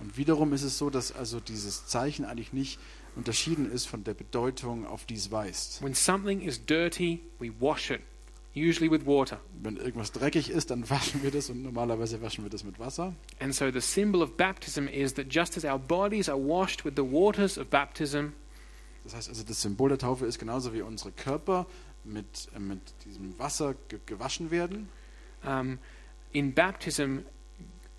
Und 0.00 0.16
wiederum 0.16 0.54
ist 0.54 0.62
es 0.62 0.78
so, 0.78 0.88
dass 0.88 1.12
also 1.12 1.38
dieses 1.38 1.86
Zeichen 1.86 2.24
eigentlich 2.24 2.54
nicht 2.54 2.80
unterschieden 3.16 3.70
ist 3.70 3.86
von 3.86 4.04
der 4.04 4.14
Bedeutung, 4.14 4.86
auf 4.86 5.04
die 5.04 5.14
es 5.14 5.30
weist. 5.30 5.82
When 5.82 5.94
something 5.94 6.40
is 6.40 6.64
dirty, 6.64 7.20
we 7.38 7.52
wash 7.60 7.90
it, 7.90 8.00
usually 8.54 8.90
with 8.90 9.04
water. 9.06 9.40
Wenn 9.62 9.76
irgendwas 9.76 10.12
dreckig 10.12 10.50
ist, 10.50 10.70
dann 10.70 10.88
waschen 10.90 11.22
wir 11.22 11.30
das 11.30 11.50
und 11.50 11.62
normalerweise 11.62 12.22
waschen 12.22 12.44
wir 12.44 12.50
das 12.50 12.64
mit 12.64 12.78
Wasser. 12.78 13.14
And 13.40 13.54
so 13.54 13.70
the 13.70 13.80
symbol 13.80 14.22
of 14.22 14.36
baptism 14.36 14.86
is 14.88 15.14
that 15.14 15.26
just 15.30 15.56
as 15.56 15.64
our 15.64 15.78
bodies 15.78 16.28
are 16.28 16.38
washed 16.38 16.84
with 16.84 16.94
the 16.96 17.02
waters 17.02 17.58
of 17.58 17.68
baptism, 17.68 18.32
Das 19.04 19.14
heißt 19.16 19.28
also, 19.30 19.42
das 19.42 19.60
Symbol 19.60 19.88
der 19.88 19.98
Taufe 19.98 20.26
ist 20.26 20.38
genauso 20.38 20.72
wie 20.72 20.80
unsere 20.82 21.10
Körper 21.10 21.66
mit, 22.04 22.48
äh, 22.54 22.60
mit 22.60 22.80
diesem 23.04 23.36
Wasser 23.38 23.74
ge 23.88 23.98
gewaschen 24.06 24.50
werden. 24.50 24.88
um, 25.44 25.78
in 26.32 26.54
baptism, 26.54 27.18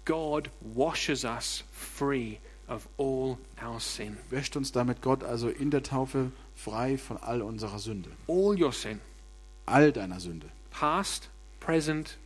God 0.05 0.49
washes 0.61 1.23
us 1.25 1.63
free 1.71 2.37
of 2.67 2.87
all 2.97 3.37
our 3.63 3.79
sin. 3.79 4.17
Wäscht 4.29 4.55
uns 4.55 4.71
damit 4.71 5.01
Gott 5.01 5.23
also 5.23 5.49
in 5.49 5.71
der 5.71 5.83
Taufe 5.83 6.31
frei 6.55 6.97
von 6.97 7.17
all 7.17 7.41
unserer 7.41 7.79
Sünde. 7.79 8.09
All 8.27 8.59
your 8.61 8.71
sin, 8.73 8.99
All 9.65 9.91
deiner 9.91 10.19
Sünde. 10.19 10.47
past, 10.71 11.29
present, 11.59 12.17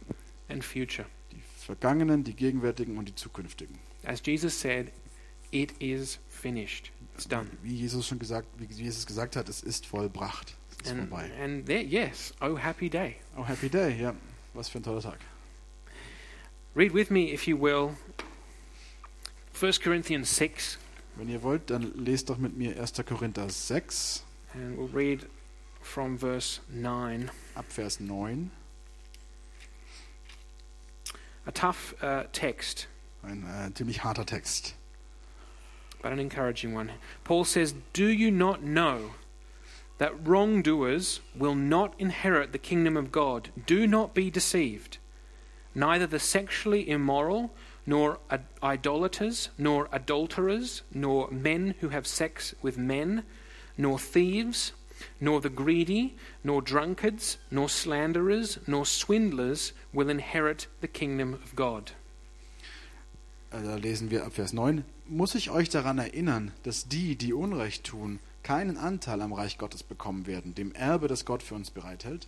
and 0.49 0.63
future. 0.63 1.05
Die 1.31 1.41
vergangenen, 1.65 2.23
die 2.23 2.33
gegenwärtigen 2.33 2.97
und 2.97 3.09
die 3.09 3.15
zukünftigen. 3.15 3.77
As 4.03 4.21
Jesus 4.25 4.59
said, 4.59 4.91
it 5.51 5.73
is 5.79 6.19
finished. 6.29 6.91
It's 7.15 7.27
done. 7.27 7.49
Wie 7.63 7.73
Jesus 7.75 8.07
schon 8.07 8.19
gesagt, 8.19 8.47
wie 8.57 8.65
Jesus 8.65 9.05
gesagt 9.05 9.35
hat, 9.35 9.49
es 9.49 9.61
ist 9.61 9.85
vollbracht. 9.88 10.55
Es 10.69 10.85
ist 10.88 10.91
And, 10.91 11.09
vorbei. 11.09 11.31
and 11.43 11.65
there, 11.65 11.81
yes, 11.83 12.33
oh 12.41 12.55
happy 12.57 12.89
day. 12.89 13.15
Oh, 13.35 13.43
Happy 13.45 13.69
Day, 13.69 13.99
ja. 13.99 14.13
Was 14.53 14.69
für 14.69 14.79
ein 14.79 14.83
toller 14.83 15.01
Tag. 15.01 15.17
Read 16.75 16.93
with 16.93 17.09
me, 17.09 17.31
if 17.33 17.47
you 17.47 17.57
will, 17.59 17.95
1 19.60 19.82
Corinthians 19.82 20.36
6, 20.36 20.78
Wenn 21.16 21.30
ihr 21.30 21.41
wollt, 21.41 21.70
dann 21.72 21.93
lest 21.95 22.30
doch 22.30 22.38
mit 22.38 22.55
mir 22.55 22.80
1. 22.80 22.93
Korinther 23.08 23.49
6, 23.49 24.24
and 24.53 24.78
we'll 24.78 24.88
read 24.93 25.26
from 25.82 26.18
verse 26.18 26.62
9. 26.70 27.32
ab 27.55 27.66
Vers 27.70 27.99
9. 27.99 28.51
A 31.47 31.51
tough 31.51 31.95
uh, 32.03 32.24
text, 32.34 32.88
Ein 33.24 33.43
äh, 33.45 33.74
ziemlich 33.74 34.03
harter 34.03 34.26
Text. 34.26 34.76
but 36.03 36.12
an 36.12 36.20
encouraging 36.20 36.76
one. 36.76 36.91
Paul 37.24 37.43
says, 37.43 37.74
Do 37.93 38.08
you 38.08 38.30
not 38.30 38.62
know 38.62 39.16
that 39.97 40.28
wrongdoers 40.28 41.22
will 41.36 41.55
not 41.55 41.95
inherit 41.97 42.51
the 42.51 42.60
kingdom 42.60 42.95
of 42.95 43.12
God? 43.12 43.49
Do 43.66 43.88
not 43.88 44.14
be 44.14 44.30
deceived. 44.30 44.99
Neither 45.74 46.05
the 46.05 46.20
sexually 46.20 46.88
immoral, 46.88 47.51
nor 47.88 48.19
idolaters, 48.61 49.49
nor 49.57 49.88
adulterers, 49.91 50.83
nor 50.93 51.31
men 51.31 51.73
who 51.79 51.89
have 51.89 52.05
sex 52.05 52.53
with 52.61 52.77
men, 52.77 53.23
nor 53.77 53.97
thieves, 53.97 54.73
nor 55.21 55.41
the 55.41 55.49
greedy, 55.49 56.15
nor 56.43 56.61
drunkards, 56.61 57.38
nor 57.49 57.69
slanderers, 57.69 58.59
nor 58.67 58.85
swindlers 58.85 59.71
will 59.93 60.09
inherit 60.09 60.67
the 60.81 60.88
kingdom 60.88 61.33
of 61.33 61.55
God. 61.55 61.93
Da 63.49 63.75
lesen 63.75 64.11
wir 64.11 64.25
ab 64.25 64.33
Vers 64.33 64.51
9. 64.51 64.83
Muss 65.07 65.35
ich 65.35 65.49
euch 65.49 65.69
daran 65.69 65.99
erinnern, 65.99 66.51
dass 66.63 66.89
die, 66.89 67.15
die 67.15 67.33
Unrecht 67.33 67.85
tun, 67.85 68.19
keinen 68.43 68.77
Anteil 68.77 69.21
am 69.21 69.31
Reich 69.31 69.57
Gottes 69.57 69.83
bekommen 69.83 70.27
werden, 70.27 70.53
dem 70.53 70.73
Erbe, 70.73 71.07
das 71.07 71.23
Gott 71.23 71.41
für 71.41 71.55
uns 71.55 71.71
bereithält? 71.71 72.27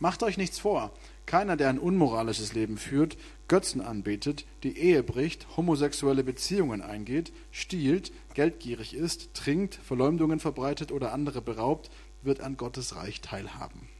Macht 0.00 0.24
euch 0.24 0.36
nichts 0.36 0.58
vor. 0.58 0.92
Keiner, 1.28 1.58
der 1.58 1.68
ein 1.68 1.78
unmoralisches 1.78 2.54
Leben 2.54 2.78
führt, 2.78 3.18
Götzen 3.48 3.82
anbetet, 3.82 4.46
die 4.62 4.78
Ehe 4.78 5.02
bricht, 5.02 5.46
homosexuelle 5.58 6.24
Beziehungen 6.24 6.80
eingeht, 6.80 7.34
stiehlt, 7.52 8.12
geldgierig 8.32 8.94
ist, 8.94 9.34
trinkt, 9.34 9.74
Verleumdungen 9.74 10.40
verbreitet 10.40 10.90
oder 10.90 11.12
andere 11.12 11.42
beraubt, 11.42 11.90
wird 12.22 12.40
an 12.40 12.56
Gottes 12.56 12.96
Reich 12.96 13.20
teilhaben. 13.20 13.90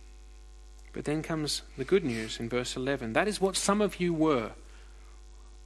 But 0.95 1.05
then 1.05 1.21
comes 1.21 1.65
the 1.77 1.85
good 1.85 2.03
news 2.03 2.41
in 2.41 2.49
verse 2.49 2.81
11. 2.81 3.13
That 3.13 3.29
is 3.29 3.43
what 3.43 3.57
some 3.57 3.85
of 3.85 3.97
you 3.97 4.19
were. 4.19 4.53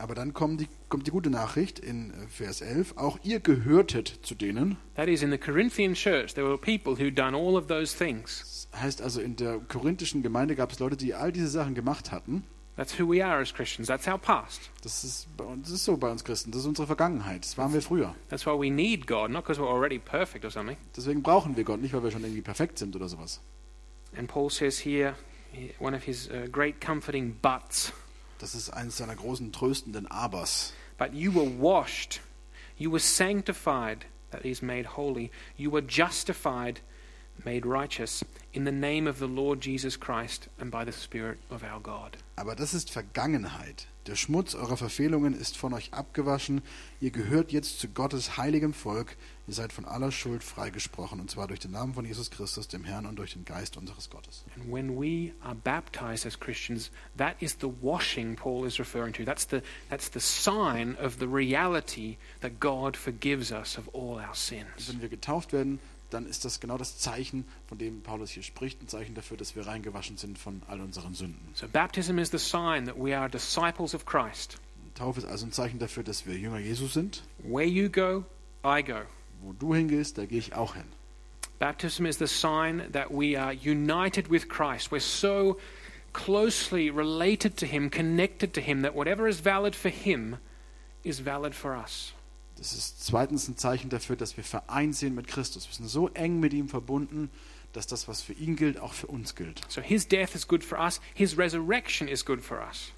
Aber 0.03 0.17
dann 0.17 0.35
kommt 0.35 0.61
die, 0.61 0.69
kommt 0.89 1.07
die 1.07 1.13
gute 1.13 1.31
Nachricht 1.31 1.79
in 1.79 2.11
äh, 2.11 2.27
Vers 2.27 2.61
11. 2.61 2.97
Auch 2.97 3.21
ihr 3.23 3.39
gehörtet 3.39 4.19
zu 4.23 4.35
denen, 4.35 4.77
That 4.97 5.07
is, 5.07 5.23
in 5.23 5.31
the 5.31 5.39
Corinthian 5.39 5.95
church, 5.95 6.35
there 6.35 6.45
were 6.45 6.59
people 6.59 6.99
who'd 6.99 7.17
done 7.17 7.37
all 7.37 7.55
of 7.55 7.69
those 7.69 7.97
things. 7.97 8.67
Das 8.73 8.81
heißt 8.83 9.01
also, 9.01 9.21
in 9.21 9.37
der 9.37 9.61
korinthischen 9.61 10.25
Gemeinde 10.25 10.57
gab 10.57 10.73
es 10.73 10.81
Leute, 10.81 10.97
die 10.97 11.15
all 11.15 11.31
diese 11.31 11.47
Sachen 11.47 11.77
gemacht 11.77 12.11
hatten. 12.11 12.43
That's 12.75 12.99
who 12.99 13.09
we 13.09 13.25
are 13.25 13.41
as 13.41 13.55
Christians. 13.55 13.87
That's 13.87 14.09
our 14.09 14.19
past. 14.19 14.73
Das 14.83 15.05
ist, 15.05 15.29
das 15.37 15.71
ist 15.71 15.85
so 15.85 15.97
bei 15.97 16.11
uns 16.11 16.25
Christen. 16.25 16.51
Das 16.51 16.63
ist 16.63 16.67
unsere 16.67 16.89
Vergangenheit. 16.89 17.45
Das 17.45 17.57
waren 17.57 17.73
wir 17.73 17.81
früher. 17.81 18.17
That's 18.29 18.45
why 18.45 18.59
we 18.59 18.73
need 18.73 19.07
God, 19.07 19.31
not 19.31 19.45
because 19.45 19.61
we're 19.61 19.71
already 19.73 20.01
perfect 20.01 20.45
or 20.45 20.51
something. 20.51 20.77
Deswegen 20.97 21.23
brauchen 21.23 21.57
wir 21.57 21.63
Gott, 21.63 21.81
nicht 21.81 21.95
weil 21.95 22.03
wir 22.03 22.11
schon 22.11 22.23
irgendwie 22.23 22.43
perfekt 22.43 22.77
sind 22.77 22.97
oder 22.97 23.09
sowas. 23.09 23.41
And 24.19 24.27
Paul 24.27 24.51
says 24.51 24.85
here, 24.85 25.15
one 25.79 25.97
of 25.97 26.03
his 26.03 26.29
uh, 26.29 26.49
great 26.51 26.81
comforting 26.81 27.37
buts, 27.41 27.93
Das 28.43 28.57
ist 28.57 28.71
eines 28.71 28.97
seiner 28.97 29.15
großen 29.15 29.53
tröstenden 29.53 30.11
Abers. 30.11 30.73
but 30.99 31.15
you 31.15 31.33
were 31.33 31.47
washed, 31.61 32.21
you 32.77 32.91
were 32.91 32.99
sanctified, 32.99 34.05
that 34.33 34.45
is 34.45 34.61
made 34.61 34.85
holy, 34.97 35.31
you 35.57 35.71
were 35.71 35.81
justified, 35.81 36.81
made 37.45 37.67
righteous, 37.67 38.25
in 38.53 38.65
the 38.65 38.73
name 38.73 39.09
of 39.09 39.19
the 39.19 39.27
Lord 39.27 39.61
Jesus 39.61 39.99
Christ 39.99 40.49
and 40.59 40.71
by 40.71 40.85
the 40.85 40.93
Spirit 40.93 41.39
of 41.51 41.63
our 41.63 41.81
God. 41.81 42.17
Aber 42.37 42.55
das 42.55 42.75
ist 42.75 42.91
Vergangenheit. 42.91 43.87
Der 44.09 44.17
Schmutz 44.17 44.57
eurer 44.57 44.77
Verfehlungen 44.77 45.33
ist 45.33 45.57
von 45.57 45.73
euch 45.73 45.93
abgewaschen. 45.93 46.63
Ihr 47.01 47.13
gehört 47.13 47.53
jetzt 47.53 47.79
zu 47.79 47.87
Gottes 47.87 48.37
heiligem 48.37 48.75
Volk. 48.75 49.17
Ihr 49.47 49.55
seid 49.55 49.73
von 49.73 49.85
aller 49.85 50.11
Schuld 50.11 50.43
freigesprochen, 50.43 51.21
und 51.21 51.31
zwar 51.31 51.47
durch 51.47 51.61
den 51.61 51.71
Namen 51.71 51.95
von 51.95 52.05
Jesus 52.05 52.31
Christus, 52.31 52.67
dem 52.67 52.83
Herrn, 52.83 53.07
und 53.07 53.17
durch 53.17 53.35
den 53.35 53.45
Geist 53.45 53.77
unseres 53.77 54.11
Gottes. 54.11 54.45
And 54.57 54.73
when 54.73 55.01
we 55.01 55.33
are 55.45 55.55
baptized 55.55 56.27
as 56.27 56.39
Christians, 56.39 56.91
that 57.17 57.37
is 57.41 57.57
the 57.61 57.71
washing 57.81 58.35
Paul 58.35 58.67
is 58.67 58.81
referring 58.81 59.13
to. 59.15 59.25
That's 59.25 59.47
the, 59.47 59.63
that's 59.89 60.11
the 60.11 60.21
sign 60.21 60.97
of 61.01 61.19
the 61.21 61.29
reality 61.29 62.17
that 62.41 62.59
God 62.59 62.97
forgives 62.97 63.53
us 63.53 63.79
of 63.79 63.89
all 63.93 64.17
our 64.17 64.35
sins. 64.35 64.89
wenn 64.89 65.01
wir 65.01 65.09
getauft 65.09 65.53
werden, 65.53 65.79
dann 66.13 66.27
ist 66.27 66.45
das 66.45 66.61
genau 66.61 66.79
das 66.79 66.99
Zeichen, 66.99 67.45
von 67.67 67.79
dem 67.79 68.03
Paulus 68.03 68.31
hier 68.31 68.43
spricht, 68.43 68.83
ein 68.83 68.89
Zeichen 68.89 69.15
dafür, 69.15 69.37
dass 69.37 69.57
wir 69.57 69.67
reingewaschen 69.67 70.17
sind 70.17 70.39
von 70.39 70.63
all 70.69 70.81
unseren 70.81 71.15
Sünden. 71.15 71.41
So 71.55 71.67
baptism 71.69 72.19
is 72.19 72.31
the 72.31 72.39
sign 72.39 72.87
that 72.87 72.97
we 72.97 73.17
are 73.17 73.29
disciples 73.29 73.95
of 73.95 74.05
Christ. 74.05 74.59
Taufe 74.95 75.21
ist 75.21 75.27
also 75.27 75.47
ein 75.47 75.53
Zeichen 75.53 75.79
dafür, 75.79 76.03
dass 76.03 76.27
wir 76.27 76.37
Jünger 76.37 76.59
Jesus 76.59 76.93
sind. 76.93 77.23
Where 77.39 77.67
you 77.67 77.89
go, 77.89 78.25
I 78.65 78.83
go. 78.83 79.03
Wo 79.41 79.53
du 79.53 79.75
hingehst, 79.75 80.19
da 80.19 80.27
gehe 80.27 80.39
ich 80.39 80.55
auch 80.55 80.75
hin. 80.75 80.85
Baptism 81.59 82.07
is 82.07 82.19
the 82.19 82.27
sign 82.27 82.83
that 82.93 83.11
we 83.11 83.37
are 83.37 83.53
united 83.53 84.31
with 84.31 84.49
Christ. 84.49 84.91
We're 84.91 85.01
so 85.01 85.59
closely 86.13 86.91
related 86.91 87.57
to 87.59 87.67
Him, 87.67 87.91
connected 87.91 88.53
to 88.55 88.61
Him, 88.61 88.83
that 88.83 88.95
whatever 88.95 89.29
is 89.29 89.41
valid 89.41 89.75
for 89.75 89.89
Him 89.89 90.39
is 91.05 91.21
valid 91.21 91.55
for 91.55 91.77
us. 91.77 92.13
Das 92.63 92.75
ist 92.75 93.05
zweitens 93.05 93.49
ein 93.49 93.57
Zeichen 93.57 93.91
dafür, 93.91 94.15
dass 94.15 94.37
wir 94.37 94.45
vereint 94.45 94.95
sind 94.95 95.17
mit 95.17 95.27
Christus. 95.27 95.67
Wir 95.67 95.75
sind 95.75 95.89
so 95.89 96.07
eng 96.11 96.39
mit 96.39 96.53
ihm 96.53 96.69
verbunden, 96.69 97.29
dass 97.73 97.89
das, 97.89 98.07
was 98.07 98.23
für 98.23 98.35
ihn 98.35 98.55
gilt, 98.55 98.79
auch 98.79 98.93
für 98.93 99.09
uns 99.09 99.35
gilt. 99.35 99.63
So 99.69 99.81
His 99.81 100.07
death 100.07 100.37
is 100.37 100.47
good 100.47 100.63
for 100.63 100.79
us, 100.79 101.01
His 101.13 101.37
resurrection 101.37 102.07
is 102.07 102.25
good 102.25 102.41
for 102.41 102.61
us. 102.61 102.93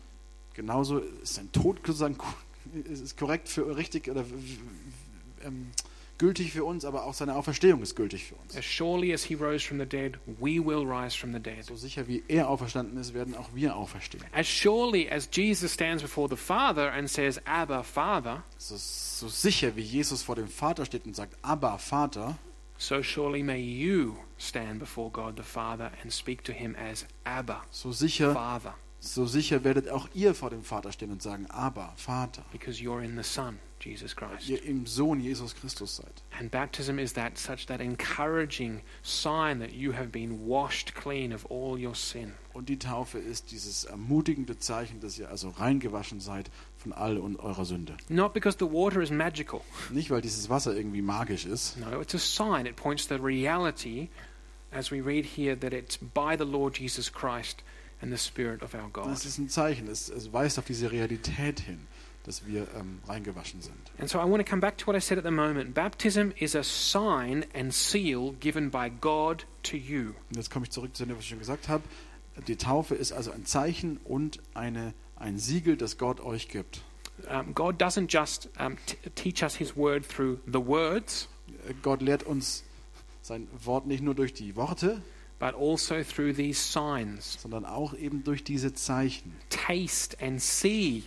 Genauso 0.52 0.98
ist 0.98 1.36
sein 1.36 1.50
Tod 1.50 1.78
sozusagen 1.78 2.18
ist 2.84 3.16
korrekt 3.16 3.48
für 3.48 3.74
richtig 3.74 4.10
oder 4.10 4.26
ähm, 5.42 5.70
gültig 6.18 6.52
für 6.52 6.64
uns, 6.64 6.84
aber 6.84 7.04
auch 7.04 7.14
seine 7.14 7.34
Auferstehung 7.34 7.82
ist 7.82 7.94
gültig 7.96 8.24
für 8.24 8.34
uns. 8.36 8.56
As 8.56 8.64
surely 8.64 9.12
as 9.12 9.24
He 9.24 9.34
rose 9.34 9.66
from 9.66 9.78
the 9.78 9.86
dead, 9.86 10.18
we 10.26 10.64
will 10.64 10.86
rise 10.86 11.16
from 11.16 11.32
the 11.32 11.40
dead. 11.40 11.64
So 11.64 11.76
sicher 11.76 12.06
wie 12.08 12.22
er 12.28 12.48
auferstanden 12.48 12.96
ist, 12.98 13.14
werden 13.14 13.34
auch 13.34 13.48
wir 13.54 13.76
auferstehen. 13.76 14.24
As 14.32 14.46
surely 14.46 15.10
as 15.10 15.28
Jesus 15.32 15.72
stands 15.72 16.02
before 16.02 16.28
the 16.28 16.36
Father 16.36 16.92
and 16.92 17.08
says, 17.08 17.40
Abba, 17.44 17.82
Father, 17.82 18.42
So, 18.58 18.76
so 18.76 19.28
sicher 19.28 19.74
wie 19.76 19.82
Jesus 19.82 20.22
vor 20.22 20.36
dem 20.36 20.48
Vater 20.48 20.84
steht 20.84 21.06
und 21.06 21.14
sagt, 21.14 21.36
aber 21.42 21.78
Vater, 21.78 22.36
so 22.78 23.02
surely 23.02 23.42
may 23.42 23.60
you 23.60 24.16
stand 24.38 24.78
before 24.78 25.10
God 25.10 25.36
the 25.36 25.42
Father 25.42 25.90
and 26.02 26.12
speak 26.12 26.42
to 26.44 26.52
Him 26.52 26.74
as 26.76 27.06
Abba, 27.24 27.62
so 27.70 27.92
sicher, 27.92 28.32
Father, 28.32 28.74
so 29.00 29.26
sicher 29.26 29.64
werdet 29.64 29.88
auch 29.88 30.08
ihr 30.14 30.34
vor 30.34 30.50
dem 30.50 30.62
Vater 30.64 30.92
stehen 30.92 31.10
und 31.10 31.22
sagen, 31.22 31.46
aber 31.50 31.92
Vater, 31.96 32.44
because 32.52 32.80
you're 32.82 33.02
in 33.02 33.16
the 33.16 33.22
Son, 33.22 33.58
Jesus 33.84 34.14
Christ. 34.16 34.48
ihr 34.48 34.62
im 34.64 34.86
Sohn 34.86 35.20
Jesus 35.20 35.54
Christus 35.54 35.96
seid. 35.96 36.22
And 36.38 36.50
baptism 36.50 36.98
is 36.98 37.12
that 37.14 37.38
such 37.38 37.66
that 37.66 37.80
encouraging 37.80 38.80
sign 39.02 39.58
that 39.60 39.72
you 39.72 39.92
have 39.92 40.08
been 40.08 40.46
washed 40.46 40.94
clean 40.94 41.32
of 41.32 41.46
all 41.50 41.78
your 41.78 41.94
sin. 41.94 42.32
Und 42.52 42.68
die 42.68 42.78
Taufe 42.78 43.18
ist 43.18 43.50
dieses 43.50 43.84
ermutigende 43.84 44.58
Zeichen, 44.58 45.00
dass 45.00 45.18
ihr 45.18 45.28
also 45.28 45.48
reingewaschen 45.50 46.20
seid 46.20 46.50
von 46.76 46.92
all 46.92 47.18
und 47.18 47.36
eurer 47.40 47.64
Sünde. 47.64 47.96
Not 48.08 48.32
because 48.32 48.56
the 48.58 48.70
water 48.70 49.00
is 49.02 49.10
magical. 49.10 49.60
Nicht, 49.90 50.10
weil 50.10 50.20
dieses 50.20 50.48
Wasser 50.48 50.74
irgendwie 50.76 51.02
magisch 51.02 51.46
ist, 51.46 51.76
No, 51.78 52.00
it's 52.00 52.14
a 52.14 52.18
sign. 52.18 52.66
It 52.66 52.76
points 52.76 53.06
to 53.08 53.16
the 53.16 53.22
reality, 53.22 54.08
as 54.70 54.90
we 54.92 55.00
read 55.00 55.24
here, 55.36 55.56
that 55.58 55.72
it's 55.72 55.96
by 55.98 56.36
the 56.38 56.44
Lord 56.44 56.78
Jesus 56.78 57.12
Christ 57.12 57.62
and 58.00 58.12
the 58.12 58.18
Spirit 58.18 58.62
of 58.62 58.74
our 58.74 58.88
God. 58.92 59.08
es 59.12 59.24
ist 59.24 59.38
ein 59.38 59.48
Zeichen, 59.48 59.88
es, 59.88 60.08
es 60.08 60.32
weist 60.32 60.58
auf 60.58 60.64
diese 60.66 60.92
Realität 60.92 61.58
hin, 61.60 61.80
dass 62.24 62.46
wir 62.46 62.66
ähm, 62.78 63.00
reingewaschen 63.06 63.60
sind. 63.62 63.76
And 63.98 64.08
so 64.08 64.18
I 64.18 64.22
want 64.22 64.44
to 64.44 64.48
come 64.48 64.60
back 64.60 64.76
to 64.78 64.86
what 64.86 64.96
I 64.96 65.00
said 65.00 65.18
at 65.18 65.24
the 65.24 65.30
moment. 65.30 65.74
Baptism 65.74 66.30
is 66.36 66.56
a 66.56 66.62
sign 66.62 67.44
and 67.54 67.72
seal 67.72 68.32
given 68.40 68.70
by 68.70 68.90
God 69.00 69.46
to 69.64 69.76
you. 69.76 70.14
Und 70.30 70.36
jetzt 70.36 70.50
komme 70.50 70.64
ich 70.64 70.70
zurück 70.70 70.96
zu 70.96 71.04
dem, 71.06 71.16
was 71.16 71.24
ich 71.24 71.30
schon 71.30 71.38
gesagt 71.38 71.68
habe. 71.68 71.84
Die 72.48 72.56
Taufe 72.56 72.94
ist 72.94 73.12
also 73.12 73.30
ein 73.30 73.46
Zeichen 73.46 73.98
und 74.04 74.40
eine, 74.54 74.92
ein 75.16 75.38
Siegel, 75.38 75.76
das 75.76 75.98
Gott 75.98 76.20
euch 76.20 76.48
gibt. 76.48 76.82
Um, 77.30 77.54
God 77.54 77.80
doesn't 77.80 78.08
just 78.08 78.50
um, 78.58 78.76
teach 79.14 79.42
us 79.42 79.54
His 79.54 79.76
word 79.76 80.04
through 80.08 80.38
the 80.46 80.58
words, 80.58 81.28
Gott 81.82 82.02
lehrt 82.02 82.24
uns 82.24 82.64
sein 83.22 83.48
Wort 83.64 83.86
nicht 83.86 84.02
nur 84.02 84.14
durch 84.14 84.34
die 84.34 84.56
Worte, 84.56 85.00
but 85.38 85.54
also 85.54 86.02
through 86.02 86.34
these 86.34 86.60
signs. 86.60 87.40
sondern 87.40 87.64
auch 87.64 87.94
eben 87.94 88.24
durch 88.24 88.44
diese 88.44 88.74
Zeichen. 88.74 89.34
Taste 89.48 90.16
and 90.20 90.40
see 90.40 91.04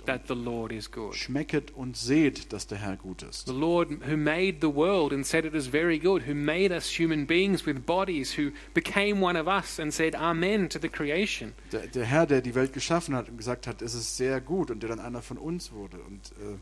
Um 0.00 0.06
that 0.06 0.26
the 0.28 0.34
Lord 0.34 0.72
is 0.72 0.90
good. 0.90 1.14
Schmecket 1.14 1.70
und 1.72 1.96
seht, 1.96 2.52
dass 2.52 2.66
der 2.66 2.78
Herr 2.78 2.96
gut 2.96 3.22
ist. 3.22 3.46
The 3.46 3.52
Lord 3.52 3.90
who 4.08 4.16
made 4.16 4.58
the 4.60 4.74
world 4.74 5.12
and 5.12 5.24
said 5.26 5.44
it 5.44 5.54
is 5.54 5.66
very 5.66 5.98
good, 5.98 6.26
who 6.28 6.34
made 6.34 6.72
us 6.74 6.88
human 6.98 7.26
beings 7.26 7.66
with 7.66 7.84
bodies, 7.86 8.36
who 8.38 8.50
became 8.74 9.20
one 9.24 9.38
of 9.38 9.46
us 9.46 9.78
and 9.78 9.92
said 9.92 10.14
Amen 10.14 10.68
to 10.68 10.78
the 10.78 10.88
creation. 10.88 11.52
Der, 11.72 11.86
der 11.86 12.04
Herr, 12.04 12.26
der 12.26 12.40
die 12.40 12.54
Welt 12.54 12.72
geschaffen 12.72 13.14
hat 13.14 13.28
und 13.28 13.36
gesagt 13.36 13.66
hat, 13.66 13.82
es 13.82 13.94
ist 13.94 14.16
sehr 14.16 14.40
gut 14.40 14.70
und 14.70 14.82
der 14.82 14.88
dann 14.90 15.00
einer 15.00 15.22
von 15.22 15.38
uns 15.38 15.72
wurde. 15.72 15.98
Und 15.98 16.32
äh, 16.40 16.58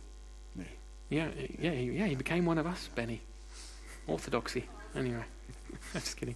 Yeah, 1.08 1.28
yeah, 1.62 1.70
he- 1.70 1.90
yeah, 1.92 2.06
he 2.06 2.16
became 2.16 2.48
one 2.50 2.58
of 2.58 2.66
us, 2.66 2.90
Benny. 2.96 3.20
Orthodoxy. 4.08 4.64
Anyway, 4.94 5.22
I'm 5.94 6.00
just 6.00 6.16
kidding. 6.16 6.34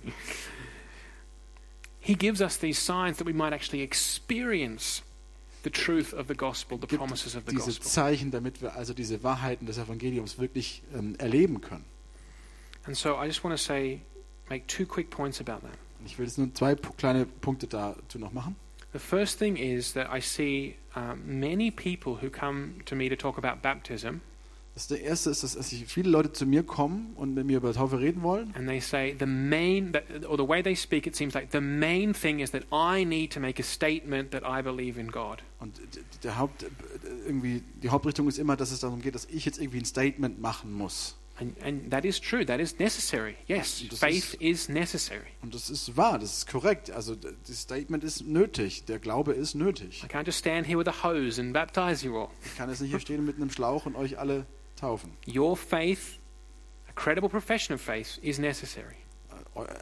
He 1.99 2.15
gives 2.15 2.41
us 2.41 2.57
these 2.57 2.79
signs 2.79 3.19
that 3.19 3.27
we 3.27 3.33
might 3.33 3.53
actually 3.53 3.83
experience 3.83 5.03
gibt 6.87 7.03
diese. 7.51 7.81
Zeichen, 7.81 8.31
damit 8.31 8.63
wir 8.63 8.75
also 8.77 8.95
diese 8.95 9.23
Wahrheiten 9.23 9.67
des 9.67 9.79
Evangeliums 9.79 10.39
wirklich 10.39 10.83
ähm, 10.95 11.15
erleben 11.19 11.61
können. 11.61 11.85
And 12.87 12.97
so 12.97 13.15
I 13.23 13.27
just 13.27 13.45
want 13.45 13.57
to 13.57 13.63
say, 13.63 14.01
make 14.49 14.67
two 14.67 14.87
quick 14.87 15.11
points 15.11 15.41
about 15.41 15.61
that. 15.67 15.77
Ich 16.05 16.19
will 16.19 16.25
jetzt 16.25 16.39
nur 16.39 16.53
zwei 16.55 16.75
kleine 16.75 17.27
Punkte 17.27 17.67
dazu 17.67 18.19
noch 18.19 18.33
machen. 18.33 18.57
The 18.93 18.99
first 18.99 19.39
thing 19.39 19.57
is 19.57 19.93
that 19.93 20.09
I 20.13 20.21
see 20.21 20.77
um, 20.97 21.21
many 21.25 21.71
people 21.71 22.17
who 22.21 22.31
come 22.31 22.77
to 22.87 22.97
me 22.97 23.09
to 23.09 23.17
talk 23.17 23.39
about 23.39 23.63
baptism, 23.63 24.21
Das 24.75 24.87
der 24.87 25.01
erste 25.03 25.31
ist, 25.31 25.43
dass, 25.43 25.57
viele 25.87 26.09
Leute 26.11 26.33
zu 26.33 26.47
mir 26.47 26.63
kommen 26.63 27.13
und 27.17 27.35
mit 27.35 27.45
mir 27.45 27.57
über 27.59 27.73
Taufe 27.75 27.99
reden 28.01 28.23
wollen. 28.23 28.55
and 28.55 28.67
they 28.69 28.81
say 28.81 29.15
the 29.19 29.27
main, 29.27 29.93
or 30.29 30.37
the 30.39 30.47
way 30.49 30.63
they 30.63 30.75
speak, 30.77 31.07
it 31.07 31.17
seems 31.17 31.35
like 31.35 31.49
the 31.53 31.61
main 31.61 32.15
thing 32.15 32.39
is 32.39 32.53
that 32.53 32.63
I 32.73 33.05
need 33.05 33.33
to 33.35 33.41
make 33.41 33.61
a 33.61 33.65
statement 33.65 34.31
that 34.31 34.43
I 34.45 34.63
believe 34.63 34.99
in 34.99 35.11
God. 35.11 35.43
Und 35.59 35.79
der 36.23 36.39
Haupt, 36.39 36.65
irgendwie, 37.27 37.63
die 37.83 37.91
Hauptrichtung 37.91 38.29
ist 38.29 38.39
immer, 38.39 38.57
dass 38.57 38.71
es 38.71 38.81
darum 38.81 39.03
geht, 39.03 39.15
dass 39.15 39.27
ich 39.27 39.45
jetzt 39.45 39.59
irgendwie 39.61 39.79
ein 39.79 39.85
Statement 39.85 40.41
machen 40.41 40.73
muss. 40.73 41.17
And, 41.41 41.57
and 41.65 41.91
that 41.91 42.05
is 42.05 42.21
true. 42.21 42.45
That 42.45 42.61
is 42.61 42.79
necessary. 42.79 43.35
Yes, 43.47 43.83
faith 43.95 44.35
ist- 44.35 44.41
is 44.43 44.69
necessary. 44.69 45.25
Und 45.43 45.55
das 45.55 45.71
ist 45.71 45.97
wahr, 45.97 46.19
das 46.19 46.39
ist 46.39 46.51
korrekt. 46.51 46.91
Also 46.91 47.15
das 47.17 47.63
Statement 47.63 48.05
ist 48.05 48.27
nötig, 48.27 48.85
der 48.85 48.99
Glaube 48.99 49.33
ist 49.33 49.55
nötig. 49.55 50.05
I 50.05 50.07
can't 50.07 50.27
just 50.27 50.39
stand 50.39 50.67
here 50.67 50.79
with 50.79 50.87
a 50.87 51.03
hose 51.03 51.41
and 51.41 51.53
baptize 51.55 52.05
you 52.05 52.15
all. 52.17 52.29
Ich 52.45 52.57
kann 52.59 52.69
jetzt 52.69 52.81
nicht 52.83 52.91
hier 52.91 53.01
stehen 53.01 53.25
mit 53.25 53.37
einem 53.37 53.51
Schlauch 53.51 53.87
und 53.87 53.97
euch 53.97 54.19
alle 54.19 54.45
taufen. 54.81 55.13
Your 55.27 55.57
faith, 55.57 56.19
a 56.89 56.93
credible 56.93 57.29
profession 57.29 57.75
of 57.75 57.81
faith, 57.81 58.19
is 58.23 58.39
necessary. 58.39 58.97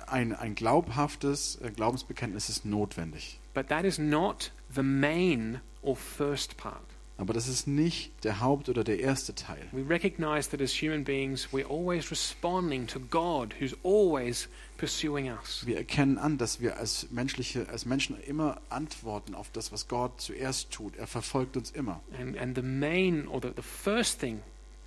Ein, 0.06 0.34
ein 0.34 0.54
glaubhaftes 0.54 1.58
äh, 1.62 1.70
Glaubensbekenntnis 1.70 2.48
ist 2.48 2.64
notwendig. 2.64 3.38
But 3.54 3.68
that 3.68 3.84
is 3.84 3.98
not 3.98 4.50
the 4.74 4.82
main 4.82 5.60
or 5.82 5.96
first 5.96 6.56
part. 6.56 6.82
Aber 7.20 7.32
das 7.32 7.48
ist 7.48 7.66
nicht 7.66 8.12
der 8.22 8.40
Haupt- 8.40 8.68
oder 8.68 8.84
der 8.84 9.00
erste 9.00 9.34
Teil. 9.34 9.66
We 9.72 9.82
recognize 9.88 10.48
that 10.50 10.60
as 10.62 10.72
human 10.80 11.02
beings, 11.02 11.48
we're 11.52 11.68
always 11.68 12.12
responding 12.12 12.86
to 12.86 13.00
God, 13.00 13.56
who's 13.58 13.76
always 13.82 14.48
pursuing 14.76 15.28
us. 15.28 15.66
Wir 15.66 15.78
erkennen 15.78 16.16
an, 16.16 16.38
dass 16.38 16.60
wir 16.60 16.76
als, 16.76 17.10
menschliche, 17.10 17.68
als 17.68 17.86
Menschen 17.86 18.20
immer 18.20 18.60
antworten 18.68 19.34
auf 19.34 19.50
das, 19.50 19.72
was 19.72 19.88
Gott 19.88 20.20
zuerst 20.20 20.70
tut. 20.70 20.96
Er 20.96 21.08
verfolgt 21.08 21.56
uns 21.56 21.72
immer. 21.72 22.00
And, 22.16 22.38
and 22.38 22.54
the 22.54 22.62
main, 22.62 23.26
or 23.26 23.42
the, 23.42 23.50
the 23.56 23.62
first 23.62 24.20
thing, 24.20 24.40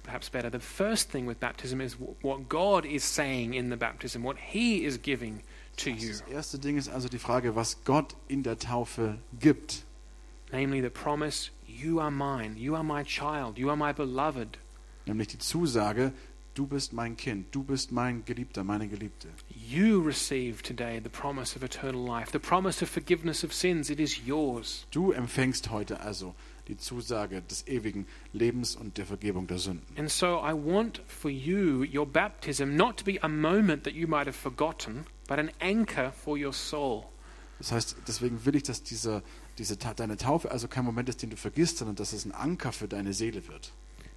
perhaps 0.03 0.29
better, 0.29 0.49
the 0.49 0.59
first 0.59 1.09
thing 1.11 1.27
with 1.27 1.39
baptism 1.39 1.81
is 1.81 1.97
what 2.21 2.49
God 2.49 2.85
is 2.85 3.03
saying 3.03 3.53
in 3.53 3.69
the 3.69 3.77
baptism, 3.77 4.23
what 4.23 4.37
He 4.37 4.83
is 4.85 4.97
giving 5.01 5.41
to 5.77 5.89
you. 5.89 6.09
Das 6.11 6.21
erste 6.29 6.59
Ding 6.59 6.77
ist 6.77 6.89
also 6.89 7.07
die 7.09 7.19
Frage, 7.19 7.55
was 7.55 7.83
Gott 7.83 8.15
in 8.27 8.43
der 8.43 8.57
Taufe 8.57 9.17
gibt. 9.39 9.83
namely 10.51 10.81
the 10.81 10.89
promise, 10.89 11.49
You 11.65 11.99
are 11.99 12.11
mine, 12.11 12.57
you 12.57 12.75
are 12.75 12.83
my 12.83 13.03
child, 13.03 13.57
you 13.57 13.69
are 13.69 13.77
my 13.77 13.93
beloved. 13.93 14.57
Nämlich 15.07 15.29
die 15.29 15.39
Zusage, 15.39 16.11
du 16.53 16.67
bist 16.67 16.91
mein 16.93 17.15
Kind, 17.15 17.55
du 17.55 17.63
bist 17.63 17.91
mein 17.91 18.23
Geliebter, 18.25 18.63
meine 18.63 18.87
Geliebte. 18.89 19.29
You 19.49 20.01
receive 20.01 20.61
today 20.61 20.99
the 21.01 21.09
promise 21.09 21.55
of 21.55 21.63
eternal 21.63 22.03
life, 22.03 22.31
the 22.31 22.39
promise 22.39 22.83
of 22.83 22.89
forgiveness 22.89 23.43
of 23.43 23.53
sins. 23.53 23.89
It 23.89 23.99
is 23.99 24.19
yours. 24.27 24.85
Du 24.91 25.11
empfängst 25.13 25.69
heute 25.71 26.01
also 26.01 26.35
die 26.67 26.77
Zusage 26.77 27.41
des 27.41 27.67
ewigen 27.67 28.05
Lebens 28.33 28.75
und 28.75 28.97
der 28.97 29.05
Vergebung 29.05 29.47
der 29.47 29.57
Sünden. 29.57 29.97
And 29.97 30.09
so 30.09 30.39
I 30.39 30.53
want 30.53 31.01
for 31.07 31.31
you, 31.31 31.83
your 31.83 32.05
baptism, 32.05 32.75
not 32.75 32.97
to 32.97 33.05
be 33.05 33.21
a 33.21 33.27
moment 33.27 33.83
that 33.83 33.93
you 33.93 34.07
might 34.07 34.27
have 34.27 34.33
forgotten, 34.33 35.05
but 35.27 35.39
an 35.39 35.51
anchor 35.59 36.11
for 36.11 36.37
your 36.37 36.53
soul. 36.53 37.05
Das 37.59 37.71
heißt, 37.71 37.95
deswegen 38.07 38.43
will 38.45 38.55
ich, 38.55 38.63
dass 38.63 38.81
diese, 38.81 39.21
diese 39.59 39.77
deine 39.77 40.17
Taufe 40.17 40.49
also 40.49 40.67
kein 40.67 40.83
Moment 40.83 41.09
ist, 41.09 41.21
den 41.21 41.29
du 41.29 41.37
vergisst, 41.37 41.77
sondern 41.77 41.95
dass 41.95 42.11
es 42.11 42.25
ein 42.25 42.31
Anker 42.31 42.71
für 42.71 42.87
deine 42.87 43.13
Seele 43.13 43.47
wird. 43.47 43.71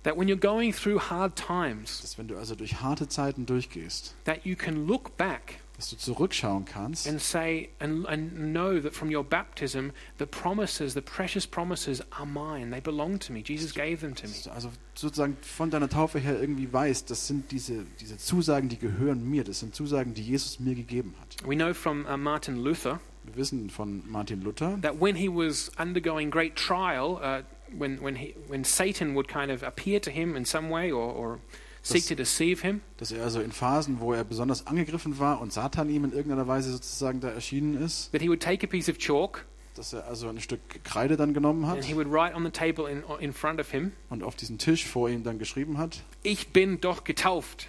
That 0.05 0.18
when 0.18 0.28
you're 0.28 0.36
going 0.36 0.72
through 0.72 1.11
hard 1.11 1.36
times, 1.36 2.01
Dass 2.03 2.18
wenn 2.18 2.28
du 2.28 2.36
also 2.36 2.55
durch 2.55 2.80
harte 2.80 3.09
Zeiten 3.09 3.47
durchgehst, 3.47 4.14
that 4.24 4.45
you 4.45 4.55
can 4.55 4.86
look 4.86 5.16
back 5.16 5.61
dass 5.77 5.91
du 5.91 5.97
zurückschauen 5.97 6.64
kannst 6.64 7.09
and 7.09 7.20
say 7.20 7.68
and, 7.81 8.07
and 8.07 8.53
know 8.53 8.81
that 8.81 8.95
from 8.95 9.14
your 9.14 9.25
baptism, 9.25 9.91
the 10.18 10.27
promises, 10.27 10.95
the 10.95 11.03
precious 11.03 11.47
promises 11.47 12.03
are 12.18 12.27
mine. 12.27 12.70
They 12.70 12.81
belong 12.81 13.18
to 13.20 13.33
me. 13.33 13.43
Jesus 13.47 13.75
gave 13.75 14.01
them 14.01 14.14
to 14.14 14.29
me. 14.29 14.35
also 14.55 14.70
sozusagen 14.95 15.37
von 15.43 15.70
deiner 15.70 15.89
Taufe 15.89 16.18
her 16.18 16.41
irgendwie 16.41 16.72
weißt, 16.72 17.11
das 17.11 17.27
sind 17.27 17.51
diese, 17.51 17.85
diese 18.01 18.18
Zusagen, 18.18 18.68
die 18.68 18.79
gehören 18.79 19.29
mir, 19.29 19.43
das 19.43 19.61
sind 19.61 19.75
Zusagen, 19.75 20.14
die 20.14 20.22
Jesus 20.22 20.61
mir 20.61 20.75
gegeben 20.75 21.14
hat. 21.20 21.37
We 21.45 21.57
know 21.57 21.75
from 21.75 22.07
uh, 22.07 22.16
Martin 22.16 22.57
Luther 22.57 23.01
Wir 23.25 23.37
wissen 23.37 23.70
von 23.70 24.03
Martin 24.07 24.43
Luther, 24.43 24.79
that 24.83 25.01
when 25.01 25.16
he 25.16 25.29
was 25.29 25.70
undergoing 25.79 26.31
great 26.31 26.57
trial, 26.57 27.18
uh, 27.22 27.43
when, 27.77 28.01
when, 28.01 28.16
he, 28.16 28.35
when 28.49 28.64
Satan 28.64 29.14
would 29.14 29.29
kind 29.29 29.51
of 29.51 29.62
appear 29.62 29.99
to 30.01 30.11
him 30.11 30.37
in 30.37 30.45
some 30.45 30.68
way 30.68 30.93
or, 30.93 31.11
or 31.11 31.39
seek 31.85 32.03
Das- 32.03 32.09
to 32.09 32.14
deceive 32.16 32.62
him, 32.62 32.80
dass 32.97 33.12
er 33.12 33.22
also 33.22 33.41
in 33.41 33.53
Phasen, 33.53 34.01
wo 34.01 34.12
er 34.12 34.24
besonders 34.24 34.66
angegriffen 34.66 35.18
war 35.18 35.41
und 35.41 35.53
Satan 35.53 35.89
ihm 35.89 36.05
in 36.05 36.12
irgendeiner 36.12 36.49
Weise 36.49 36.72
sozusagen 36.72 37.20
da 37.20 37.28
erschienen 37.28 37.80
ist, 37.80 38.11
that 38.12 38.22
he 38.22 38.28
would 38.28 38.43
take 38.43 38.66
a 38.66 38.68
piece 38.68 38.89
of 38.89 38.99
chalk 38.99 39.45
dass 39.76 39.93
er 39.93 40.07
also 40.07 40.28
ein 40.28 40.41
Stück 40.41 40.61
Kreide 40.85 41.16
dann 41.16 41.35
genommen 41.35 41.66
hat 41.66 41.76
and 41.76 41.85
he 41.85 41.95
would 41.95 42.09
write 42.11 42.35
on 42.35 42.45
the 42.45 42.51
table 42.51 42.91
in, 42.91 43.03
in 43.20 43.32
front 43.32 43.61
of 43.61 43.70
him, 43.70 43.93
und 44.09 44.22
auf 44.22 44.35
diesen 44.35 44.59
Tisch 44.59 44.87
vor 44.87 45.09
ihm 45.09 45.22
dann 45.22 45.39
geschrieben 45.39 45.78
hat, 45.78 46.03
Ich 46.22 46.49
bin 46.49 46.80
doch 46.80 47.05
getauft. 47.05 47.68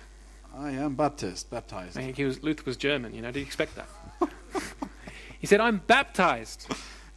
I 0.58 0.78
am 0.80 0.96
baptized, 0.96 1.50
baptized. 1.50 1.98
I 1.98 2.02
think 2.02 2.16
he 2.16 2.26
was, 2.26 2.42
Luther 2.42 2.66
was 2.66 2.78
German, 2.78 3.14
you 3.14 3.20
know, 3.22 3.32
did 3.32 3.42
you 3.42 3.46
expect 3.46 3.76
that? 3.76 3.88
he 5.42 5.48
said, 5.48 5.60
I'm 5.60 5.82
baptized. 5.86 6.68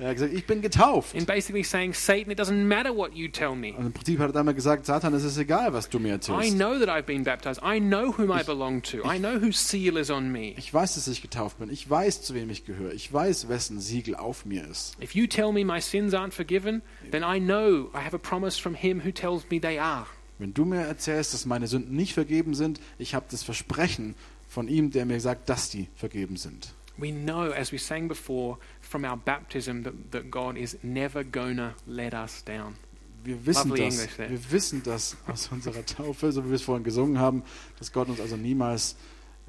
Er 0.00 0.10
hat 0.10 0.14
gesagt, 0.14 0.32
ich 0.32 0.46
bin 0.46 0.62
getauft. 0.62 1.12
In 1.12 1.26
basically 1.26 1.64
saying, 1.64 1.92
Satan, 1.92 2.30
it 2.30 2.38
doesn't 2.38 2.64
matter 2.64 2.94
what 2.94 3.14
you 3.14 3.26
tell 3.28 3.56
me. 3.56 3.72
Und 3.74 3.86
im 3.86 3.92
Prinzip 3.92 4.20
hat 4.20 4.32
er 4.32 4.38
einmal 4.38 4.54
gesagt, 4.54 4.86
Satan, 4.86 5.12
es 5.14 5.24
ist 5.24 5.36
egal, 5.38 5.72
was 5.72 5.88
du 5.88 5.98
mir 5.98 6.08
I 6.08 6.10
erzählst. 6.12 6.54
know 6.54 6.78
that 6.78 6.88
I've 6.88 7.02
been 7.06 7.24
baptized. 7.24 7.60
I 7.64 7.80
know 7.80 8.16
whom 8.16 8.30
I 8.30 8.44
belong 8.44 8.80
to. 8.84 8.98
I 8.98 9.18
know 9.18 9.40
whose 9.40 9.58
seal 9.58 9.96
is 9.96 10.08
on 10.08 10.30
me. 10.30 10.54
Ich 10.56 10.72
weiß, 10.72 10.94
dass 10.94 11.08
ich 11.08 11.20
getauft 11.20 11.58
bin. 11.58 11.68
Ich 11.68 11.90
weiß, 11.90 12.22
zu 12.22 12.34
wem 12.34 12.48
ich 12.48 12.64
gehöre. 12.64 12.92
Ich 12.92 13.12
weiß, 13.12 13.48
wessen 13.48 13.80
Siegel 13.80 14.14
auf 14.14 14.44
mir 14.44 14.64
ist. 14.68 14.96
If 15.02 15.16
you 15.16 15.26
tell 15.26 15.50
me 15.50 15.64
my 15.64 15.80
sins 15.80 16.14
aren't 16.14 16.30
forgiven, 16.32 16.80
then 17.10 17.24
I 17.24 17.40
know 17.40 17.90
I 17.92 18.04
have 18.04 18.14
a 18.14 18.20
promise 18.20 18.56
from 18.60 18.74
him 18.76 19.02
who 19.04 19.10
tells 19.10 19.50
me 19.50 19.60
they 19.60 19.80
are. 19.80 20.06
Wenn 20.38 20.54
du 20.54 20.64
mir 20.64 20.82
erzählst, 20.82 21.34
dass 21.34 21.44
meine 21.44 21.66
Sünden 21.66 21.96
nicht 21.96 22.14
vergeben 22.14 22.54
sind, 22.54 22.80
ich 22.98 23.16
habe 23.16 23.26
das 23.28 23.42
Versprechen 23.42 24.14
von 24.48 24.68
ihm, 24.68 24.92
der 24.92 25.04
mir 25.06 25.20
sagt, 25.20 25.48
dass 25.48 25.70
die 25.70 25.88
vergeben 25.96 26.36
sind. 26.36 26.72
We 27.00 27.12
know, 27.12 27.52
as 27.52 27.72
we 27.72 27.78
sang 27.78 28.08
before, 28.08 28.58
from 28.88 29.04
our 29.04 29.16
baptism 29.16 29.82
that, 29.84 29.92
that 30.12 30.30
God 30.30 30.56
is 30.56 30.78
never 30.82 31.22
gonna 31.24 31.74
let 31.86 32.14
us 32.14 32.42
down. 32.44 32.76
Wir 33.24 33.44
wissen 33.44 33.70
Lovely 33.70 33.84
das. 33.86 33.98
English. 33.98 34.18
Wir 34.18 34.50
wissen 34.52 34.82
das 34.82 35.16
aus 35.26 35.48
unserer 35.52 35.84
Taufe, 35.84 36.32
so 36.32 36.44
wie 36.44 36.48
wir 36.48 36.56
es 36.56 36.62
vorhin 36.62 36.84
gesungen 36.84 37.18
haben, 37.18 37.42
dass 37.78 37.92
Gott 37.92 38.08
uns 38.08 38.20
also 38.20 38.36
niemals 38.36 38.96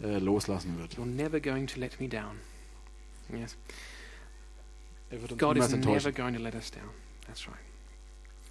äh, 0.01 0.17
loslassen 0.19 0.77
wird. 0.79 0.95
You're 0.95 1.05
never 1.05 1.39
going 1.39 1.67
to 1.67 1.79
let 1.79 1.99
me 1.99 2.07
down. 2.07 2.37
Yes. 3.31 3.55
Er 5.09 5.21
wird 5.21 5.31
uns 5.31 5.39
God 5.39 5.57
is 5.57 5.69
niemals 5.69 5.71
never 5.71 6.09
enttäuschen. 6.09 6.15
going 6.15 6.35
to 6.35 6.41
let 6.41 6.55
us 6.55 6.71
down. 6.71 6.89
That's 7.27 7.47
right. 7.47 7.57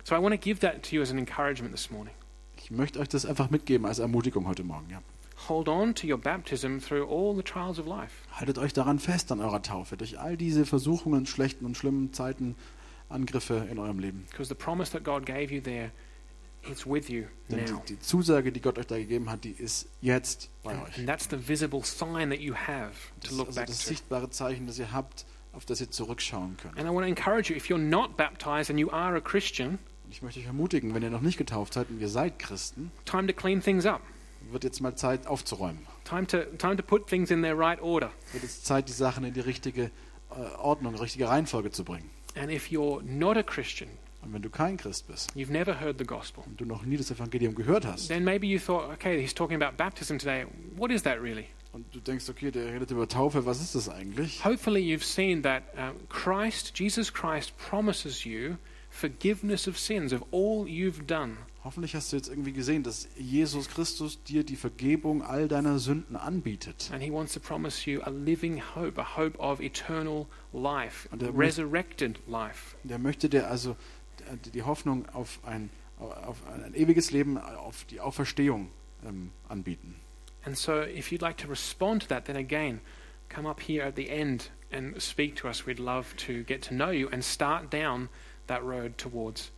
So 0.05 0.15
I 0.15 0.19
want 0.19 0.33
to 0.33 0.39
give 0.39 0.61
that 0.61 0.83
to 0.85 0.97
you 0.97 1.03
as 1.03 1.11
an 1.11 1.19
encouragement 1.19 1.73
this 1.75 1.91
morning. 1.91 2.15
Ich 2.57 2.71
möchte 2.71 2.99
euch 2.99 3.09
das 3.09 3.27
einfach 3.27 3.51
mitgeben 3.51 3.87
als 3.87 3.99
Ermutigung 3.99 4.47
heute 4.47 4.65
Morgen. 4.65 4.89
Ja. 4.91 5.03
Hold 5.49 5.69
on 5.69 5.95
to 5.95 6.07
your 6.07 6.19
baptism 6.19 6.79
through 6.79 7.07
all 7.09 7.35
the 7.35 7.43
trials 7.43 7.79
of 7.79 7.87
life. 7.87 8.13
Haltet 8.33 8.59
euch 8.59 8.73
daran 8.75 8.99
fest 8.99 9.33
an 9.33 9.41
eurer 9.41 9.63
Taufe, 9.63 9.97
durch 9.97 10.19
all 10.19 10.37
diese 10.37 10.67
Versuchungen, 10.67 11.25
schlechten 11.27 11.65
und 11.65 11.77
schlimmen 11.77 12.13
Zeiten, 12.13 12.55
Angriffe 13.09 13.67
in 13.71 13.79
eurem 13.79 13.99
Leben. 13.99 14.27
Because 14.31 14.49
the 14.49 14.55
promise 14.55 14.91
that 14.93 15.03
God 15.05 15.25
gave 15.25 15.51
you 15.51 15.63
there, 15.63 15.91
it's 16.71 16.87
with 16.87 17.09
you 17.09 17.25
Denn 17.51 17.65
now. 17.65 17.81
die, 17.89 17.95
die 17.95 17.99
Zusage, 18.01 18.53
die 18.53 18.61
Gott 18.61 18.79
euch 18.79 18.87
da 18.87 18.99
gegeben 18.99 19.31
hat, 19.31 19.45
die 19.45 19.53
ist 19.53 19.89
jetzt 20.03 20.51
bei 20.63 20.73
And, 20.73 20.87
euch. 20.87 20.99
and 20.99 21.07
that's 21.09 21.27
the 21.31 21.49
visible 21.49 21.83
sign 21.83 22.29
that 22.29 22.41
you 22.41 22.55
have 22.55 22.93
Das 23.21 23.31
to 23.31 23.31
ist 23.31 23.39
look 23.39 23.47
also 23.49 23.61
back 23.61 23.67
das 23.69 23.87
sichtbare 23.87 24.29
Zeichen, 24.29 24.67
das 24.67 24.79
ihr 24.79 24.93
habt, 24.93 25.25
auf 25.55 25.65
das 25.65 25.81
ihr 25.81 25.91
zurückschauen 25.91 26.59
könnt. 26.59 26.77
And 26.77 26.87
I 26.87 26.93
want 26.93 27.05
to 27.07 27.09
encourage 27.09 27.49
you 27.51 27.57
if 27.57 27.71
you're 27.71 27.79
not 27.79 28.19
baptized 28.19 28.69
and 28.71 28.79
you 28.79 28.91
are 28.91 29.17
a 29.17 29.21
Christian, 29.21 29.79
ich 30.11 30.21
möchte 30.21 30.41
euch 30.41 30.47
ermutigen, 30.47 30.93
wenn 30.95 31.03
ihr 31.03 31.11
noch 31.11 31.23
nicht 31.23 31.39
getauft 31.39 31.73
seid 31.73 31.89
und 31.89 32.01
ihr 32.01 32.09
seid 32.11 32.39
Christen, 32.39 32.93
time 33.07 33.27
to 33.27 33.33
clean 33.33 33.63
things 33.63 33.87
up. 33.87 34.03
Wird 34.53 34.65
jetzt 34.65 34.81
mal 34.81 34.95
Zeit 34.97 35.27
aufzuräumen. 35.27 35.87
Time 36.05 36.27
to, 36.27 36.39
time 36.59 36.77
to 36.77 36.83
put 36.83 37.07
things 37.07 37.31
in 37.31 37.43
their 37.43 37.59
right 37.59 37.81
order. 37.81 38.11
Wird 38.33 38.45
jetzt 38.45 38.67
Zeit, 38.67 38.89
die 38.89 38.93
Sachen 38.93 39.25
in 39.25 39.35
die 39.35 39.41
richtige 39.41 39.85
äh, 40.31 40.57
Ordnung, 40.59 40.95
richtige 40.95 41.29
Reihenfolge 41.29 41.71
zu 41.71 41.85
bringen. 41.85 42.11
And 42.35 42.51
if 42.51 42.69
you're 42.71 43.03
not 43.03 43.37
a 43.37 43.43
Christian, 43.43 43.91
Und 44.23 44.33
wenn 44.33 44.43
du 44.43 44.51
kein 44.51 44.77
Christ 44.77 45.07
bist 45.07 45.31
you've 45.37 45.53
never 45.53 45.81
heard 45.81 45.99
the 45.99 46.05
gospel, 46.05 46.43
und 46.47 46.61
du 46.61 46.65
noch 46.65 46.85
nie 46.85 46.97
das 46.97 47.11
Evangelium 47.11 47.55
gehört 47.55 47.87
hast 47.87 48.09
then 48.09 48.25
maybe 48.25 48.47
you 48.47 48.59
thought, 48.59 48.91
okay, 48.93 49.21
he's 49.21 49.35
talking 49.35 49.61
about 49.63 49.77
baptism 49.77 50.19
today. 50.19 50.47
What 50.77 50.91
is 50.91 51.03
that 51.03 51.21
really? 51.21 51.47
und 51.73 51.95
du 51.95 52.01
denkst, 52.01 52.29
okay, 52.29 52.51
der 52.51 52.73
redet 52.73 52.91
über 52.91 53.07
Taufe, 53.09 53.45
was 53.47 53.61
ist 53.61 53.75
das 53.75 53.89
eigentlich? 53.89 54.45
Hopefully, 54.45 54.81
you've 54.81 55.05
seen 55.05 55.43
that 55.43 55.63
uh, 55.77 55.93
Christ, 56.09 56.79
Jesus 56.79 57.13
Christ, 57.13 57.57
promises 57.57 58.25
you 58.25 58.57
forgiveness 58.91 59.69
of 59.69 59.79
sins, 59.79 60.13
of 60.13 60.23
all 60.33 60.67
you've 60.67 61.07
done. 61.07 61.37
Hoffentlich 61.65 61.95
hast 61.97 62.13
du 62.13 62.17
jetzt 62.17 62.29
irgendwie 62.29 62.53
gesehen, 62.53 62.85
dass 62.85 63.09
Jesus 63.17 63.69
Christus 63.69 64.23
dir 64.23 64.45
die 64.45 64.57
Vergebung 64.57 65.23
all 65.23 65.49
deiner 65.49 65.79
Sünden 65.81 66.17
anbietet. 66.17 66.91
And 66.93 67.03
he 67.03 67.11
wants 67.11 67.33
to 67.35 67.41
promise 67.41 67.91
you 67.91 68.01
a 68.03 68.11
living 68.11 68.63
hope, 68.77 69.01
a 69.01 69.17
hope 69.17 69.37
of 69.39 69.61
eternal 69.61 70.27
life, 70.53 71.09
Und 71.11 71.23
er 71.23 71.37
resurrected 71.37 72.21
life. 72.29 72.77
Und 72.85 72.93
er 72.93 72.99
möchte 72.99 73.29
dir 73.29 73.49
also 73.49 73.73
äh, 74.31 74.37
die 74.55 74.63
Hoffnung 74.63 75.09
auf 75.09 75.41
ein, 75.45 75.71
auf 75.99 76.37
ein 76.47 76.75
ewiges 76.75 77.11
Leben, 77.11 77.39
auf 77.39 77.85
die 77.87 78.01
Auferstehung 78.01 78.71
ähm, 79.05 79.33
anbieten. 79.49 79.97
And 80.45 80.57
so, 80.57 80.81
if 80.83 81.11
you'd 81.11 81.23
like 81.23 81.37
to 81.39 81.49
respond 81.49 82.03
to 82.03 82.09
that, 82.09 82.27
then 82.27 82.37
again, 82.37 82.81
come 83.29 83.49
up 83.49 83.61
here 83.61 83.85
at 83.85 83.97
the 83.97 84.09
end 84.09 84.53
and 84.71 85.01
speak 85.03 85.35
to 85.37 85.49
us. 85.49 85.67
We'd 85.67 85.81
love 85.81 86.15
to 86.27 86.45
get 86.45 86.63
to 86.69 86.75
know 86.75 86.91
you 86.91 87.09
and 87.11 87.25
start 87.25 87.71
down 87.71 88.09
that 88.47 88.63
road 88.63 88.97
towards 88.97 89.51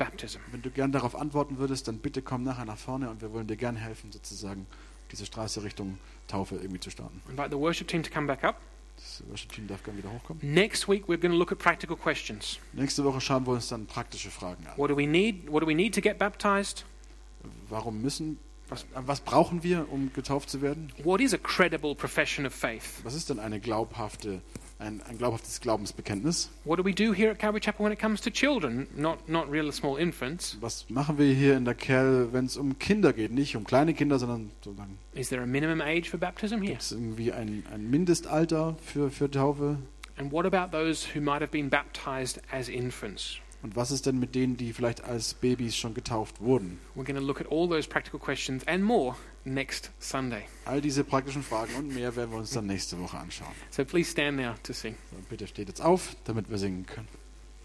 baptism. 0.00 0.40
Wenn 0.50 0.62
du 0.62 0.70
gern 0.70 0.92
darauf 0.92 1.14
antworten 1.14 1.58
würdest, 1.58 1.86
dann 1.86 1.98
bitte 1.98 2.22
komm 2.22 2.42
nachher 2.42 2.64
nach 2.64 2.78
vorne 2.78 3.10
und 3.10 3.20
wir 3.20 3.32
wollen 3.32 3.46
dir 3.46 3.56
gern 3.56 3.76
helfen, 3.76 4.10
sozusagen 4.10 4.66
diese 5.12 5.26
Straße 5.26 5.62
Richtung 5.62 5.98
Taufe 6.26 6.56
irgendwie 6.56 6.80
zu 6.80 6.90
starten. 6.90 7.20
Invite 7.28 7.50
the 7.50 7.58
worship 7.58 7.86
team 7.86 8.02
to 8.02 8.10
come 8.10 8.26
back 8.26 8.42
up. 8.42 8.56
Das 8.96 9.22
Worship-Team 9.30 9.66
darf 9.66 9.82
gern 9.82 9.96
wieder 9.96 10.12
hochkommen. 10.12 10.42
Next 10.52 10.86
week, 10.88 11.04
we're 11.04 11.18
going 11.18 11.32
to 11.32 11.38
look 11.38 11.52
at 11.52 11.58
practical 11.58 11.96
questions. 11.96 12.58
Nächste 12.72 13.02
Woche 13.04 13.20
schauen 13.20 13.46
wir 13.46 13.52
uns 13.54 13.68
dann 13.68 13.86
praktische 13.86 14.30
Fragen 14.30 14.66
an. 14.66 14.76
What 14.76 14.90
do 14.90 14.96
we 14.96 15.06
need? 15.06 15.50
What 15.50 15.62
do 15.62 15.66
we 15.66 15.74
need 15.74 15.94
to 15.94 16.02
get 16.02 16.18
baptized? 16.18 16.84
Warum 17.70 18.02
müssen, 18.02 18.38
was, 18.68 18.84
was 18.94 19.20
brauchen 19.20 19.62
wir, 19.62 19.90
um 19.90 20.12
getauft 20.12 20.50
zu 20.50 20.60
werden? 20.60 20.92
What 21.02 21.22
is 21.22 21.32
a 21.32 21.38
credible 21.38 21.94
profession 21.94 22.44
of 22.44 22.54
faith? 22.54 23.02
Was 23.02 23.14
ist 23.14 23.30
denn 23.30 23.38
eine 23.38 23.58
glaubhafte, 23.58 24.42
ein, 24.80 25.00
ein 25.02 25.18
glaubhaftes 25.18 25.60
Glaubensbekenntnis? 25.60 26.50
What 26.64 26.78
do 26.78 26.84
we 26.84 26.92
do 26.92 27.12
here 27.12 27.30
at 27.30 27.38
Calvary 27.38 27.60
Chapel 27.60 27.84
when 27.84 27.92
it 27.92 27.98
comes 28.00 28.20
to 28.22 28.30
children, 28.30 28.88
not, 28.96 29.28
not 29.28 29.50
real 29.50 29.70
small 29.72 29.98
infants? 29.98 30.56
Was 30.60 30.86
machen 30.88 31.18
wir 31.18 31.32
hier 31.32 31.56
in 31.56 31.64
der 31.64 31.74
Kerl, 31.74 32.32
wenn 32.32 32.46
es 32.46 32.56
um 32.56 32.78
Kinder 32.78 33.12
geht? 33.12 33.32
Nicht 33.32 33.56
um 33.56 33.64
kleine 33.64 33.94
Kinder, 33.94 34.18
sondern 34.18 34.50
sozusagen 34.62 34.98
Is 35.14 35.28
there 35.28 35.42
a 35.42 35.46
minimum 35.46 35.80
age 35.80 36.08
for 36.08 36.18
baptism 36.18 36.56
here? 36.62 36.72
gibt 36.72 36.82
es 36.82 36.92
irgendwie 36.92 37.32
ein, 37.32 37.64
ein 37.72 37.90
Mindestalter 37.90 38.76
für, 38.82 39.10
für 39.10 39.30
Taufe? 39.30 39.78
And 40.16 40.32
what 40.32 40.44
about 40.44 40.76
those 40.76 41.06
who 41.14 41.20
might 41.20 41.40
have 41.40 41.50
been 41.50 41.70
baptized 41.70 42.40
as 42.50 42.68
infants? 42.68 43.38
Und 43.62 43.76
was 43.76 43.90
ist 43.90 44.06
denn 44.06 44.18
mit 44.18 44.34
denen, 44.34 44.56
die 44.56 44.72
vielleicht 44.72 45.04
als 45.04 45.34
Babys 45.34 45.76
schon 45.76 45.92
getauft 45.92 46.40
wurden? 46.40 46.78
We're 46.94 47.04
going 47.04 47.16
to 47.16 47.22
look 47.22 47.40
at 47.40 47.50
all 47.50 47.68
those 47.68 47.86
practical 47.86 48.18
questions 48.18 48.66
and 48.66 48.82
more 48.82 49.16
next 49.44 49.90
Sunday. 49.98 50.44
All 50.64 50.80
diese 50.80 51.04
praktischen 51.04 51.42
Fragen 51.42 51.74
und 51.76 51.94
mehr 51.94 52.14
werden 52.16 52.30
wir 52.30 52.38
uns 52.38 52.50
dann 52.50 52.66
nächste 52.66 52.98
Woche 53.00 53.18
anschauen. 53.18 53.52
So 53.70 53.84
please 53.84 54.10
stand 54.10 54.36
now 54.36 54.54
to 54.62 54.72
sing. 54.72 54.94
So, 55.10 55.16
bitte 55.28 55.46
steht 55.46 55.68
jetzt 55.68 55.80
auf, 55.80 56.16
damit 56.24 56.50
wir 56.50 56.58
singen 56.58 56.86
können. 56.86 57.08